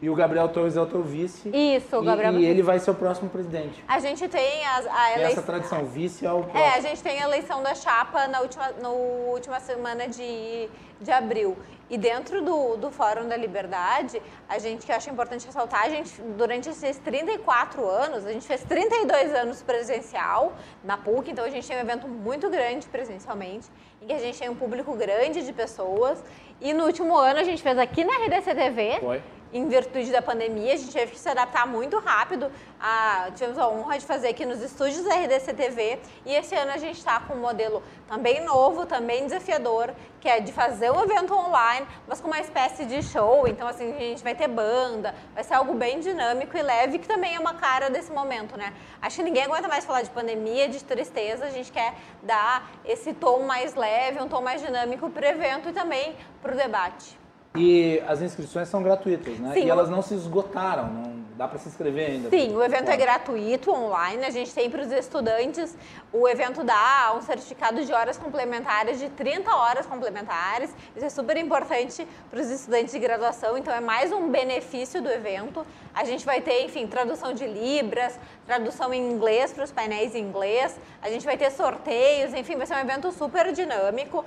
[0.03, 1.49] E o Gabriel Torres é o teu vice.
[1.51, 2.33] Isso, o Gabriel.
[2.33, 3.85] E, e ele vai ser o próximo presidente.
[3.87, 5.31] A gente tem a, a eleição.
[5.31, 6.59] essa tradição, vice é o próximo.
[6.59, 8.91] É, a gente tem a eleição da chapa na última, no
[9.31, 10.69] última semana de,
[11.01, 11.57] de abril.
[11.89, 15.89] E dentro do, do Fórum da Liberdade, a gente que eu acho importante ressaltar, a
[15.89, 20.53] gente, durante esses 34 anos, a gente fez 32 anos presencial
[20.83, 23.69] na PUC, então a gente tem um evento muito grande presencialmente,
[24.01, 26.25] em que a gente tem um público grande de pessoas.
[26.61, 28.99] E no último ano a gente fez aqui na RDC TV.
[28.99, 29.23] Foi
[29.53, 32.51] em virtude da pandemia, a gente teve que se adaptar muito rápido.
[32.81, 36.73] A, tivemos a honra de fazer aqui nos estúdios da RDC TV e esse ano
[36.73, 41.03] a gente está com um modelo também novo, também desafiador, que é de fazer um
[41.03, 43.47] evento online, mas com uma espécie de show.
[43.47, 47.07] Então, assim, a gente vai ter banda, vai ser algo bem dinâmico e leve, que
[47.07, 48.73] também é uma cara desse momento, né?
[49.01, 53.13] Acho que ninguém aguenta mais falar de pandemia, de tristeza, a gente quer dar esse
[53.13, 57.22] tom mais leve, um tom mais dinâmico para o evento e também para o debate.
[57.55, 59.53] E as inscrições são gratuitas, né?
[59.55, 62.31] Sim, e elas não se esgotaram, não dá para se inscrever ainda.
[62.31, 64.25] Sim, o evento é gratuito, online.
[64.25, 65.77] A gente tem para os estudantes,
[66.13, 70.75] o evento dá um certificado de horas complementares de 30 horas complementares.
[70.97, 75.11] Isso é super importante para os estudantes de graduação, então é mais um benefício do
[75.11, 75.67] evento.
[75.95, 80.21] A gente vai ter, enfim, tradução de libras, tradução em inglês para os painéis em
[80.21, 80.79] inglês.
[81.03, 84.25] A gente vai ter sorteios, enfim, vai ser um evento super dinâmico.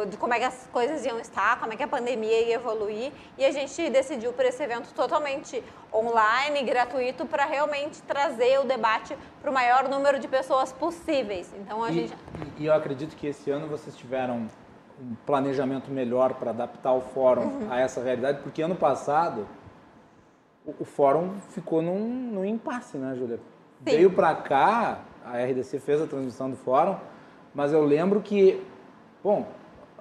[0.09, 3.11] De como é que as coisas iam estar, como é que a pandemia ia evoluir,
[3.37, 5.63] e a gente decidiu por esse evento totalmente
[5.93, 11.53] online, gratuito, para realmente trazer o debate para o maior número de pessoas possíveis.
[11.59, 12.15] Então a e, gente...
[12.57, 14.47] e eu acredito que esse ano vocês tiveram
[14.99, 17.67] um planejamento melhor para adaptar o fórum uhum.
[17.71, 19.47] a essa realidade, porque ano passado
[20.65, 23.39] o, o fórum ficou num, num impasse, né, Júlia?
[23.79, 26.97] Veio para cá, a RDC fez a transmissão do fórum,
[27.53, 28.61] mas eu lembro que,
[29.23, 29.45] bom,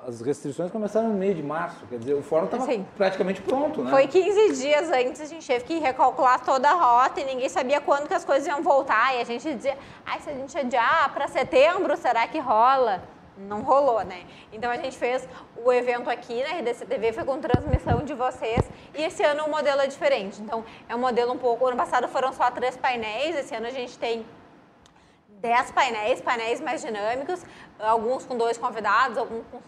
[0.06, 2.66] as restrições começaram no meio de março, quer dizer, o fórum estava
[2.96, 3.90] praticamente pronto, né?
[3.90, 7.80] Foi 15 dias antes, a gente teve que recalcular toda a rota e ninguém sabia
[7.80, 9.16] quando que as coisas iam voltar.
[9.16, 13.02] E a gente dizia, ai, se a gente adiar para setembro, será que rola?
[13.38, 14.24] não rolou, né?
[14.52, 18.60] Então a gente fez o evento aqui na RDC TV, foi com transmissão de vocês,
[18.94, 20.40] e esse ano o modelo é diferente.
[20.40, 21.66] Então é um modelo um pouco.
[21.66, 24.24] Ano passado foram só três painéis, esse ano a gente tem
[25.46, 27.44] dez painéis, painéis mais dinâmicos,
[27.78, 29.16] alguns com dois convidados,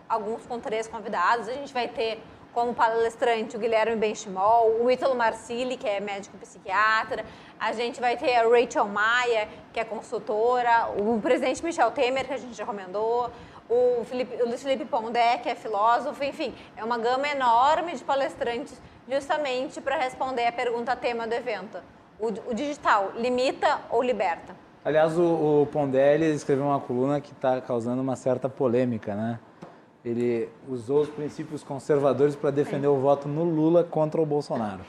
[0.09, 1.49] alguns com três convidados.
[1.49, 2.21] A gente vai ter
[2.53, 7.25] como palestrante o Guilherme Benchimol, o Ítalo Marcilli, que é médico psiquiatra,
[7.61, 12.35] a gente vai ter a Rachel Maia, que é consultora, o presidente Michel Temer, que
[12.35, 13.31] a gente recomendou,
[13.69, 18.03] o, Felipe, o Luiz Felipe Pondé, que é filósofo, enfim, é uma gama enorme de
[18.03, 21.79] palestrantes justamente para responder a pergunta tema do evento.
[22.19, 24.68] O, o digital, limita ou liberta?
[24.85, 29.39] Aliás, o, o Pondé escreveu uma coluna que está causando uma certa polêmica, né?
[30.05, 34.81] Ele usou os princípios conservadores para defender o voto no Lula contra o Bolsonaro.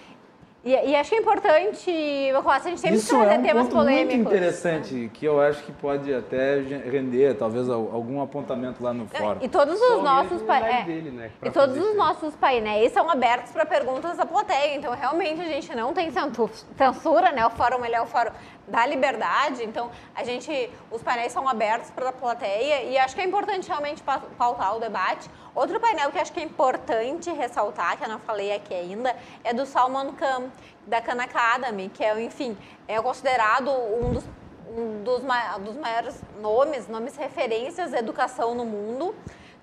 [0.63, 3.75] E, e, acho que é importante, a gente sempre Isso trazer é um temas ponto
[3.77, 4.15] polêmicos.
[4.15, 9.39] muito interessante, que eu acho que pode até render, talvez, algum apontamento lá no fórum.
[9.41, 13.65] E todos os nossos é, dele, né, e todos os nossos painéis são abertos para
[13.65, 14.75] perguntas da plateia.
[14.75, 17.45] Então, realmente, a gente não tem censura, né?
[17.45, 18.31] O fórum ele é o fórum
[18.69, 19.63] da liberdade.
[19.63, 23.67] Então, a gente, os painéis são abertos para a plateia e acho que é importante
[23.67, 24.01] realmente
[24.37, 25.29] pautar o debate.
[25.53, 29.53] Outro painel que acho que é importante ressaltar, que eu não falei aqui ainda, é
[29.53, 30.49] do Salman Khan,
[30.85, 34.23] da Khan Academy, que é, enfim, é considerado um dos,
[34.69, 35.21] um dos,
[35.65, 39.15] dos maiores nomes, nomes referências da educação no mundo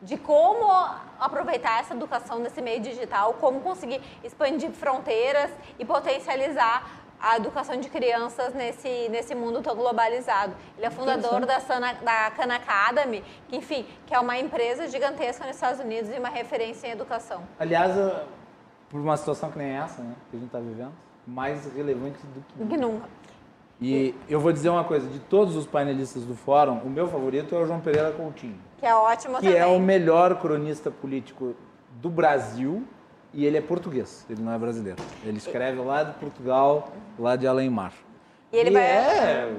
[0.02, 0.70] de como
[1.18, 7.88] aproveitar essa educação nesse meio digital, como conseguir expandir fronteiras e potencializar a educação de
[7.88, 10.54] crianças nesse, nesse mundo tão globalizado.
[10.76, 15.46] Ele é fundador da, Sana, da Khan Academy, que, enfim, que é uma empresa gigantesca
[15.46, 17.42] nos Estados Unidos e uma referência em educação.
[17.58, 17.92] Aliás,
[18.88, 20.92] por uma situação que nem essa, né, que a gente está vivendo,
[21.26, 23.08] mais relevante do que, do que nunca.
[23.80, 27.54] E eu vou dizer uma coisa, de todos os painelistas do fórum, o meu favorito
[27.54, 28.58] é o João Pereira Coutinho.
[28.78, 29.52] Que é ótimo que também.
[29.52, 31.54] Que é o melhor cronista político
[32.00, 32.86] do Brasil
[33.36, 35.00] e ele é português, ele não é brasileiro.
[35.22, 37.92] Ele escreve lá de Portugal, lá de Além-Mar.
[38.50, 38.82] E ele e vai...
[38.82, 39.56] É,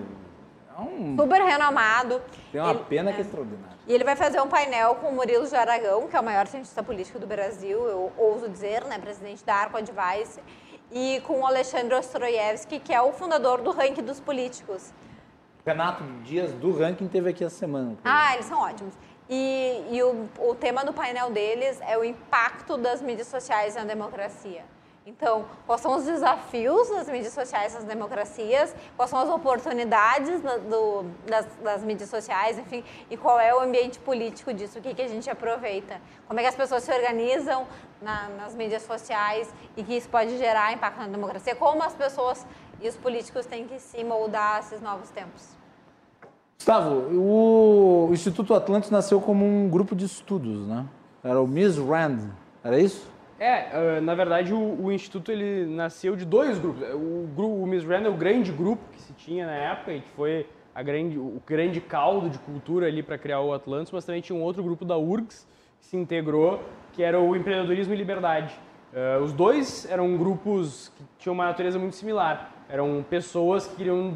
[0.76, 1.16] é um...
[1.16, 2.20] super renomado.
[2.52, 2.84] Tem uma ele...
[2.90, 3.78] pena que é extraordinária.
[3.88, 6.48] E ele vai fazer um painel com o Murilo de Aragão, que é o maior
[6.48, 10.40] cientista político do Brasil, eu ouso dizer, né, presidente da Arco Advice,
[10.92, 14.92] e com o Alexandre Ostroiewski, que é o fundador do Ranking dos Políticos.
[15.64, 17.96] Renato Dias do Ranking teve aqui essa semana.
[18.04, 18.96] Ah, eles são ótimos.
[19.30, 23.84] E, e o, o tema do painel deles é o impacto das mídias sociais na
[23.84, 24.64] democracia.
[25.08, 31.04] Então, quais são os desafios das mídias sociais nas democracias, quais são as oportunidades do,
[31.26, 35.02] das, das, mídias sociais, enfim, e qual é o ambiente político disso, o que, que
[35.02, 37.66] a gente aproveita, como é que as pessoas se organizam
[38.02, 42.46] na, nas mídias sociais e que isso pode gerar impacto na democracia, como as pessoas
[42.82, 45.57] e os políticos têm que se moldar a esses novos tempos.
[46.58, 50.86] Gustavo, o Instituto Atlantis nasceu como um grupo de estudos, né?
[51.24, 52.30] Era o Miss Rand,
[52.64, 53.10] era isso?
[53.40, 56.82] É, na verdade o, o, Instituto ele nasceu de dois grupos.
[56.94, 60.10] O, o Miss Rand é o grande grupo que se tinha na época e que
[60.10, 64.22] foi a grande, o grande caldo de cultura ali para criar o Atlantis, mas também
[64.22, 65.48] tinha um outro grupo da URGS
[65.80, 66.62] que se integrou,
[66.94, 68.54] que era o Empreendedorismo e Liberdade.
[68.94, 72.52] Uh, os dois eram grupos que tinham uma natureza muito similar.
[72.70, 74.14] Eram pessoas que queriam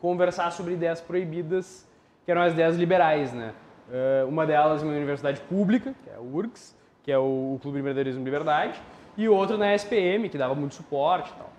[0.00, 1.86] conversar sobre ideias proibidas,
[2.24, 3.52] que eram as ideias liberais, né?
[3.88, 7.80] Uh, uma delas uma universidade pública, que é a URGS, que é o, Clube de
[7.80, 8.78] Empreendedorismo e Liberdade,
[9.16, 11.50] e outra na SPM, que dava muito suporte e tal.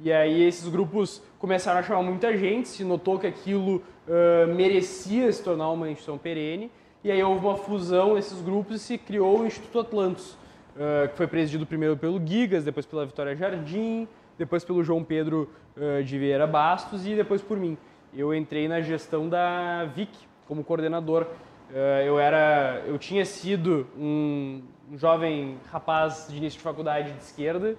[0.00, 5.32] E aí esses grupos começaram a chamar muita gente, se notou que aquilo uh, merecia
[5.32, 6.70] se tornar uma instituição perene,
[7.02, 10.32] e aí houve uma fusão desses grupos e se criou o Instituto Atlantos,
[10.76, 14.06] uh, que foi presidido primeiro pelo Gigas, depois pela Vitória Jardim,
[14.38, 17.76] depois pelo João Pedro uh, de Vieira Bastos e depois por mim.
[18.14, 20.10] Eu entrei na gestão da VIC
[20.46, 21.26] como coordenador.
[21.70, 21.74] Uh,
[22.06, 24.62] eu era, eu tinha sido um,
[24.96, 27.76] jovem rapaz de início de faculdade de esquerda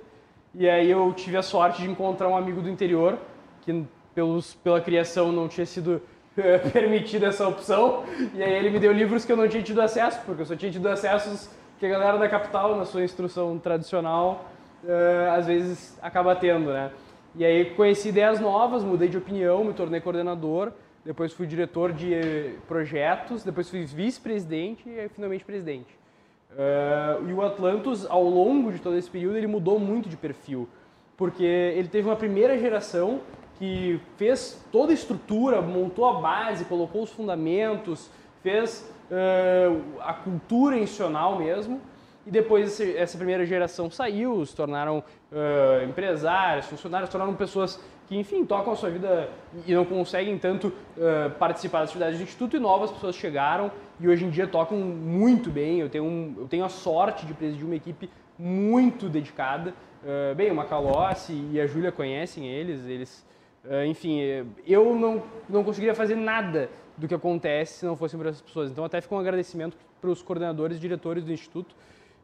[0.54, 3.18] e aí eu tive a sorte de encontrar um amigo do interior
[3.62, 3.84] que
[4.14, 6.02] pelos, pela criação não tinha sido
[6.38, 8.04] uh, permitida essa opção
[8.36, 10.56] e aí ele me deu livros que eu não tinha tido acesso porque eu só
[10.56, 11.50] tinha tido acessos
[11.80, 14.46] que a galera da capital na sua instrução tradicional
[14.84, 16.92] uh, às vezes acaba tendo, né?
[17.36, 20.72] E aí conheci ideias novas, mudei de opinião, me tornei coordenador,
[21.06, 25.98] depois fui diretor de projetos, depois fui vice-presidente e aí, finalmente presidente.
[26.52, 30.68] Uh, e o Atlantos, ao longo de todo esse período, ele mudou muito de perfil,
[31.16, 33.22] porque ele teve uma primeira geração
[33.60, 38.10] que fez toda a estrutura, montou a base, colocou os fundamentos,
[38.42, 41.82] fez uh, a cultura institucional mesmo,
[42.30, 48.16] e depois essa primeira geração saiu, se tornaram uh, empresários, funcionários, se tornaram pessoas que,
[48.16, 49.28] enfim, tocam a sua vida
[49.66, 54.08] e não conseguem tanto uh, participar das atividades do Instituto, e novas pessoas chegaram e
[54.08, 55.80] hoje em dia tocam muito bem.
[55.80, 58.08] Eu tenho, um, eu tenho a sorte de presidir uma equipe
[58.38, 59.74] muito dedicada.
[60.04, 63.28] Uh, bem, o Macalossi e a Júlia conhecem eles, eles
[63.86, 64.20] enfim,
[64.66, 68.72] eu não, não conseguiria fazer nada do que acontece se não fossem por essas pessoas.
[68.72, 71.76] Então, até fica um agradecimento para os coordenadores e diretores do Instituto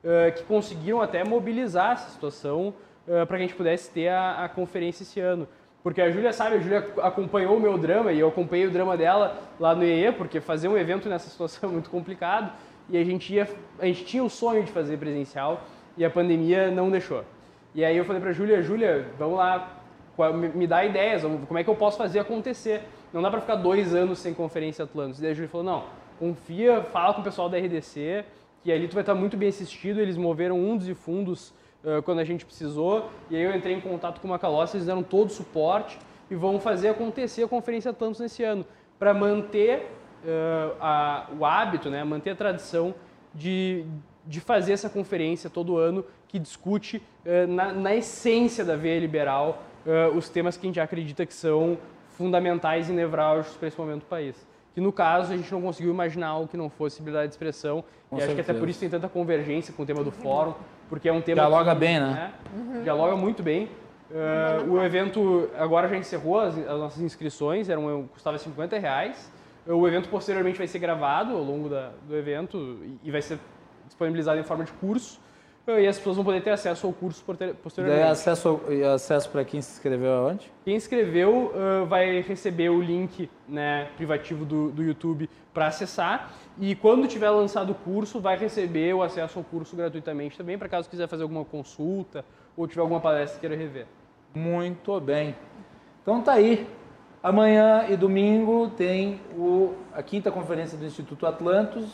[0.05, 2.73] uh, que conseguiram até mobilizar essa situação
[3.05, 5.47] para que a gente pudesse ter a, a conferência esse ano.
[5.85, 8.97] Porque a Júlia sabe, a Júlia acompanhou o meu drama e eu acompanhei o drama
[8.97, 12.51] dela lá no EE, porque fazer um evento nessa situação é muito complicado.
[12.89, 15.61] E a gente, ia, a gente tinha o sonho de fazer presencial
[15.95, 17.23] e a pandemia não deixou.
[17.75, 19.77] E aí eu falei para a Júlia, Júlia, vamos lá,
[20.55, 22.81] me dá ideias, como é que eu posso fazer acontecer.
[23.13, 25.19] Não dá para ficar dois anos sem conferência Atlantis.
[25.19, 25.83] E daí a Júlia falou, não,
[26.17, 28.25] confia, fala com o pessoal da RDC,
[28.65, 30.01] que ali tu vai estar muito bem assistido.
[30.01, 33.11] Eles moveram um dos fundos uh, quando a gente precisou.
[33.29, 35.99] E aí eu entrei em contato com uma Macalossi, eles deram todo o suporte
[36.31, 38.65] e vão fazer acontecer a Conferência Tantos nesse ano,
[38.97, 39.91] para manter
[40.23, 42.95] uh, a, o hábito, né, manter a tradição
[43.35, 43.85] de,
[44.25, 49.61] de fazer essa conferência todo ano que discute uh, na, na, essência da veia liberal
[50.15, 51.77] os temas que a gente acredita que são
[52.09, 54.35] fundamentais e nevrálgicos para esse momento do país
[54.75, 57.81] que no caso a gente não conseguiu imaginar algo que não fosse liberdade de expressão.
[58.09, 58.25] Com e certeza.
[58.25, 60.53] acho que até por isso tem tanta convergência com o tema do fórum,
[60.89, 61.41] porque é um tema.
[61.41, 62.11] Dialoga que, bem, né?
[62.11, 62.33] né?
[62.53, 62.83] Uhum.
[62.83, 63.69] Dialoga muito bem.
[64.11, 69.31] Uh, o evento agora já encerrou as, as nossas inscrições, eram, custava 50 reais.
[69.65, 73.39] O evento posteriormente vai ser gravado ao longo da, do evento e, e vai ser
[73.87, 75.21] disponibilizado em forma de curso
[75.67, 78.01] e as pessoas vão poder ter acesso ao curso posteriormente.
[78.01, 78.61] Daí acesso,
[78.93, 80.51] acesso para quem se inscreveu aonde?
[80.63, 86.75] Quem inscreveu uh, vai receber o link né, privativo do, do YouTube para acessar e
[86.75, 90.87] quando tiver lançado o curso vai receber o acesso ao curso gratuitamente também para caso
[90.87, 92.23] quiser fazer alguma consulta
[92.55, 93.87] ou tiver alguma palestra que queira rever.
[94.35, 95.35] Muito bem.
[96.01, 96.67] Então tá aí.
[97.23, 101.87] Amanhã e domingo tem o, a quinta conferência do Instituto Atlantos.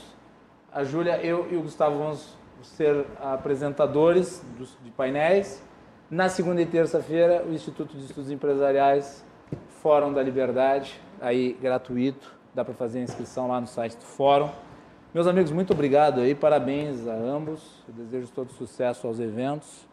[0.73, 4.43] A Júlia, eu e o Gustavo vamos ser apresentadores
[4.83, 5.63] de painéis.
[6.09, 9.25] Na segunda e terça-feira, o Instituto de Estudos Empresariais,
[9.81, 14.49] Fórum da Liberdade, aí gratuito, dá para fazer a inscrição lá no site do Fórum.
[15.13, 19.89] Meus amigos, muito obrigado aí, parabéns a ambos, eu desejo todo sucesso aos eventos.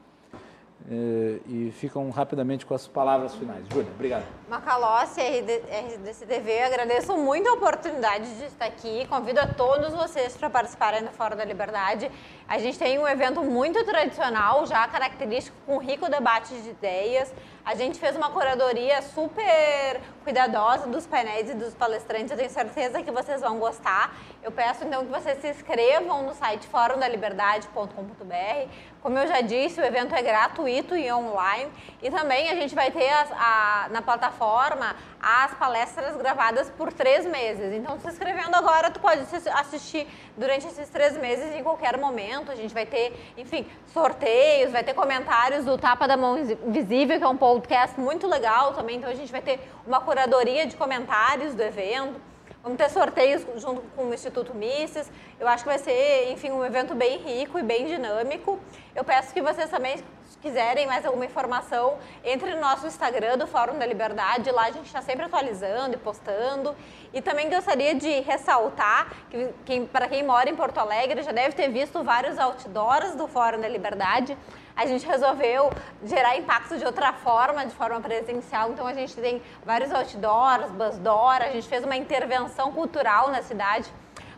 [0.90, 3.66] Eh, e ficam rapidamente com as palavras finais.
[3.70, 4.24] Júlia, obrigado.
[4.48, 9.06] Macalossi, RDCTV, agradeço muito a oportunidade de estar aqui.
[9.06, 12.10] Convido a todos vocês para participarem do Fórum da Liberdade.
[12.48, 17.30] A gente tem um evento muito tradicional, já característico, com rico debate de ideias.
[17.62, 22.30] A gente fez uma curadoria super cuidadosa dos painéis e dos palestrantes.
[22.30, 24.16] Eu tenho certeza que vocês vão gostar.
[24.42, 28.72] Eu peço então que vocês se inscrevam no site forumdaliberdade.com.br.
[29.02, 31.70] Como eu já disse, o evento é gratuito e online.
[32.00, 37.74] E também a gente vai ter a, na plataforma as palestras gravadas por três meses.
[37.74, 40.06] Então, se inscrevendo agora, tu pode assistir
[40.36, 42.37] durante esses três meses em qualquer momento.
[42.46, 47.24] A gente vai ter, enfim, sorteios, vai ter comentários do Tapa da Mão Invisível, que
[47.24, 48.96] é um podcast muito legal também.
[48.96, 52.20] Então, a gente vai ter uma curadoria de comentários do evento.
[52.62, 55.10] Vamos ter sorteios junto com o Instituto Mises.
[55.38, 58.58] Eu acho que vai ser, enfim, um evento bem rico e bem dinâmico.
[58.94, 59.96] Eu peço que vocês também
[60.40, 64.50] quiserem mais alguma informação, entre no nosso Instagram do Fórum da Liberdade.
[64.50, 66.74] Lá a gente está sempre atualizando e postando.
[67.12, 71.54] E também gostaria de ressaltar que, que para quem mora em Porto Alegre já deve
[71.54, 74.36] ter visto vários outdoors do Fórum da Liberdade.
[74.76, 75.70] A gente resolveu
[76.04, 78.70] gerar impacto de outra forma, de forma presencial.
[78.70, 83.92] Então a gente tem vários outdoors, busdoor, a gente fez uma intervenção cultural na cidade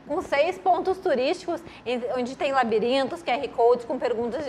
[0.06, 1.62] com seis pontos turísticos,
[2.16, 4.44] onde tem labirintos, QR Codes com perguntas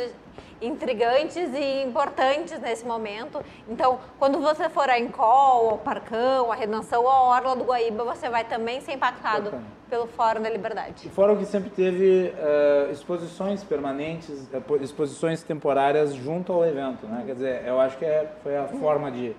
[0.61, 3.43] intrigantes e importantes nesse momento.
[3.67, 8.03] Então, quando você for a Encol, ao Parcão, a Redenção ou a Orla do Guaíba,
[8.03, 9.63] você vai também ser impactado Bacana.
[9.89, 11.07] pelo Fórum da Liberdade.
[11.07, 17.23] O Fórum que sempre teve uh, exposições permanentes, uh, exposições temporárias junto ao evento, né?
[17.25, 19.35] Quer dizer, eu acho que é, foi a forma de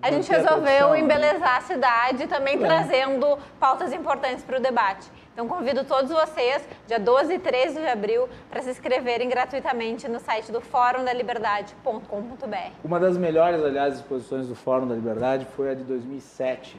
[0.00, 1.00] a gente resolveu né?
[1.00, 2.58] embelezar a cidade também é.
[2.58, 5.10] trazendo pautas importantes para o debate.
[5.38, 10.18] Então convido todos vocês, dia 12 e 13 de abril, para se inscreverem gratuitamente no
[10.18, 12.72] site do Fórum da Liberdade.com.br.
[12.82, 16.76] Uma das melhores, aliás, exposições do Fórum da Liberdade foi a de 2007.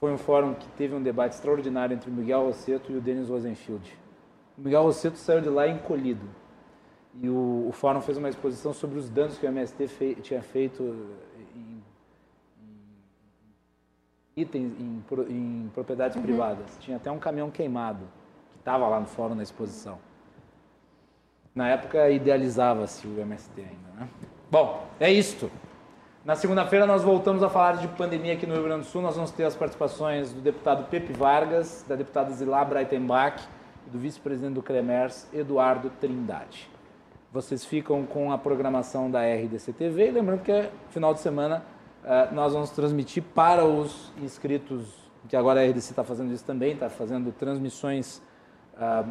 [0.00, 3.28] Foi um fórum que teve um debate extraordinário entre o Miguel Rosseto e o Denis
[3.28, 3.94] Rosenfield.
[4.56, 6.26] O Miguel Rosseto saiu de lá encolhido.
[7.20, 10.40] E o, o fórum fez uma exposição sobre os danos que o MST fei, tinha
[10.40, 11.10] feito
[14.36, 16.22] itens em, em propriedades uhum.
[16.22, 16.76] privadas.
[16.80, 18.04] Tinha até um caminhão queimado
[18.50, 19.98] que estava lá no fórum na exposição.
[21.54, 24.08] Na época idealizava-se o MST ainda, né?
[24.50, 25.50] Bom, é isto.
[26.24, 29.02] Na segunda-feira nós voltamos a falar de pandemia aqui no Rio Grande do Sul.
[29.02, 33.42] Nós vamos ter as participações do deputado Pepe Vargas, da deputada Zilá Breitenbach
[33.86, 36.70] e do vice-presidente do CREMERS, Eduardo Trindade.
[37.32, 40.10] Vocês ficam com a programação da RDC TV.
[40.10, 41.64] Lembrando que final de semana
[42.32, 44.88] nós vamos transmitir para os inscritos,
[45.28, 48.20] que agora a RDC está fazendo isso também, está fazendo transmissões
[48.74, 49.08] uh,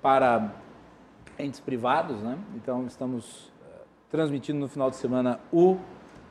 [0.00, 0.52] para
[1.38, 2.38] entes privados, né?
[2.56, 5.78] Então estamos uh, transmitindo no final de semana o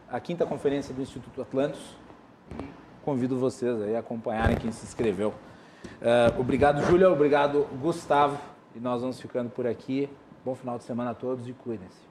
[0.09, 1.79] a quinta conferência do Instituto Atlantos.
[3.03, 5.29] Convido vocês aí a acompanharem quem se inscreveu.
[5.29, 7.09] Uh, obrigado, Júlia.
[7.09, 8.37] Obrigado, Gustavo.
[8.75, 10.09] E nós vamos ficando por aqui.
[10.43, 12.10] Bom final de semana a todos e cuidem-se.